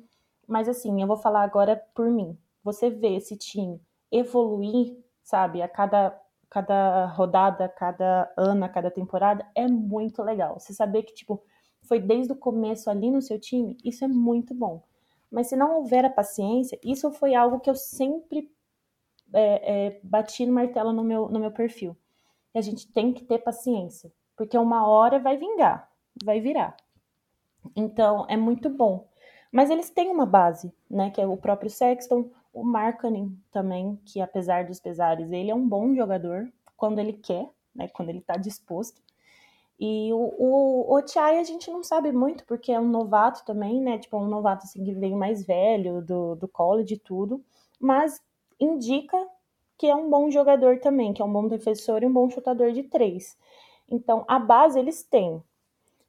mas 0.47 0.69
assim, 0.69 1.03
eu 1.03 1.07
vou 1.09 1.17
falar 1.17 1.43
agora 1.43 1.83
por 1.95 2.09
mim. 2.09 2.39
Você 2.63 2.89
vê 2.89 3.17
esse 3.17 3.37
time 3.37 3.81
evoluir, 4.11 4.97
sabe, 5.23 5.63
a 5.63 5.69
cada 5.69 6.11
cada 6.53 7.07
rodada, 7.07 7.67
cada 7.67 8.31
ano, 8.37 8.69
cada 8.69 8.91
temporada, 8.91 9.43
é 9.55 9.67
muito 9.67 10.23
legal. 10.23 10.61
Você 10.61 10.75
saber 10.75 11.03
que, 11.03 11.15
tipo, 11.15 11.43
foi 11.81 11.99
desde 11.99 12.35
o 12.35 12.37
começo 12.37 12.91
ali 12.91 13.11
no 13.11 13.23
seu 13.23 13.41
time, 13.41 13.79
isso 13.83 14.05
é 14.05 14.09
muito 14.09 14.53
bom. 14.53 14.83
Mas 15.31 15.47
se 15.47 15.57
não 15.57 15.77
houver 15.77 16.05
a 16.05 16.11
paciência, 16.11 16.79
isso 16.85 17.11
foi 17.11 17.35
algo 17.35 17.59
que 17.59 17.71
eu 17.71 17.75
sempre 17.75 18.53
é, 19.33 19.87
é, 19.87 20.01
bati 20.03 20.45
no 20.45 20.53
martelo 20.53 20.93
no 20.93 21.03
meu, 21.03 21.27
no 21.31 21.41
meu 21.41 21.51
perfil. 21.51 21.97
e 22.55 22.59
a 22.59 22.61
gente 22.61 22.87
tem 22.93 23.15
que 23.15 23.25
ter 23.25 23.39
paciência, 23.39 24.13
porque 24.37 24.59
uma 24.59 24.87
hora 24.87 25.19
vai 25.19 25.39
vingar, 25.39 25.91
vai 26.23 26.39
virar. 26.39 26.77
Então, 27.75 28.27
é 28.29 28.37
muito 28.37 28.69
bom. 28.69 29.09
Mas 29.51 29.71
eles 29.71 29.89
têm 29.89 30.11
uma 30.11 30.27
base, 30.27 30.71
né? 30.91 31.11
Que 31.11 31.21
é 31.23 31.27
o 31.27 31.37
próprio 31.39 31.71
Sexton, 31.71 32.31
o 32.53 32.65
Markkanen 32.65 33.37
também, 33.51 33.99
que 34.05 34.21
apesar 34.21 34.65
dos 34.65 34.79
pesares, 34.79 35.31
ele 35.33 35.51
é 35.51 35.55
um 35.55 35.67
bom 35.67 35.95
jogador 35.95 36.53
quando 36.77 36.99
ele 36.99 37.15
quer, 37.15 37.49
né? 37.75 37.89
Quando 37.89 38.11
ele 38.11 38.21
tá 38.21 38.37
disposto. 38.37 39.01
E 39.81 40.13
o, 40.13 40.87
o, 40.89 40.97
a 40.97 41.43
gente 41.43 41.71
não 41.71 41.83
sabe 41.83 42.13
muito, 42.13 42.45
porque 42.45 42.71
é 42.71 42.79
um 42.79 42.89
novato 42.89 43.45
também, 43.45 43.81
né? 43.81 43.99
Tipo, 43.99 44.19
um 44.19 44.29
novato 44.29 44.65
assim 44.65 44.85
que 44.85 44.93
veio 44.93 45.17
mais 45.17 45.45
velho 45.45 46.03
do, 46.03 46.37
do 46.37 46.47
college 46.47 46.95
e 46.95 46.99
tudo. 46.99 47.43
Mas 47.81 48.21
indica 48.61 49.17
que 49.77 49.89
é 49.89 49.95
um 49.95 50.09
bom 50.09 50.31
jogador 50.31 50.79
também, 50.79 51.13
que 51.13 51.21
é 51.21 51.25
um 51.25 51.33
bom 51.33 51.49
defensor 51.49 52.03
e 52.03 52.07
um 52.07 52.13
bom 52.13 52.31
chutador 52.31 52.71
de 52.71 52.85
três. 52.85 53.37
Então, 53.91 54.25
a 54.29 54.39
base 54.39 54.79
eles 54.79 55.03
têm. 55.03 55.43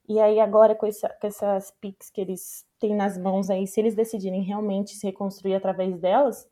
E 0.08 0.20
aí, 0.20 0.38
agora, 0.38 0.74
com, 0.74 0.86
com 0.88 1.26
essas 1.26 1.72
picks 1.80 2.10
que 2.10 2.20
eles 2.20 2.64
têm 2.84 2.94
nas 2.94 3.16
mãos 3.16 3.48
aí, 3.48 3.66
se 3.66 3.80
eles 3.80 3.94
decidirem 3.94 4.42
realmente 4.42 4.94
se 4.94 5.06
reconstruir 5.06 5.54
através 5.54 5.98
delas, 5.98 6.46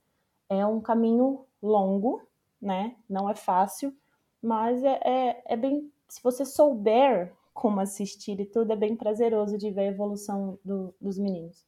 é 0.49 0.65
um 0.65 0.81
caminho 0.81 1.47
longo, 1.63 2.23
né? 2.61 2.97
Não 3.09 3.29
é 3.29 3.35
fácil, 3.35 3.95
mas 4.41 4.83
é, 4.83 4.99
é, 5.05 5.43
é 5.47 5.57
bem. 5.57 5.93
Se 6.09 6.23
você 6.23 6.47
souber 6.47 7.35
como 7.53 7.81
assistir 7.81 8.41
e 8.41 8.47
tudo, 8.47 8.73
é 8.73 8.77
bem 8.77 8.97
prazeroso 8.97 9.59
de 9.59 9.71
ver 9.71 9.83
a 9.83 9.93
evolução 9.93 10.59
do, 10.65 10.95
dos 10.99 11.19
meninos. 11.19 11.67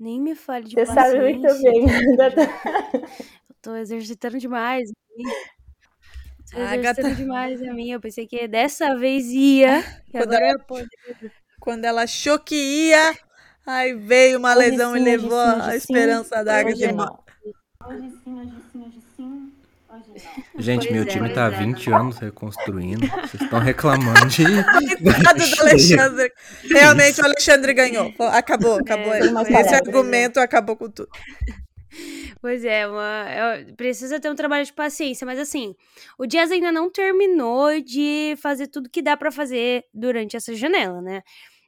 Nem 0.00 0.20
me 0.20 0.34
fale 0.34 0.66
de 0.66 0.76
Você 0.76 0.86
paciência. 0.86 1.12
sabe 1.12 1.20
muito 1.20 1.62
bem. 1.62 1.86
Eu 3.48 3.56
tô 3.62 3.74
exercitando 3.76 4.38
demais. 4.38 4.90
Agatha- 6.54 7.02
demais 7.14 7.62
a 7.62 7.72
minha. 7.72 7.96
Eu 7.96 8.00
pensei 8.00 8.26
que 8.26 8.46
dessa 8.48 8.96
vez 8.96 9.26
ia. 9.26 9.82
que 10.06 10.12
Quando 10.12 10.22
agora 10.34 10.46
ela-. 10.46 10.86
Quando 11.60 11.84
ela 11.84 12.02
achou 12.02 12.38
que 12.38 12.54
ia, 12.54 13.14
aí 13.66 13.92
veio 13.94 14.38
uma 14.38 14.56
Hoje 14.56 14.70
lesão 14.70 14.96
e 14.96 15.00
sim, 15.00 15.04
hoje 15.04 15.10
levou 15.16 15.30
sim, 15.44 15.50
a 15.50 15.56
hoje 15.56 15.70
sim, 15.70 15.76
esperança 15.76 16.44
da 16.44 16.58
Agatha 16.58 16.74
hoje 16.76 16.84
embora. 16.86 17.10
não. 17.10 17.88
Hoje 17.88 18.10
sim, 18.24 18.40
hoje 18.40 18.52
sim, 18.72 18.80
hoje 18.82 19.02
sim. 19.16 19.52
Gente, 20.58 20.82
Pois 20.86 20.92
meu 20.92 21.02
é, 21.02 21.06
time 21.06 21.28
tá 21.30 21.46
há 21.46 21.52
é. 21.52 21.58
20 21.58 21.90
anos 21.92 22.18
reconstruindo. 22.18 23.06
Vocês 23.06 23.42
estão 23.42 23.58
reclamando 23.58 24.26
de. 24.26 24.44
Coitado 25.02 25.38
do 25.46 25.60
Alexandre. 25.60 26.32
Realmente 26.70 27.20
o 27.20 27.24
Alexandre 27.24 27.72
ganhou. 27.74 28.12
Acabou, 28.32 28.78
acabou. 28.78 29.12
É, 29.14 29.20
Esse 29.60 29.74
argumento 29.74 30.38
acabou 30.38 30.76
com 30.76 30.90
tudo. 30.90 31.08
Pois 32.40 32.64
é, 32.64 32.86
uma, 32.86 33.28
é- 33.28 33.64
precisa 33.72 34.20
ter 34.20 34.30
um 34.30 34.34
trabalho 34.34 34.64
de 34.64 34.72
paciência, 34.72 35.24
mas 35.26 35.38
assim, 35.38 35.74
o 36.18 36.26
Jazz 36.26 36.50
ainda 36.50 36.70
não 36.72 36.90
terminou 36.90 37.80
de 37.80 38.34
fazer 38.40 38.68
tudo 38.68 38.88
que 38.90 39.02
dá 39.02 39.16
pra 39.16 39.30
fazer 39.30 39.84
durante 39.92 40.36
essa 40.36 40.54
janela, 40.54 41.00
né? 41.00 41.22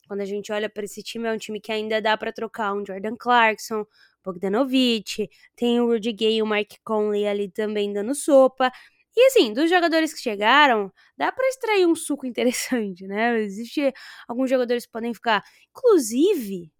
Quando 0.09 0.21
a 0.23 0.25
gente 0.25 0.53
olha 0.53 0.69
pra 0.69 0.85
esse 0.85 1.03
time, 1.03 1.29
é 1.29 1.33
um 1.33 1.39
time 1.39 1.61
que 1.61 1.73
ainda 1.73 2.01
dá 2.03 2.17
pra 2.17 2.33
trocar 2.33 2.75
um 2.75 2.85
Jordan 2.85 3.17
Clarkson, 3.19 3.87
Bogdanovic, 4.25 5.29
tem 5.57 5.81
o 5.81 5.87
Rudy 5.87 6.13
Gay 6.13 6.37
e 6.39 6.43
o 6.43 6.47
Mike 6.47 6.79
Conley 6.85 7.27
ali 7.27 7.51
também 7.51 7.93
dando 7.93 8.15
sopa. 8.15 8.71
E 9.17 9.27
assim, 9.27 9.53
dos 9.53 9.69
jogadores 9.71 10.13
que 10.15 10.21
chegaram, 10.21 10.93
dá 11.17 11.33
pra 11.33 11.47
extrair 11.49 11.87
um 11.87 11.95
suco 11.95 12.27
interessante, 12.27 13.07
né? 13.07 13.41
Existe 13.41 13.93
alguns 14.29 14.51
jogadores 14.51 14.87
que 14.87 14.93
podem 14.93 15.15
ficar, 15.15 15.43
inclusive, 15.71 16.71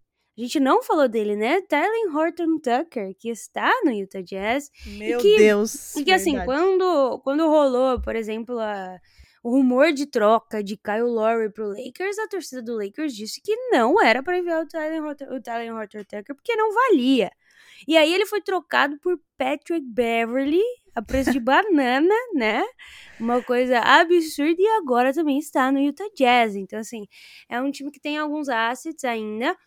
a 0.41 0.45
gente 0.47 0.59
não 0.59 0.81
falou 0.83 1.07
dele, 1.07 1.35
né? 1.35 1.61
Tyler 1.61 2.15
Horton 2.15 2.57
Tucker, 2.59 3.15
que 3.17 3.29
está 3.29 3.71
no 3.83 3.91
Utah 3.91 4.21
Jazz. 4.21 4.69
Meu 4.85 5.19
que- 5.19 5.37
Deus. 5.37 5.95
E 5.95 6.03
que 6.03 6.11
assim, 6.11 6.35
verdade. 6.37 6.47
quando, 6.47 7.19
quando 7.19 7.47
rolou, 7.47 8.01
por 8.01 8.15
exemplo, 8.15 8.57
a- 8.59 8.97
o 9.43 9.51
rumor 9.51 9.91
de 9.91 10.05
troca 10.05 10.63
de 10.63 10.77
Kyle 10.77 11.01
Lowry 11.03 11.51
pro 11.51 11.67
Lakers, 11.69 12.19
a 12.19 12.27
torcida 12.27 12.61
do 12.61 12.75
Lakers 12.77 13.13
disse 13.15 13.41
que 13.41 13.55
não 13.71 13.99
era 14.01 14.21
pra 14.21 14.37
enviar 14.37 14.57
o 14.59 14.61
Horton, 15.07 15.25
o 15.35 15.41
Tyler 15.41 15.75
Horton 15.75 16.03
Tucker 16.03 16.35
porque 16.35 16.55
não 16.55 16.71
valia. 16.73 17.31
E 17.87 17.97
aí 17.97 18.13
ele 18.13 18.27
foi 18.27 18.39
trocado 18.41 18.99
por 18.99 19.19
Patrick 19.39 19.81
Beverly 19.83 20.61
a 20.93 21.01
preço 21.01 21.31
de 21.31 21.39
banana, 21.39 22.13
né? 22.35 22.63
Uma 23.19 23.41
coisa 23.41 23.79
absurda 23.79 24.55
e 24.61 24.67
agora 24.77 25.11
também 25.13 25.39
está 25.39 25.71
no 25.71 25.79
Utah 25.79 26.07
Jazz. 26.15 26.55
Então 26.55 26.77
assim, 26.77 27.07
é 27.49 27.59
um 27.59 27.71
time 27.71 27.89
que 27.91 27.99
tem 27.99 28.17
alguns 28.19 28.47
assets 28.49 29.03
ainda. 29.03 29.57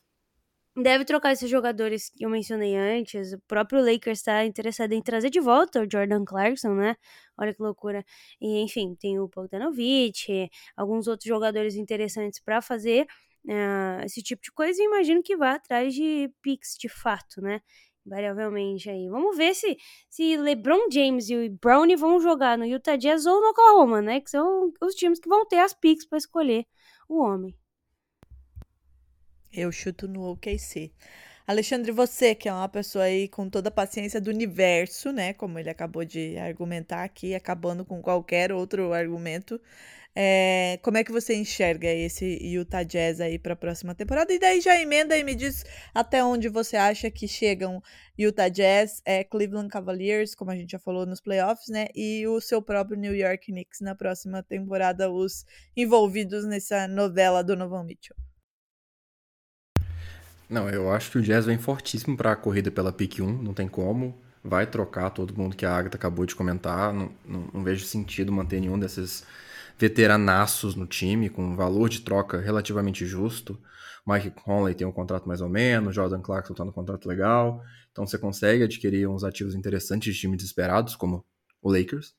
Deve 0.77 1.05
trocar 1.05 1.33
esses 1.33 1.49
jogadores 1.49 2.11
que 2.11 2.25
eu 2.25 2.31
mencionei 2.31 2.75
antes. 2.77 3.33
O 3.33 3.41
próprio 3.47 3.81
Lakers 3.81 4.19
está 4.19 4.45
interessado 4.45 4.93
em 4.93 5.01
trazer 5.01 5.31
de 5.31 5.39
volta 5.39 5.81
o 5.81 5.89
Jordan 5.91 6.25
Clarkson, 6.25 6.75
né? 6.75 6.97
Olha 7.39 7.55
que 7.55 7.63
loucura. 7.63 8.05
E 8.41 8.59
enfim, 8.61 8.97
tem 8.97 9.21
o 9.21 9.29
Bogdanovic, 9.29 10.51
alguns 10.77 11.07
outros 11.07 11.29
jogadores 11.29 11.77
interessantes 11.77 12.41
para 12.41 12.61
fazer 12.61 13.07
ah, 13.49 14.03
esse 14.05 14.21
tipo 14.21 14.43
de 14.43 14.51
coisa. 14.51 14.83
E 14.83 14.87
imagino 14.87 15.23
que 15.23 15.37
vá 15.37 15.53
atrás 15.55 15.95
de 15.95 16.29
picks 16.43 16.77
de 16.77 16.89
fato, 16.89 17.41
né? 17.41 17.61
Variavelmente 18.05 18.91
aí. 18.91 19.09
Vamos 19.09 19.37
ver 19.37 19.55
se, 19.55 19.77
se 20.11 20.37
LeBron 20.37 20.91
James 20.93 21.31
e 21.31 21.37
o 21.37 21.51
Brownie 21.53 21.97
vão 21.97 22.21
jogar 22.21 22.59
no 22.59 22.67
Utah 22.67 22.97
Jazz 22.97 23.27
ou 23.27 23.41
no 23.41 23.51
Oklahoma, 23.51 24.03
né? 24.03 24.21
Que 24.21 24.31
são 24.31 24.73
os 24.83 24.95
times 24.97 25.21
que 25.21 25.29
vão 25.29 25.47
ter 25.47 25.59
as 25.59 25.73
picks 25.73 26.05
para 26.05 26.19
escolher 26.19 26.67
o 27.09 27.23
homem. 27.23 27.55
Eu 29.57 29.71
chuto 29.71 30.09
no 30.09 30.33
OKC. 30.33 30.91
Alexandre, 31.47 31.93
você 31.93 32.35
que 32.35 32.49
é 32.49 32.53
uma 32.53 32.69
pessoa 32.69 33.05
aí 33.05 33.29
com 33.29 33.49
toda 33.49 33.69
a 33.69 33.73
paciência 33.73 34.21
do 34.21 34.31
universo, 34.31 35.13
né? 35.13 35.33
Como 35.33 35.59
ele 35.59 35.71
acabou 35.71 36.05
de 36.05 36.37
argumentar 36.39 37.05
aqui, 37.05 37.35
acabando 37.37 37.85
com 37.85 38.03
qualquer 38.03 38.51
outro 38.51 38.93
argumento. 38.93 39.61
é, 40.17 40.79
como 40.83 40.97
é 40.99 41.05
que 41.05 41.13
você 41.13 41.35
enxerga 41.35 41.89
esse 41.89 42.25
Utah 42.43 42.83
Jazz 42.83 43.21
aí 43.21 43.39
para 43.39 43.53
a 43.55 43.57
próxima 43.57 43.95
temporada? 43.95 44.33
E 44.33 44.39
daí 44.41 44.61
já 44.61 44.81
emenda 44.81 45.17
e 45.17 45.25
me 45.25 45.35
diz 45.35 45.65
até 45.95 46.25
onde 46.25 46.49
você 46.49 46.77
acha 46.77 47.11
que 47.11 47.29
chegam 47.29 47.83
Utah 48.19 48.49
Jazz, 48.49 49.03
é, 49.05 49.23
Cleveland 49.25 49.69
Cavaliers, 49.69 50.35
como 50.35 50.51
a 50.51 50.57
gente 50.57 50.73
já 50.73 50.79
falou 50.81 51.07
nos 51.07 51.21
playoffs, 51.21 51.69
né? 51.69 51.89
E 51.95 52.27
o 52.27 52.41
seu 52.41 52.63
próprio 52.63 52.99
New 52.99 53.15
York 53.15 53.47
Knicks 53.53 53.81
na 53.81 53.95
próxima 53.95 54.43
temporada, 54.43 55.11
os 55.11 55.45
envolvidos 55.77 56.45
nessa 56.45 56.89
novela 56.89 57.43
do 57.43 57.57
Novan 57.57 57.85
Mitchell. 57.85 58.17
Não, 60.49 60.69
eu 60.69 60.91
acho 60.93 61.11
que 61.11 61.19
o 61.19 61.23
Jazz 61.23 61.47
vem 61.47 61.59
fortíssimo 61.59 62.17
para 62.17 62.33
a 62.33 62.37
corrida 62.37 62.71
pela 62.71 62.93
pick 62.93 63.21
1, 63.21 63.43
não 63.43 63.55
tem 63.55 63.69
como. 63.69 64.15
Vai 64.43 64.67
trocar 64.67 65.11
todo 65.11 65.37
mundo 65.37 65.57
que 65.57 65.65
a 65.65 65.75
Agatha 65.75 65.97
acabou 65.97 66.27
de 66.27 66.35
comentar. 66.35 66.93
Não, 66.93 67.11
não, 67.25 67.49
não 67.53 67.65
vejo 67.65 67.85
sentido 67.87 68.31
manter 68.31 68.61
nenhum 68.61 68.79
desses 68.79 69.25
veteranaços 69.79 70.75
no 70.75 70.87
time, 70.87 71.31
com 71.31 71.43
um 71.43 71.57
valor 71.57 71.89
de 71.89 72.01
troca 72.01 72.41
relativamente 72.41 73.07
justo. 73.07 73.59
Mike 74.07 74.31
Conley 74.31 74.75
tem 74.75 74.87
um 74.87 74.93
contrato 74.93 75.27
mais 75.27 75.41
ou 75.41 75.49
menos, 75.49 75.95
Jordan 75.95 76.21
Clarkson 76.21 76.53
está 76.53 76.65
no 76.65 76.73
contrato 76.73 77.09
legal. 77.09 77.63
Então 77.91 78.07
você 78.07 78.19
consegue 78.19 78.65
adquirir 78.65 79.09
uns 79.09 79.25
ativos 79.25 79.55
interessantes 79.55 80.15
de 80.15 80.21
times 80.21 80.37
desesperados, 80.37 80.95
como 80.95 81.25
o 81.63 81.73
Lakers. 81.73 82.15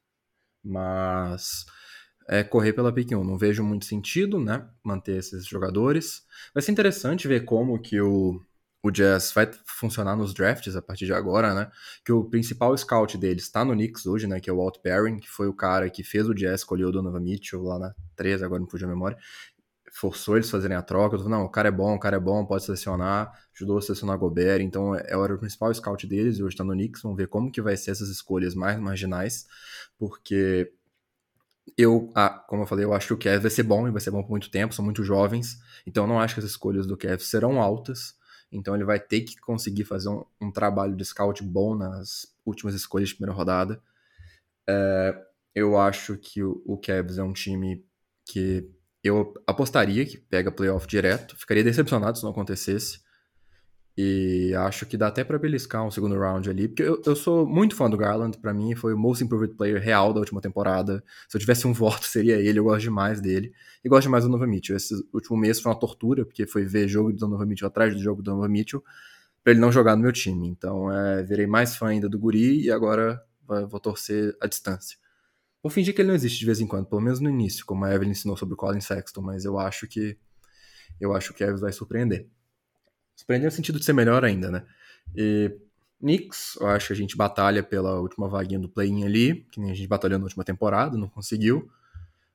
Mas 0.63 1.65
é 2.27 2.43
correr 2.43 2.73
pela 2.73 2.91
pick 2.91 3.11
1. 3.11 3.23
Não 3.23 3.37
vejo 3.37 3.63
muito 3.63 3.85
sentido, 3.85 4.39
né? 4.39 4.67
Manter 4.83 5.17
esses 5.17 5.45
jogadores. 5.45 6.23
Vai 6.53 6.61
ser 6.63 6.71
interessante 6.71 7.27
ver 7.27 7.45
como 7.45 7.79
que 7.79 8.01
o, 8.01 8.41
o 8.81 8.91
Jazz 8.91 9.31
vai 9.33 9.49
funcionar 9.65 10.15
nos 10.15 10.33
drafts 10.33 10.75
a 10.75 10.81
partir 10.81 11.05
de 11.05 11.13
agora, 11.13 11.53
né? 11.53 11.71
Que 12.03 12.11
o 12.11 12.23
principal 12.23 12.77
scout 12.77 13.17
deles 13.17 13.43
está 13.43 13.63
no 13.63 13.73
Knicks 13.73 14.05
hoje, 14.05 14.27
né? 14.27 14.39
Que 14.39 14.49
é 14.49 14.53
o 14.53 14.57
Walt 14.57 14.79
Perrin, 14.79 15.19
que 15.19 15.29
foi 15.29 15.47
o 15.47 15.53
cara 15.53 15.89
que 15.89 16.03
fez 16.03 16.27
o 16.27 16.33
Jazz 16.33 16.61
escolher 16.61 16.85
o 16.85 16.91
Donovan 16.91 17.19
Mitchell 17.19 17.63
lá 17.63 17.79
na 17.79 17.95
13, 18.15 18.43
agora 18.43 18.59
não 18.59 18.69
fugiu 18.69 18.87
a 18.87 18.91
memória. 18.91 19.17
Forçou 19.91 20.35
eles 20.35 20.49
a 20.49 20.51
fazerem 20.51 20.75
a 20.75 20.81
troca. 20.81 21.17
Falou, 21.17 21.31
não, 21.31 21.45
o 21.45 21.49
cara 21.49 21.69
é 21.69 21.71
bom, 21.71 21.95
o 21.95 21.99
cara 21.99 22.17
é 22.17 22.19
bom, 22.19 22.45
pode 22.45 22.65
selecionar. 22.65 23.31
Ajudou 23.55 23.77
a 23.77 23.81
selecionar 23.81 24.17
Gobert. 24.17 24.61
Então, 24.61 24.93
é, 24.93 25.15
o 25.15 25.37
principal 25.39 25.73
scout 25.73 26.05
deles 26.05 26.39
hoje 26.39 26.53
está 26.53 26.63
no 26.63 26.73
Knicks. 26.73 27.01
Vamos 27.01 27.17
ver 27.17 27.27
como 27.27 27.51
que 27.51 27.61
vai 27.61 27.77
ser 27.77 27.91
essas 27.91 28.09
escolhas 28.09 28.53
mais 28.53 28.77
marginais. 28.77 29.47
Porque 29.97 30.73
eu, 31.77 32.11
ah, 32.15 32.29
como 32.29 32.63
eu 32.63 32.67
falei, 32.67 32.85
eu 32.85 32.93
acho 32.93 33.07
que 33.07 33.13
o 33.13 33.17
Kev 33.17 33.41
vai 33.41 33.51
ser 33.51 33.63
bom 33.63 33.87
e 33.87 33.91
vai 33.91 34.01
ser 34.01 34.11
bom 34.11 34.21
por 34.21 34.31
muito 34.31 34.49
tempo, 34.49 34.73
são 34.73 34.85
muito 34.85 35.03
jovens, 35.03 35.57
então 35.85 36.03
eu 36.03 36.07
não 36.07 36.19
acho 36.19 36.35
que 36.35 36.39
as 36.39 36.45
escolhas 36.45 36.85
do 36.85 36.97
Kev 36.97 37.19
serão 37.21 37.61
altas, 37.61 38.15
então 38.51 38.75
ele 38.75 38.85
vai 38.85 38.99
ter 38.99 39.21
que 39.21 39.35
conseguir 39.37 39.85
fazer 39.85 40.09
um, 40.09 40.23
um 40.41 40.51
trabalho 40.51 40.95
de 40.95 41.03
scout 41.03 41.43
bom 41.43 41.75
nas 41.75 42.27
últimas 42.45 42.75
escolhas 42.75 43.09
de 43.09 43.15
primeira 43.15 43.35
rodada. 43.35 43.81
É, 44.67 45.15
eu 45.53 45.77
acho 45.77 46.17
que 46.17 46.43
o, 46.43 46.61
o 46.65 46.77
Cavs 46.77 47.17
é 47.17 47.23
um 47.23 47.33
time 47.33 47.85
que 48.25 48.69
eu 49.03 49.33
apostaria 49.45 50.05
que 50.05 50.17
pega 50.17 50.51
playoff 50.51 50.87
direto, 50.87 51.37
ficaria 51.37 51.63
decepcionado 51.63 52.17
se 52.17 52.23
não 52.23 52.31
acontecesse, 52.31 52.99
e 53.97 54.53
acho 54.55 54.85
que 54.85 54.97
dá 54.97 55.07
até 55.07 55.23
pra 55.23 55.39
beliscar 55.39 55.85
um 55.85 55.89
segundo 55.89 56.19
round 56.19 56.49
ali, 56.49 56.67
porque 56.67 56.83
eu, 56.83 57.01
eu 57.05 57.15
sou 57.15 57.47
muito 57.47 57.75
fã 57.75 57.89
do 57.89 57.95
Garland, 57.95 58.37
pra 58.37 58.53
mim 58.53 58.75
foi 58.75 58.93
o 58.93 58.97
most 58.97 59.23
improved 59.23 59.55
player 59.55 59.81
real 59.81 60.13
da 60.13 60.19
última 60.19 60.41
temporada. 60.41 61.01
Se 61.29 61.37
eu 61.37 61.39
tivesse 61.39 61.65
um 61.65 61.71
voto, 61.73 62.05
seria 62.05 62.35
ele, 62.35 62.59
eu 62.59 62.65
gosto 62.65 62.81
demais 62.81 63.21
dele. 63.21 63.53
E 63.83 63.87
gosto 63.87 64.03
demais 64.03 64.25
do 64.25 64.29
Donovan 64.29 64.47
Mitchell. 64.47 64.75
Esse 64.75 64.93
último 65.13 65.37
mês 65.37 65.61
foi 65.61 65.71
uma 65.71 65.79
tortura, 65.79 66.25
porque 66.25 66.45
foi 66.45 66.65
ver 66.65 66.89
jogo 66.89 67.13
do 67.13 67.19
Donovan 67.19 67.45
Mitchell 67.45 67.67
atrás 67.67 67.93
do 67.93 68.01
jogo 68.01 68.21
do 68.21 68.31
Donovan 68.31 68.49
Mitchell, 68.49 68.83
pra 69.41 69.51
ele 69.51 69.61
não 69.61 69.71
jogar 69.71 69.95
no 69.95 70.01
meu 70.01 70.11
time. 70.11 70.49
Então, 70.49 70.91
é, 70.91 71.23
virei 71.23 71.47
mais 71.47 71.77
fã 71.77 71.87
ainda 71.87 72.09
do 72.09 72.19
Guri 72.19 72.65
e 72.65 72.71
agora 72.71 73.23
vou 73.69 73.79
torcer 73.79 74.35
à 74.41 74.47
distância. 74.47 74.97
Vou 75.63 75.69
fingir 75.69 75.95
que 75.95 76.01
ele 76.01 76.09
não 76.09 76.15
existe 76.15 76.39
de 76.39 76.45
vez 76.45 76.59
em 76.59 76.67
quando, 76.67 76.85
pelo 76.85 77.01
menos 77.01 77.19
no 77.19 77.29
início, 77.29 77.65
como 77.65 77.85
a 77.85 77.93
Evelyn 77.93 78.11
ensinou 78.11 78.35
sobre 78.35 78.53
o 78.53 78.57
Colin 78.57 78.81
Sexton, 78.81 79.21
mas 79.21 79.45
eu 79.45 79.57
acho 79.57 79.87
que 79.87 80.17
eu 80.99 81.13
acho 81.13 81.33
que 81.33 81.43
o 81.43 81.47
Cavs 81.47 81.61
vai 81.61 81.71
surpreender. 81.71 82.27
Surpreender 83.15 83.49
no 83.49 83.55
sentido 83.55 83.79
de 83.79 83.85
ser 83.85 83.93
melhor 83.93 84.23
ainda, 84.25 84.51
né? 84.51 84.65
E 85.15 85.51
Knicks, 85.99 86.57
eu 86.59 86.67
acho 86.67 86.87
que 86.87 86.93
a 86.93 86.95
gente 86.95 87.15
batalha 87.15 87.63
pela 87.63 87.99
última 87.99 88.27
vaguinha 88.27 88.59
do 88.59 88.69
play-in 88.69 89.05
ali, 89.05 89.45
que 89.51 89.59
nem 89.59 89.71
a 89.71 89.73
gente 89.73 89.87
batalhou 89.87 90.19
na 90.19 90.25
última 90.25 90.43
temporada, 90.43 90.97
não 90.97 91.07
conseguiu. 91.07 91.69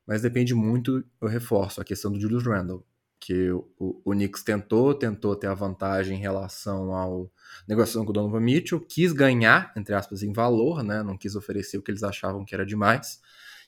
Mas 0.06 0.22
depende 0.22 0.54
muito, 0.54 1.04
eu 1.20 1.28
reforço, 1.28 1.80
a 1.80 1.84
questão 1.84 2.10
do 2.10 2.18
Julius 2.18 2.44
Randle. 2.44 2.84
Que 3.20 3.50
o, 3.50 3.66
o, 3.78 4.12
Knicks 4.12 4.42
tentou, 4.42 4.94
tentou 4.94 5.36
ter 5.36 5.46
a 5.46 5.54
vantagem 5.54 6.16
em 6.16 6.20
relação 6.20 6.94
ao 6.94 7.30
negociação 7.68 8.02
com 8.04 8.10
o 8.10 8.14
Donovan 8.14 8.40
Mitchell, 8.40 8.80
quis 8.80 9.12
ganhar, 9.12 9.72
entre 9.76 9.94
aspas, 9.94 10.22
em 10.22 10.32
valor, 10.32 10.82
né? 10.82 11.02
Não 11.02 11.18
quis 11.18 11.36
oferecer 11.36 11.76
o 11.76 11.82
que 11.82 11.90
eles 11.90 12.02
achavam 12.02 12.44
que 12.46 12.54
era 12.54 12.64
demais. 12.64 13.20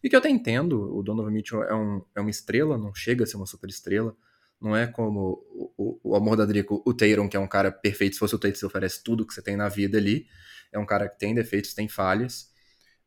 E 0.03 0.09
que 0.09 0.17
eu 0.17 0.19
até 0.19 0.31
entendo, 0.31 0.97
o 0.97 1.03
Donovan 1.03 1.31
Mitchell 1.31 1.63
é, 1.63 1.75
um, 1.75 2.03
é 2.17 2.21
uma 2.21 2.31
estrela, 2.31 2.79
não 2.79 2.95
chega 2.95 3.25
a 3.25 3.27
ser 3.27 3.37
uma 3.37 3.47
super 3.47 3.69
estrela. 3.69 4.17
Não 4.63 4.77
é 4.77 4.87
como 4.87 5.45
o, 5.77 5.99
o, 6.05 6.17
amor 6.17 6.37
da 6.37 6.45
Drico, 6.45 6.81
o 6.87 6.95
Tatum, 6.95 7.29
que 7.29 7.37
é 7.37 7.41
um 7.41 7.49
cara 7.49 7.73
perfeito. 7.73 8.15
Se 8.15 8.21
fosse 8.21 8.35
o 8.37 8.39
Tatum, 8.39 8.55
você 8.55 8.67
oferece 8.67 9.03
tudo 9.03 9.27
que 9.27 9.35
você 9.35 9.43
tem 9.43 9.57
na 9.57 9.69
vida 9.69 9.99
ali. 9.99 10.27
É 10.71 10.79
um 10.79 10.87
cara 10.87 11.09
que 11.09 11.19
tem 11.19 11.35
defeitos, 11.35 11.75
tem 11.75 11.89
falhas. 11.89 12.49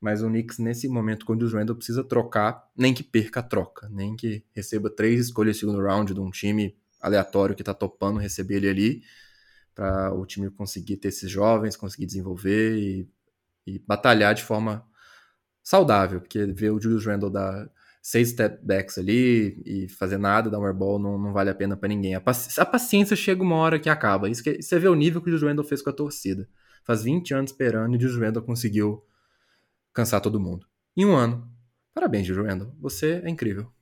Mas 0.02 0.22
o 0.22 0.28
Knicks, 0.28 0.60
nesse 0.60 0.90
momento, 0.90 1.26
quando 1.26 1.44
o 1.44 1.50
Randall 1.50 1.78
precisa 1.78 2.04
trocar, 2.04 2.70
nem 2.78 2.94
que 2.94 3.02
perca 3.02 3.40
a 3.40 3.44
troca, 3.44 3.88
nem 3.90 4.18
que 4.18 4.44
receba 4.52 4.90
três 4.90 5.20
escolhas 5.22 5.58
segundo 5.58 5.82
round 5.82 6.14
de 6.14 6.20
um 6.20 6.30
time 6.30 6.78
aleatório 7.02 7.56
que 7.56 7.64
tá 7.64 7.74
topando 7.74 8.20
receber 8.20 8.58
ele 8.58 8.70
ali, 8.70 9.04
para 9.74 10.14
o 10.14 10.26
time 10.26 10.50
conseguir 10.50 10.98
ter 10.98 11.08
esses 11.08 11.32
jovens, 11.32 11.78
conseguir 11.78 12.06
desenvolver 12.06 12.78
e, 12.78 13.10
e 13.66 13.80
batalhar 13.80 14.36
de 14.36 14.44
forma 14.44 14.86
saudável, 15.64 16.20
porque 16.20 16.46
ver 16.48 16.72
o 16.72 16.80
Julius 16.80 17.06
Randle 17.06 17.30
dar 17.30 17.70
seis 18.06 18.30
step 18.30 18.64
backs 18.64 19.00
ali 19.00 19.60
e 19.66 19.88
fazer 19.88 20.20
nada, 20.20 20.48
dar 20.48 20.60
um 20.60 20.66
airball, 20.68 21.00
não, 21.00 21.18
não 21.18 21.34
vale 21.34 21.50
a 21.50 21.56
pena 21.56 21.76
para 21.76 21.90
ninguém. 21.90 22.14
A, 22.14 22.22
paci 22.22 22.62
a, 22.62 22.64
paciência 22.64 23.16
chega 23.16 23.42
uma 23.42 23.56
hora 23.56 23.80
que 23.80 23.90
acaba. 23.90 24.30
Isso 24.30 24.44
que, 24.44 24.62
você 24.62 24.78
vê 24.78 24.88
o 24.88 24.94
nível 24.94 25.24
que 25.24 25.32
o 25.32 25.40
Randle 25.40 25.66
fez 25.66 25.82
com 25.82 25.90
a 25.90 25.94
torcida. 25.94 26.48
Faz 26.84 27.02
20 27.02 27.34
anos 27.34 27.50
esperando 27.50 28.00
e 28.00 28.06
o 28.06 28.20
Randle 28.20 28.44
conseguiu 28.44 29.04
cansar 29.92 30.22
todo 30.22 30.40
mundo. 30.40 30.68
Em 30.96 31.04
um 31.04 31.16
ano. 31.16 31.52
Parabéns, 31.96 32.30
Randle. 32.30 32.76
Você 32.80 33.24
é 33.26 33.30
incrível. 33.30 33.74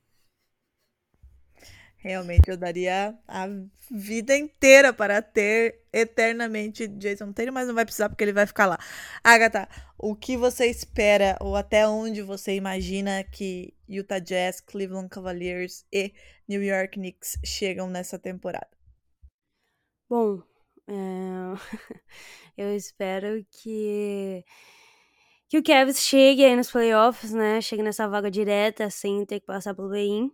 Realmente 1.98 2.50
eu 2.50 2.56
daria 2.56 3.18
a 3.28 3.48
vida 3.92 4.38
inteira 4.38 4.94
para 4.94 5.22
ter 5.22 5.82
eternamente 5.92 6.88
Jason 6.88 7.34
Taylor, 7.34 7.54
mas 7.54 7.68
não 7.68 7.76
vai 7.76 7.86
precisar 7.86 8.08
porque 8.08 8.24
ele 8.24 8.34
vai 8.34 8.46
ficar 8.46 8.68
lá. 8.68 8.78
Agatha, 9.24 9.68
o 9.98 10.16
que 10.16 10.36
você 10.36 10.66
espera 10.66 11.38
ou 11.40 11.56
até 11.56 11.88
onde 11.88 12.22
você 12.22 12.56
imagina 12.56 13.24
que 13.24 13.74
Utah 13.94 14.20
Jazz, 14.20 14.60
Cleveland 14.62 15.10
Cavaliers 15.10 15.86
e 15.92 16.14
New 16.48 16.64
York 16.64 16.94
Knicks 16.98 17.38
chegam 17.46 17.90
nessa 17.90 18.18
temporada? 18.18 18.70
Bom, 20.10 20.42
é... 20.88 20.94
eu 22.58 22.76
espero 22.76 23.46
que 23.52 24.44
que 25.50 25.58
o 25.60 25.64
Cavs 25.64 26.00
chegue 26.00 26.44
aí 26.44 26.56
nos 26.56 26.72
playoffs, 26.72 27.32
né? 27.32 27.62
Chegue 27.62 27.84
nessa 27.84 28.08
vaga 28.08 28.32
direta 28.32 28.90
sem 28.90 29.24
ter 29.24 29.40
que 29.40 29.46
passar 29.46 29.76
pelo 29.76 29.90
play-in. 29.90 30.32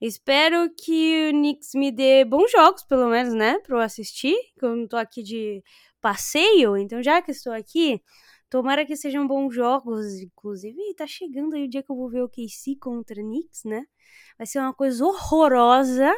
Espero 0.00 0.68
que 0.76 1.28
o 1.28 1.32
Knicks 1.32 1.70
me 1.74 1.92
dê 1.92 2.24
bons 2.24 2.50
jogos, 2.50 2.82
pelo 2.82 3.08
menos, 3.08 3.32
né? 3.32 3.60
Pra 3.60 3.76
eu 3.76 3.80
assistir, 3.80 4.34
que 4.58 4.64
eu 4.64 4.74
não 4.74 4.88
tô 4.88 4.96
aqui 4.96 5.22
de 5.22 5.62
passeio. 6.00 6.76
Então, 6.76 7.02
já 7.02 7.22
que 7.22 7.30
estou 7.30 7.52
aqui, 7.52 8.02
tomara 8.50 8.84
que 8.86 8.96
sejam 8.96 9.26
bons 9.26 9.54
jogos. 9.54 10.20
Inclusive, 10.20 10.94
tá 10.96 11.06
chegando 11.06 11.54
aí 11.54 11.64
o 11.64 11.68
dia 11.68 11.82
que 11.82 11.90
eu 11.90 11.96
vou 11.96 12.08
ver 12.08 12.22
o 12.22 12.28
KC 12.28 12.76
contra 12.80 13.16
Knicks, 13.22 13.64
né? 13.64 13.84
Vai 14.38 14.46
ser 14.46 14.58
uma 14.58 14.74
coisa 14.74 15.04
horrorosa. 15.04 16.12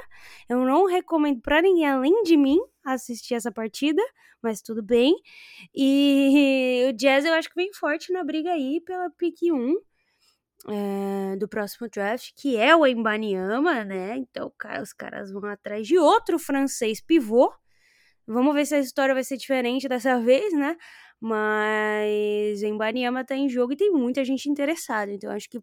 Eu 0.49 0.65
não 0.65 0.87
recomendo 0.87 1.41
para 1.41 1.63
ninguém 1.63 1.87
além 1.87 2.23
de 2.23 2.37
mim 2.37 2.59
assistir 2.85 3.35
essa 3.35 3.53
partida, 3.53 4.03
mas 4.43 4.61
tudo 4.63 4.83
bem. 4.83 5.15
E 5.75 6.87
o 6.91 6.93
Jazz 6.97 7.25
eu 7.25 7.35
acho 7.35 7.49
que 7.49 7.55
vem 7.55 7.73
forte 7.73 8.13
na 8.13 8.25
briga 8.25 8.51
aí 8.53 8.81
pela 8.81 9.11
pick 9.11 9.43
1 9.43 9.75
é, 10.67 11.37
do 11.37 11.49
próximo 11.49 11.89
draft, 11.89 12.33
que 12.37 12.57
é 12.57 12.75
o 12.75 12.87
Embanyama, 12.87 13.85
né? 13.85 14.17
Então, 14.17 14.53
cara, 14.59 14.83
os 14.83 14.93
caras 14.93 15.31
vão 15.31 15.45
atrás 15.47 15.87
de 15.87 15.99
outro 15.99 16.39
francês 16.39 17.01
pivô. 17.01 17.53
Vamos 18.27 18.55
ver 18.55 18.67
se 18.67 18.75
a 18.75 18.79
história 18.79 19.15
vai 19.15 19.25
ser 19.25 19.37
diferente 19.37 19.89
dessa 19.89 20.19
vez, 20.21 20.53
né? 20.53 20.77
Mas 21.21 22.63
o 22.63 22.67
Embanyama 22.67 23.25
tá 23.25 23.37
em 23.37 23.49
jogo 23.49 23.73
e 23.73 23.77
tem 23.77 23.91
muita 23.91 24.25
gente 24.25 24.49
interessada. 24.49 25.13
Então, 25.13 25.31
acho 25.31 25.49
que 25.51 25.59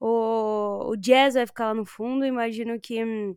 o, 0.00 0.90
o 0.90 0.96
Jazz 0.96 1.34
vai 1.34 1.46
ficar 1.46 1.66
lá 1.68 1.74
no 1.74 1.84
fundo. 1.84 2.24
Imagino 2.24 2.80
que 2.80 3.04
hum, 3.04 3.36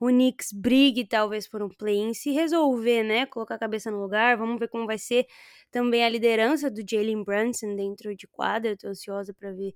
o 0.00 0.08
Knicks 0.08 0.52
brigue 0.52 1.06
talvez 1.06 1.48
por 1.48 1.62
um 1.62 1.68
play-in, 1.68 2.14
se 2.14 2.30
resolver, 2.30 3.02
né? 3.02 3.26
Colocar 3.26 3.54
a 3.56 3.58
cabeça 3.58 3.90
no 3.90 4.00
lugar. 4.00 4.36
Vamos 4.36 4.58
ver 4.58 4.68
como 4.68 4.86
vai 4.86 4.98
ser 4.98 5.26
também 5.70 6.04
a 6.04 6.08
liderança 6.08 6.70
do 6.70 6.82
Jalen 6.88 7.24
Brunson 7.24 7.74
dentro 7.76 8.14
de 8.14 8.26
quadra. 8.26 8.70
Eu 8.72 8.76
tô 8.78 8.88
ansiosa 8.88 9.32
para 9.34 9.52
ver 9.52 9.74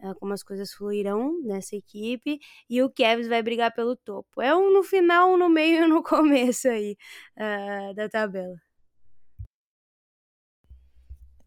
uh, 0.00 0.14
como 0.16 0.32
as 0.32 0.42
coisas 0.42 0.72
fluirão 0.72 1.40
nessa 1.42 1.76
equipe. 1.76 2.38
E 2.68 2.82
o 2.82 2.90
Kevs 2.90 3.28
vai 3.28 3.42
brigar 3.42 3.72
pelo 3.74 3.96
topo. 3.96 4.40
É 4.42 4.54
um 4.54 4.72
no 4.72 4.82
final, 4.82 5.32
um 5.32 5.36
no 5.36 5.48
meio 5.48 5.82
e 5.82 5.84
um 5.84 5.88
no 5.88 6.02
começo 6.04 6.68
aí 6.68 6.96
uh, 7.36 7.94
da 7.94 8.08
tabela. 8.08 8.69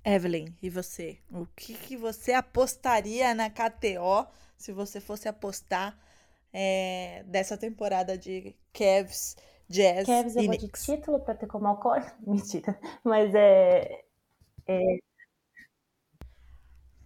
Evelyn, 0.06 0.54
e 0.62 0.70
você? 0.70 1.18
O 1.32 1.46
que, 1.56 1.74
que 1.74 1.96
você 1.96 2.34
apostaria 2.34 3.34
na 3.34 3.50
KTO 3.50 4.28
se 4.58 4.72
você 4.72 5.00
fosse 5.00 5.28
apostar 5.28 5.98
é, 6.52 7.24
dessa 7.26 7.58
temporada 7.58 8.18
de 8.18 8.56
Cavs 8.74 9.36
Jazz 9.70 10.06
Cavs 10.06 10.36
eu 10.36 10.46
vou 10.46 10.58
de 10.58 10.68
título 10.68 11.20
para 11.20 11.36
ter 11.36 11.48
como 11.48 11.68
alcoólico. 11.68 12.12
Mentira. 12.26 12.78
Mas 13.04 13.34
é, 13.34 14.04
é... 14.68 14.98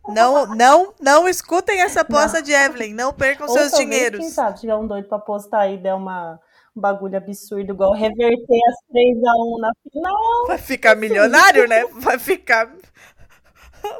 Não, 0.09 0.47
não, 0.55 0.93
não 0.99 1.27
escutem 1.27 1.81
essa 1.81 2.01
aposta 2.01 2.41
de 2.41 2.51
Evelyn. 2.51 2.93
Não 2.93 3.13
percam 3.13 3.47
Ou 3.47 3.53
seus 3.53 3.71
talvez, 3.71 3.89
dinheiros. 3.89 4.19
Quem 4.19 4.29
sabe, 4.29 4.59
tiver 4.59 4.75
um 4.75 4.87
doido 4.87 5.07
para 5.07 5.17
apostar 5.17 5.69
e 5.69 5.77
der 5.77 5.93
uma, 5.93 6.39
um 6.77 6.81
bagulho 6.81 7.17
absurdo, 7.17 7.73
igual 7.73 7.93
reverter 7.93 8.59
as 8.69 8.77
3 8.91 9.23
a 9.23 9.33
1 9.35 9.57
na 9.59 9.71
final. 9.91 10.47
Vai 10.47 10.57
ficar 10.57 10.95
milionário, 10.95 11.67
né? 11.67 11.85
Vai 11.93 12.19
ficar. 12.19 12.71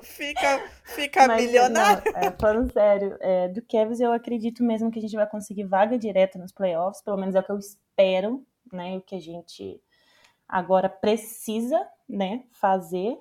fica 0.03 0.61
fica 0.83 1.27
Mas, 1.27 1.43
milionário. 1.43 2.03
Não, 2.13 2.21
é, 2.21 2.31
falando 2.31 2.71
sério, 2.71 3.17
é, 3.19 3.47
do 3.49 3.61
Cavs 3.61 3.99
eu 3.99 4.11
acredito 4.11 4.63
mesmo 4.63 4.89
que 4.91 4.99
a 4.99 5.01
gente 5.01 5.15
vai 5.15 5.27
conseguir 5.27 5.63
vaga 5.65 5.97
direta 5.97 6.39
nos 6.39 6.51
playoffs, 6.51 7.01
pelo 7.01 7.17
menos 7.17 7.35
é 7.35 7.39
o 7.39 7.43
que 7.43 7.51
eu 7.51 7.59
espero 7.59 8.45
né? 8.73 8.97
O 8.97 9.01
que 9.01 9.15
a 9.15 9.19
gente 9.19 9.81
agora 10.47 10.89
precisa, 10.89 11.85
né, 12.07 12.45
fazer 12.51 13.17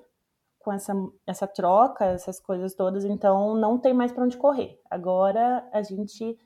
com 0.59 0.71
essa, 0.71 0.93
essa 1.25 1.47
troca, 1.47 2.05
essas 2.05 2.39
coisas 2.39 2.73
todas, 2.73 3.05
então 3.05 3.55
não 3.55 3.77
tem 3.77 3.93
mais 3.93 4.11
para 4.11 4.23
onde 4.23 4.37
correr. 4.37 4.79
Agora 4.89 5.67
a 5.71 5.81
gente 5.81 6.37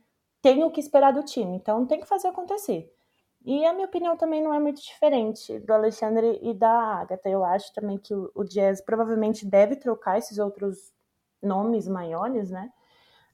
tem 0.41 0.63
o 0.63 0.71
que 0.71 0.79
esperar 0.79 1.11
do 1.11 1.23
time, 1.23 1.55
então 1.55 1.85
tem 1.85 1.99
que 1.99 2.07
fazer 2.07 2.27
acontecer. 2.27 2.91
E 3.43 3.65
a 3.65 3.73
minha 3.73 3.87
opinião 3.87 4.15
também 4.15 4.41
não 4.41 4.53
é 4.53 4.59
muito 4.59 4.81
diferente 4.81 5.57
do 5.59 5.73
Alexandre 5.73 6.39
e 6.43 6.53
da 6.53 6.71
Agatha. 6.71 7.27
Eu 7.27 7.43
acho 7.43 7.73
também 7.73 7.97
que 7.97 8.13
o, 8.13 8.43
Jazz 8.43 8.81
provavelmente 8.81 9.45
deve 9.45 9.75
trocar 9.75 10.17
esses 10.17 10.37
outros 10.37 10.93
nomes 11.41 11.87
maiores, 11.87 12.51
né? 12.51 12.71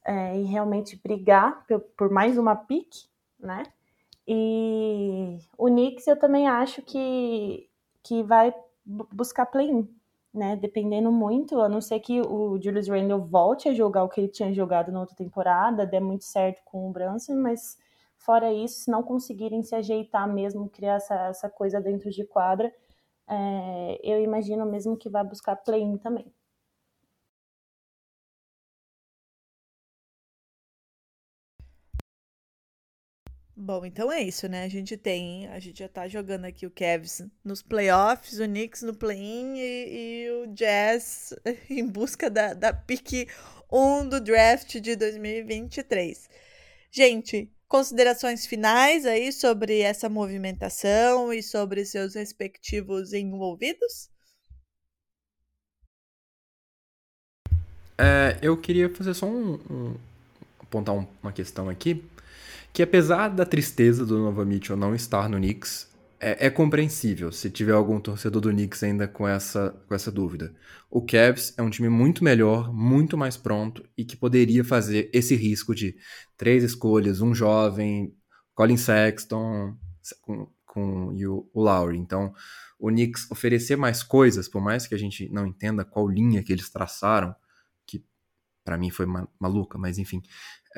É, 0.05 0.37
e 0.39 0.43
realmente 0.43 0.95
brigar 0.95 1.65
por, 1.97 2.09
mais 2.09 2.37
uma 2.37 2.55
pique, 2.55 3.07
né? 3.37 3.63
E 4.25 5.37
o 5.57 5.65
Knicks 5.67 6.07
eu 6.07 6.17
também 6.17 6.47
acho 6.47 6.81
que, 6.81 7.69
que 8.01 8.23
vai 8.23 8.53
buscar 8.85 9.45
play-in, 9.45 9.89
né? 10.33 10.55
Dependendo 10.55 11.11
muito, 11.11 11.59
a 11.59 11.67
não 11.67 11.81
ser 11.81 11.99
que 11.99 12.21
o 12.21 12.57
Julius 12.61 12.87
Randle 12.87 13.25
volte 13.25 13.67
a 13.67 13.73
jogar 13.73 14.05
o 14.05 14.09
que 14.09 14.21
ele 14.21 14.29
tinha 14.29 14.53
jogado 14.53 14.89
na 14.89 15.01
outra 15.01 15.15
temporada, 15.15 15.85
dê 15.85 15.99
muito 15.99 16.23
certo 16.23 16.61
com 16.63 16.89
o 16.89 16.93
Brunson, 16.93 17.35
mas 17.35 17.77
fora 18.17 18.51
isso, 18.53 18.81
se 18.81 18.91
não 18.91 19.03
conseguirem 19.03 19.63
se 19.63 19.75
ajeitar 19.75 20.31
mesmo, 20.31 20.69
criar 20.69 20.95
essa, 20.95 21.15
essa 21.27 21.49
coisa 21.49 21.81
dentro 21.81 22.09
de 22.09 22.25
quadra, 22.25 22.73
é, 23.29 23.99
eu 24.03 24.21
imagino 24.21 24.65
mesmo 24.65 24.97
que 24.97 25.09
vai 25.09 25.23
buscar 25.23 25.55
play-in 25.57 25.97
também. 25.97 26.31
Bom, 33.59 33.83
então 33.85 34.11
é 34.11 34.21
isso, 34.21 34.47
né? 34.47 34.63
A 34.63 34.69
gente 34.69 34.95
tem, 34.95 35.47
a 35.47 35.59
gente 35.59 35.79
já 35.79 35.89
tá 35.89 36.07
jogando 36.07 36.45
aqui 36.45 36.67
o 36.67 36.71
Cavs 36.71 37.23
nos 37.43 37.63
playoffs, 37.63 38.39
o 38.39 38.45
Knicks 38.45 38.83
no 38.83 38.93
play-in 38.93 39.55
e, 39.57 40.25
e, 40.25 40.31
o 40.31 40.47
Jazz 40.53 41.33
em 41.67 41.85
busca 41.87 42.29
da, 42.29 42.53
da 42.53 42.71
pique 42.71 43.27
1 43.71 44.09
do 44.09 44.21
draft 44.21 44.79
de 44.79 44.95
2023. 44.95 46.29
Gente, 46.91 47.51
considerações 47.67 48.45
finais 48.45 49.05
aí 49.05 49.31
sobre 49.31 49.79
essa 49.79 50.09
movimentação 50.09 51.33
e 51.33 51.43
sobre 51.43 51.85
seus 51.85 52.15
respectivos 52.15 53.13
envolvidos? 53.13 54.09
É, 57.97 58.37
eu 58.41 58.55
queria 58.55 58.93
fazer 58.93 59.13
só 59.13 59.25
um, 59.25 59.55
um 59.69 59.95
apontar 60.59 60.93
um, 60.93 61.05
uma 61.21 61.31
questão 61.31 61.67
aqui, 61.67 62.03
que 62.71 62.83
apesar 62.83 63.29
da 63.29 63.45
tristeza 63.45 64.05
do 64.05 64.19
Nova 64.19 64.45
Mitchell 64.45 64.77
não 64.77 64.93
estar 64.93 65.27
no 65.27 65.37
Knicks, 65.37 65.86
é, 66.19 66.47
é, 66.47 66.49
compreensível 66.49 67.31
se 67.31 67.49
tiver 67.49 67.73
algum 67.73 67.99
torcedor 67.99 68.41
do 68.41 68.49
Knicks 68.49 68.83
ainda 68.83 69.07
com 69.07 69.27
essa, 69.27 69.69
com 69.87 69.93
essa 69.93 70.11
dúvida. 70.11 70.53
O 70.89 71.01
Cavs 71.01 71.53
é 71.57 71.61
um 71.61 71.69
time 71.69 71.89
muito 71.89 72.23
melhor, 72.23 72.73
muito 72.73 73.17
mais 73.17 73.37
pronto 73.37 73.87
e 73.97 74.03
que 74.03 74.15
poderia 74.15 74.63
fazer 74.63 75.09
esse 75.13 75.35
risco 75.35 75.75
de 75.75 75.95
três 76.35 76.63
escolhas, 76.63 77.21
um 77.21 77.33
jovem, 77.33 78.15
Colin 78.55 78.77
Sexton 78.77 79.77
com, 80.21 80.47
com, 80.65 81.13
e 81.13 81.27
o, 81.27 81.49
o 81.53 81.61
Lowry. 81.61 81.97
Então, 81.97 82.33
o 82.79 82.89
Knicks 82.89 83.29
oferecer 83.31 83.75
mais 83.75 84.03
coisas, 84.03 84.47
por 84.47 84.61
mais 84.61 84.87
que 84.87 84.95
a 84.95 84.97
gente 84.97 85.29
não 85.29 85.45
entenda 85.45 85.85
qual 85.85 86.07
linha 86.07 86.43
que 86.43 86.51
eles 86.51 86.69
traçaram, 86.69 87.35
que 87.85 88.03
para 88.63 88.77
mim 88.77 88.89
foi 88.89 89.05
maluca, 89.39 89.77
mas 89.77 89.97
enfim, 89.97 90.21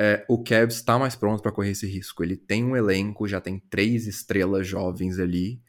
é, 0.01 0.25
o 0.29 0.41
Cavs 0.41 0.75
está 0.75 0.97
mais 0.97 1.13
pronto 1.13 1.43
para 1.43 1.51
correr 1.51 1.71
esse 1.71 1.85
risco. 1.85 2.23
Ele 2.23 2.37
tem 2.37 2.63
um 2.63 2.73
elenco, 2.73 3.27
já 3.27 3.41
tem 3.41 3.59
três 3.59 4.07
estrelas 4.07 4.65
jovens 4.65 5.19
ali 5.19 5.61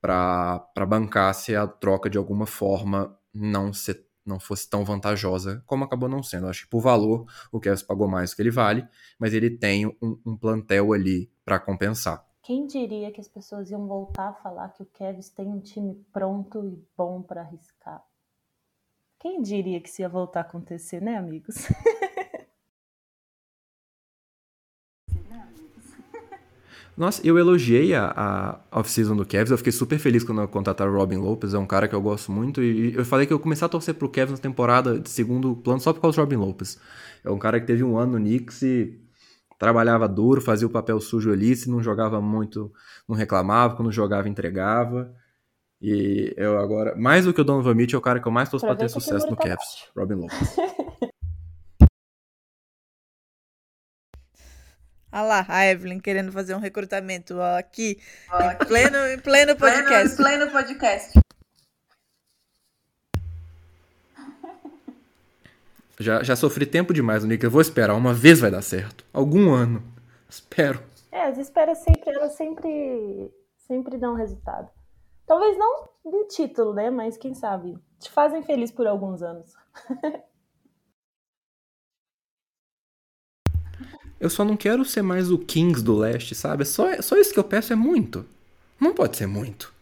para 0.00 0.86
bancar 0.86 1.34
se 1.34 1.56
a 1.56 1.66
troca 1.66 2.08
de 2.08 2.16
alguma 2.16 2.46
forma 2.46 3.18
não 3.32 3.72
ser, 3.72 4.06
não 4.24 4.38
fosse 4.38 4.70
tão 4.70 4.84
vantajosa 4.84 5.60
como 5.66 5.82
acabou 5.82 6.08
não 6.08 6.22
sendo. 6.22 6.46
Acho 6.46 6.62
que 6.62 6.70
por 6.70 6.82
valor 6.82 7.26
o 7.50 7.58
Cavs 7.58 7.82
pagou 7.82 8.06
mais 8.06 8.30
do 8.30 8.36
que 8.36 8.42
ele 8.42 8.50
vale, 8.52 8.86
mas 9.18 9.34
ele 9.34 9.50
tem 9.50 9.86
um, 9.86 10.20
um 10.24 10.36
plantel 10.36 10.92
ali 10.92 11.28
para 11.44 11.58
compensar. 11.58 12.24
Quem 12.44 12.68
diria 12.68 13.10
que 13.10 13.20
as 13.20 13.28
pessoas 13.28 13.72
iam 13.72 13.88
voltar 13.88 14.28
a 14.28 14.34
falar 14.34 14.68
que 14.68 14.84
o 14.84 14.86
Cavs 14.86 15.30
tem 15.30 15.48
um 15.48 15.58
time 15.58 15.96
pronto 16.12 16.64
e 16.64 16.80
bom 16.96 17.22
para 17.22 17.40
arriscar? 17.40 18.04
Quem 19.18 19.42
diria 19.42 19.80
que 19.80 19.88
isso 19.88 20.00
ia 20.00 20.08
voltar 20.08 20.40
a 20.40 20.42
acontecer, 20.42 21.02
né, 21.02 21.16
amigos? 21.16 21.56
Nossa, 26.96 27.26
eu 27.26 27.38
elogiei 27.38 27.94
a, 27.94 28.12
a 28.70 28.78
off-season 28.78 29.16
do 29.16 29.26
Cavs, 29.26 29.50
eu 29.50 29.58
fiquei 29.58 29.72
super 29.72 29.98
feliz 29.98 30.22
quando 30.22 30.46
contrataram 30.46 30.92
o 30.92 30.96
Robin 30.96 31.16
Lopez, 31.16 31.52
é 31.52 31.58
um 31.58 31.66
cara 31.66 31.88
que 31.88 31.94
eu 31.94 32.00
gosto 32.00 32.30
muito, 32.30 32.62
e 32.62 32.94
eu 32.94 33.04
falei 33.04 33.26
que 33.26 33.32
eu 33.32 33.40
comecei 33.40 33.66
a 33.66 33.68
torcer 33.68 33.94
pro 33.94 34.08
Cavs 34.08 34.30
na 34.30 34.38
temporada 34.38 34.98
de 34.98 35.10
segundo 35.10 35.56
plano 35.56 35.80
só 35.80 35.92
por 35.92 36.00
causa 36.00 36.16
do 36.16 36.20
Robin 36.20 36.36
Lopez. 36.36 36.78
É 37.24 37.30
um 37.30 37.38
cara 37.38 37.58
que 37.58 37.66
teve 37.66 37.82
um 37.82 37.98
ano 37.98 38.12
no 38.12 38.18
Knicks 38.18 38.62
e 38.62 39.00
trabalhava 39.58 40.08
duro, 40.08 40.40
fazia 40.40 40.66
o 40.66 40.70
papel 40.70 41.00
sujo 41.00 41.32
ali, 41.32 41.56
se 41.56 41.68
não 41.68 41.82
jogava 41.82 42.20
muito, 42.20 42.72
não 43.08 43.16
reclamava, 43.16 43.74
quando 43.74 43.90
jogava, 43.90 44.28
entregava. 44.28 45.12
E 45.80 46.32
eu 46.36 46.58
agora, 46.58 46.94
mais 46.96 47.24
do 47.24 47.34
que 47.34 47.40
o 47.40 47.44
Donovan 47.44 47.74
Mitchell, 47.74 47.98
é 47.98 48.00
o 48.00 48.02
cara 48.02 48.20
que 48.20 48.28
eu 48.28 48.32
mais 48.32 48.48
torço 48.48 48.64
pra, 48.64 48.76
ter 48.76 48.88
sucesso 48.88 49.28
no 49.28 49.36
Cavs, 49.36 49.88
Robin 49.96 50.14
Lopez. 50.14 50.56
Olha 55.14 55.22
lá, 55.22 55.46
a 55.48 55.64
Evelyn 55.64 56.00
querendo 56.00 56.32
fazer 56.32 56.56
um 56.56 56.58
recrutamento 56.58 57.36
ó, 57.36 57.56
aqui, 57.56 58.00
ó, 58.28 58.42
em, 58.42 58.46
aqui. 58.48 58.66
Pleno, 58.66 58.96
em 59.06 59.18
pleno 59.20 59.54
podcast. 59.54 60.16
Pleno, 60.16 60.44
em 60.44 60.50
pleno 60.50 60.50
podcast. 60.50 61.20
Já, 66.00 66.24
já 66.24 66.34
sofri 66.34 66.66
tempo 66.66 66.92
demais, 66.92 67.22
Nica. 67.22 67.46
Eu 67.46 67.50
vou 67.52 67.60
esperar. 67.60 67.94
Uma 67.94 68.12
vez 68.12 68.40
vai 68.40 68.50
dar 68.50 68.60
certo. 68.60 69.04
Algum 69.12 69.52
ano. 69.52 69.84
Espero. 70.28 70.82
É, 71.12 71.22
as 71.22 71.38
esperas 71.38 71.78
sempre, 71.78 72.10
elas 72.10 72.32
sempre, 72.32 73.30
sempre 73.68 73.96
dão 73.96 74.16
resultado. 74.16 74.68
Talvez 75.24 75.56
não 75.56 75.88
de 76.04 76.26
título, 76.26 76.74
né? 76.74 76.90
Mas 76.90 77.16
quem 77.16 77.34
sabe. 77.34 77.78
Te 78.00 78.10
fazem 78.10 78.42
feliz 78.42 78.72
por 78.72 78.88
alguns 78.88 79.22
anos. 79.22 79.54
Eu 84.20 84.30
só 84.30 84.44
não 84.44 84.56
quero 84.56 84.84
ser 84.84 85.02
mais 85.02 85.30
o 85.30 85.38
Kings 85.38 85.82
do 85.82 85.96
leste, 85.96 86.34
sabe? 86.34 86.62
É 86.62 86.66
só, 86.66 87.00
só 87.02 87.16
isso 87.16 87.32
que 87.32 87.38
eu 87.38 87.44
peço 87.44 87.72
é 87.72 87.76
muito. 87.76 88.24
Não 88.80 88.94
pode 88.94 89.16
ser 89.16 89.26
muito. 89.26 89.72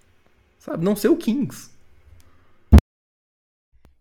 Sabe? 0.59 0.85
Não 0.85 0.97
ser 0.97 1.09
o 1.09 1.17
Kings. 1.17 1.71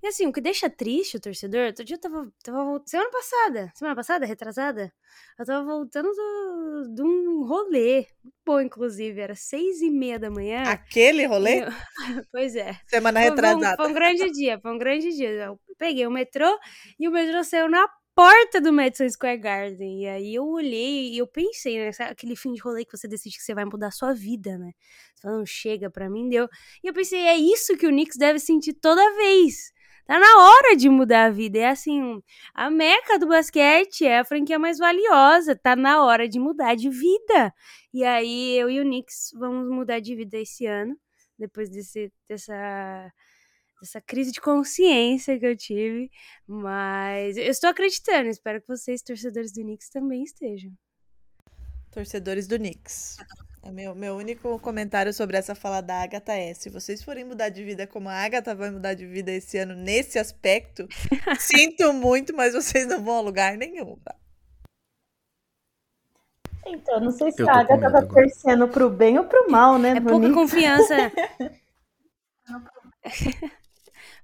E 0.04 0.08
assim, 0.08 0.26
o 0.26 0.34
que 0.34 0.42
deixa 0.42 0.68
triste 0.68 1.18
o 1.18 1.20
torcedor, 1.20 1.68
outro 1.68 1.86
dia 1.86 1.96
eu 1.96 2.00
tava, 2.00 2.28
tava 2.44 2.82
semana 2.88 3.12
passada, 3.12 3.72
semana 3.76 3.96
passada, 3.96 4.26
retrasada, 4.26 4.92
eu 5.38 5.46
tava 5.46 5.64
voltando 5.64 6.10
do, 6.12 6.96
de 6.96 7.04
um 7.04 7.44
rolê, 7.46 8.08
bom 8.44 8.60
inclusive, 8.60 9.22
era 9.22 9.36
seis 9.36 9.80
e 9.80 9.92
meia 9.92 10.18
da 10.18 10.32
manhã. 10.32 10.64
Aquele 10.64 11.28
rolê? 11.28 11.62
Eu, 11.62 11.68
pois 12.32 12.56
é. 12.56 12.80
Semana 12.88 13.20
retrasada. 13.20 13.76
Foi 13.76 13.86
um, 13.86 13.90
foi 13.90 13.90
um 13.90 13.94
grande 13.94 14.32
dia, 14.32 14.60
foi 14.60 14.72
um 14.72 14.78
grande 14.80 15.16
dia. 15.16 15.30
Eu 15.30 15.60
peguei 15.78 16.08
o 16.08 16.12
metrô 16.12 16.48
e 17.00 17.08
o 17.08 17.12
metrô 17.12 17.44
saiu 17.44 17.70
na 17.70 17.88
porta 18.16 18.62
do 18.62 18.74
Madison 18.74 19.10
Square 19.10 19.38
Garden. 19.38 20.04
E 20.04 20.08
aí 20.08 20.36
eu 20.36 20.46
olhei 20.46 21.14
e 21.14 21.18
eu 21.18 21.28
pensei, 21.28 21.78
né? 21.80 21.92
Aquele 22.00 22.36
fim 22.36 22.54
de 22.54 22.62
rolê 22.62 22.86
que 22.86 22.98
você 22.98 23.08
decide 23.08 23.38
que 23.38 23.44
você 23.44 23.54
vai 23.54 23.66
mudar 23.66 23.88
a 23.88 23.92
sua 23.92 24.14
vida, 24.14 24.58
né? 24.58 24.72
Você 25.16 25.22
fala, 25.22 25.38
não 25.38 25.46
chega, 25.46 25.90
pra 25.90 26.10
mim 26.10 26.30
deu. 26.30 26.48
E 26.84 26.88
eu 26.88 26.94
pensei, 26.94 27.20
é 27.22 27.38
isso 27.38 27.78
que 27.78 27.88
o 27.88 27.90
Knicks 27.90 28.18
deve 28.18 28.40
sentir 28.40 28.74
toda 28.74 29.02
vez. 29.16 29.72
Tá 30.06 30.20
na 30.20 30.38
hora 30.44 30.76
de 30.76 30.90
mudar 30.90 31.26
a 31.26 31.30
vida. 31.30 31.60
É 31.60 31.70
assim, 31.70 32.22
a 32.54 32.70
meca 32.70 33.18
do 33.18 33.28
basquete 33.28 34.06
é 34.06 34.20
a 34.20 34.26
franquia 34.26 34.60
mais 34.60 34.78
valiosa. 34.78 35.56
Tá 35.56 35.76
na 35.76 36.04
hora 36.04 36.28
de 36.28 36.40
mudar 36.40 36.76
de 36.76 36.90
vida. 36.90 37.54
E 37.94 38.04
aí 38.04 38.58
eu 38.58 38.70
e 38.70 38.80
o 38.82 38.84
Knicks 38.84 39.32
vamos 39.34 39.70
mudar 39.74 40.00
de 40.00 40.16
vida 40.16 40.38
esse 40.38 40.66
ano. 40.66 40.96
Depois 41.38 41.70
desse, 41.70 42.12
dessa 42.28 43.12
dessa 43.82 44.00
crise 44.00 44.32
de 44.32 44.40
consciência 44.40 45.38
que 45.40 45.46
eu 45.46 45.58
tive, 45.58 46.12
mas 46.48 47.36
eu 47.36 47.46
estou 47.48 47.70
acreditando, 47.70 48.30
espero 48.30 48.62
que 48.62 48.68
vocês, 48.68 49.02
torcedores 49.02 49.52
do 49.52 49.62
Knicks, 49.62 49.90
também 49.90 50.24
estejam. 50.24 50.72
Torcedores 51.90 52.48
do 52.48 52.58
Knicks. 52.58 53.18
É 53.64 53.72
meu, 53.72 53.94
meu 53.94 54.16
único 54.16 54.58
comentário 54.60 55.14
sobre 55.14 55.38
essa 55.38 55.54
fala 55.54 55.82
da 55.82 56.02
Agatha 56.02 56.34
é: 56.34 56.54
se 56.54 56.70
vocês 56.70 57.04
forem 57.04 57.26
mudar 57.26 57.50
de 57.50 57.64
vida 57.64 57.86
como 57.86 58.08
a 58.08 58.14
Agatha 58.14 58.56
vai 58.56 58.72
mudar 58.72 58.94
de 58.94 59.06
vida 59.06 59.32
esse 59.32 59.58
ano 59.58 59.76
nesse 59.76 60.18
aspecto, 60.18 60.88
sinto 61.40 61.92
muito, 61.94 62.36
mas 62.36 62.54
vocês 62.54 62.88
não 62.88 63.04
vão 63.04 63.18
a 63.18 63.22
lugar 63.22 63.58
nenhum, 63.58 63.98
tá? 63.98 64.16
Então, 66.66 67.00
não 67.00 67.12
sei 67.12 67.32
se 67.32 67.42
a 67.42 67.60
Agatha 67.60 67.92
tá 67.92 68.06
torcendo 68.06 68.68
pro 68.68 68.90
bem 68.90 69.18
ou 69.18 69.26
pro 69.26 69.50
mal, 69.50 69.78
né? 69.78 69.98
É 69.98 70.02
pouca 70.02 70.32
confiança. 70.32 70.96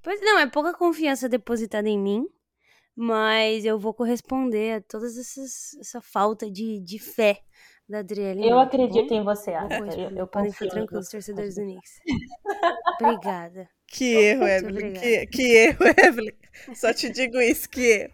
Pois 0.01 0.21
não, 0.21 0.39
é 0.39 0.47
pouca 0.47 0.73
confiança 0.73 1.27
depositada 1.27 1.89
em 1.89 1.97
mim, 1.97 2.27
mas 2.95 3.65
eu 3.65 3.77
vou 3.77 3.93
corresponder 3.93 4.77
a 4.77 4.81
toda 4.81 5.07
essa 5.07 6.01
falta 6.01 6.49
de, 6.49 6.79
de 6.81 6.99
fé 6.99 7.41
da 7.87 7.99
Adriele. 7.99 8.47
Eu 8.47 8.59
acredito 8.59 9.13
em 9.13 9.23
você, 9.23 9.53
Ana. 9.53 9.77
Eu, 9.95 10.09
eu 10.11 10.27
Podem 10.27 10.51
ficar 10.51 10.71
tranquilos, 10.71 11.09
torcedores 11.09 11.55
do 11.55 11.61
Knicks. 11.61 11.99
Obrigada. 13.01 13.69
Que 13.87 14.13
erro, 14.15 14.47
Evelyn. 14.47 14.93
Que, 14.93 15.27
que 15.27 15.43
erro, 15.43 15.85
Evelyn. 16.05 16.35
Só 16.75 16.93
te 16.93 17.09
digo 17.09 17.39
isso, 17.39 17.69
que 17.69 17.81
erro. 17.81 18.13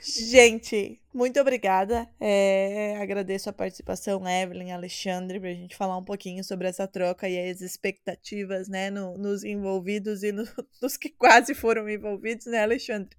Gente, 0.00 1.00
muito 1.12 1.40
obrigada. 1.40 2.08
É, 2.20 2.96
agradeço 2.96 3.48
a 3.48 3.52
participação, 3.52 4.26
Evelyn, 4.26 4.72
Alexandre, 4.72 5.38
para 5.38 5.50
a 5.50 5.54
gente 5.54 5.76
falar 5.76 5.96
um 5.96 6.04
pouquinho 6.04 6.42
sobre 6.42 6.68
essa 6.68 6.86
troca 6.86 7.28
e 7.28 7.50
as 7.50 7.60
expectativas, 7.60 8.68
né, 8.68 8.90
no, 8.90 9.16
nos 9.18 9.44
envolvidos 9.44 10.22
e 10.22 10.32
no, 10.32 10.44
nos 10.82 10.96
que 10.96 11.10
quase 11.10 11.54
foram 11.54 11.88
envolvidos, 11.88 12.46
né, 12.46 12.62
Alexandre? 12.62 13.16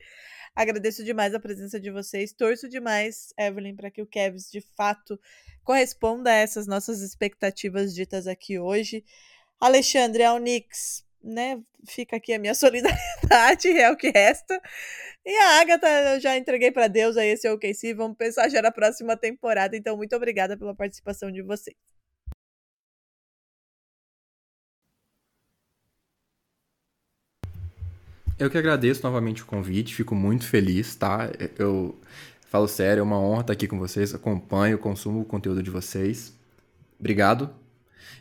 Agradeço 0.55 1.03
demais 1.03 1.34
a 1.34 1.39
presença 1.39 1.80
de 1.80 1.91
vocês. 1.91 2.32
Torço 2.32 2.69
demais, 2.69 3.34
Evelyn, 3.38 3.76
para 3.76 3.91
que 3.91 4.01
o 4.01 4.07
Kevs 4.07 4.49
de 4.49 4.61
fato 4.61 5.19
corresponda 5.63 6.30
a 6.30 6.36
essas 6.36 6.65
nossas 6.65 7.01
expectativas 7.01 7.93
ditas 7.93 8.26
aqui 8.26 8.57
hoje. 8.57 9.03
Alexandre, 9.59 10.23
ao 10.23 10.38
Nix, 10.38 11.05
né? 11.26 11.59
Fica 11.88 12.15
aqui 12.17 12.34
a 12.34 12.39
minha 12.39 12.53
solidariedade, 12.55 13.69
é 13.69 13.91
o 13.91 13.97
que 13.97 14.09
resta. 14.09 14.61
E 15.26 15.36
a 15.38 15.61
Agatha 15.61 15.88
eu 15.88 16.19
já 16.19 16.38
entreguei 16.38 16.71
para 16.71 16.88
Deus 16.88 17.17
aí 17.17 17.30
esse 17.30 17.49
OKC. 17.49 17.93
Vamos 17.95 18.17
pensar 18.17 18.47
já 18.49 18.61
na 18.61 18.71
próxima 18.71 19.17
temporada. 19.17 19.76
Então, 19.76 19.97
muito 19.97 20.15
obrigada 20.15 20.57
pela 20.57 20.76
participação 20.76 21.32
de 21.32 21.41
vocês. 21.41 21.76
Eu 28.38 28.49
que 28.49 28.57
agradeço 28.57 29.01
novamente 29.01 29.41
o 29.43 29.45
convite, 29.45 29.95
fico 29.95 30.13
muito 30.13 30.45
feliz, 30.45 30.93
tá? 30.95 31.32
Eu 31.57 31.97
falo 32.49 32.67
sério, 32.67 32.99
é 32.99 33.03
uma 33.03 33.17
honra 33.17 33.41
estar 33.41 33.53
aqui 33.53 33.65
com 33.65 33.80
vocês, 33.80 34.13
acompanho, 34.13 34.78
consumo 34.78 35.21
o 35.21 35.26
conteúdo 35.26 35.63
de 35.63 35.71
vocês. 35.71 36.34
Obrigado. 36.99 37.64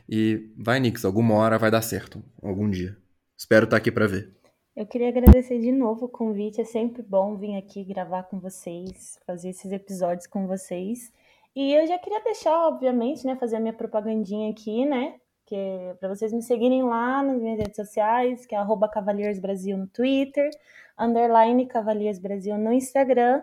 E 0.09 0.53
vai, 0.57 0.81
Nix, 0.81 1.05
alguma 1.05 1.35
hora 1.35 1.59
vai 1.59 1.71
dar 1.71 1.83
certo, 1.83 2.23
algum 2.43 2.69
dia. 2.71 2.97
Espero 3.37 3.65
estar 3.65 3.77
aqui 3.77 3.91
para 3.91 4.07
ver. 4.07 4.33
Eu 4.77 4.87
queria 4.87 5.09
agradecer 5.09 5.61
de 5.61 5.71
novo 5.71 6.07
o 6.07 6.09
convite. 6.09 6.61
É 6.61 6.65
sempre 6.65 7.03
bom 7.03 7.37
vir 7.37 7.57
aqui 7.57 7.85
gravar 7.85 8.25
com 8.25 8.41
vocês, 8.41 9.19
fazer 9.25 9.51
esses 9.51 9.71
episódios 9.71 10.27
com 10.27 10.47
vocês. 10.47 11.13
E 11.55 11.73
eu 11.73 11.87
já 11.87 11.97
queria 11.99 12.23
deixar, 12.25 12.67
obviamente, 12.67 13.25
né, 13.25 13.37
fazer 13.37 13.57
a 13.57 13.61
minha 13.61 13.73
propagandinha 13.73 14.51
aqui, 14.51 14.85
né? 14.85 15.15
Que 15.47 15.55
é 15.55 15.95
para 15.95 16.09
vocês 16.09 16.33
me 16.33 16.43
seguirem 16.43 16.83
lá 16.83 17.23
nas 17.23 17.41
minhas 17.41 17.59
redes 17.59 17.77
sociais, 17.77 18.47
que 18.47 18.55
é 18.57 18.59
@cavalheiros 18.93 19.39
Brasil 19.39 19.77
no 19.77 19.87
Twitter, 19.87 20.51
underline 20.99 21.67
Cavaliers 21.67 22.19
Brasil 22.19 22.59
no 22.59 22.73
Instagram. 22.73 23.43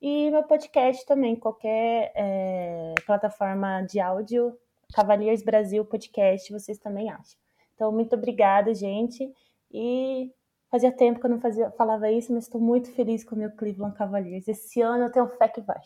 E 0.00 0.32
meu 0.32 0.42
podcast 0.42 1.06
também, 1.06 1.36
qualquer 1.36 2.10
é, 2.16 2.94
plataforma 3.06 3.82
de 3.82 4.00
áudio, 4.00 4.58
Cavaliers 4.94 5.42
Brasil 5.42 5.84
Podcast, 5.84 6.52
vocês 6.52 6.78
também 6.78 7.10
acham. 7.10 7.38
Então, 7.74 7.90
muito 7.92 8.14
obrigada, 8.14 8.74
gente. 8.74 9.32
E 9.72 10.30
fazia 10.70 10.92
tempo 10.92 11.20
que 11.20 11.26
eu 11.26 11.30
não 11.30 11.40
fazia, 11.40 11.70
falava 11.72 12.10
isso, 12.10 12.32
mas 12.32 12.44
estou 12.44 12.60
muito 12.60 12.92
feliz 12.92 13.24
com 13.24 13.34
o 13.34 13.38
meu 13.38 13.50
Cleveland 13.56 13.96
Cavaliers. 13.96 14.46
Esse 14.48 14.80
ano 14.80 15.04
eu 15.04 15.12
tenho 15.12 15.28
fé 15.28 15.48
que 15.48 15.60
vai. 15.60 15.80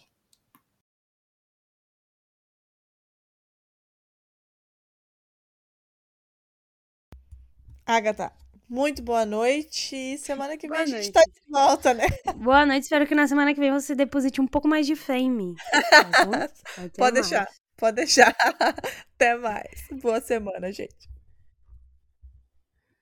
Agatha, 7.85 8.33
muito 8.69 9.03
boa 9.03 9.25
noite. 9.25 9.95
E 9.95 10.19
semana 10.19 10.57
que 10.57 10.69
vem 10.69 10.71
Boa 10.71 10.83
a 10.83 10.87
gente 10.87 11.13
noite. 11.13 11.13
tá 11.13 11.23
de 11.23 11.41
volta, 11.49 11.95
né? 11.95 12.05
Boa 12.37 12.67
noite, 12.67 12.83
espero 12.85 13.07
que 13.07 13.15
na 13.15 13.27
semana 13.29 13.55
que 13.55 13.61
vem 13.61 13.73
você 13.73 13.95
deposite 13.95 14.41
um 14.41 14.47
pouco 14.47 14.67
mais 14.69 14.87
de 14.87 14.97
fé 14.97 15.19
em 15.19 15.31
mim. 15.31 15.55
Tá 16.99 17.11
Pode 17.11 17.21
mais. 17.21 17.29
deixar, 17.29 17.49
pode 17.77 17.97
deixar. 17.97 18.35
Até 19.14 19.37
mais. 19.37 19.87
Boa 20.03 20.20
semana, 20.20 20.72
gente. 20.72 21.16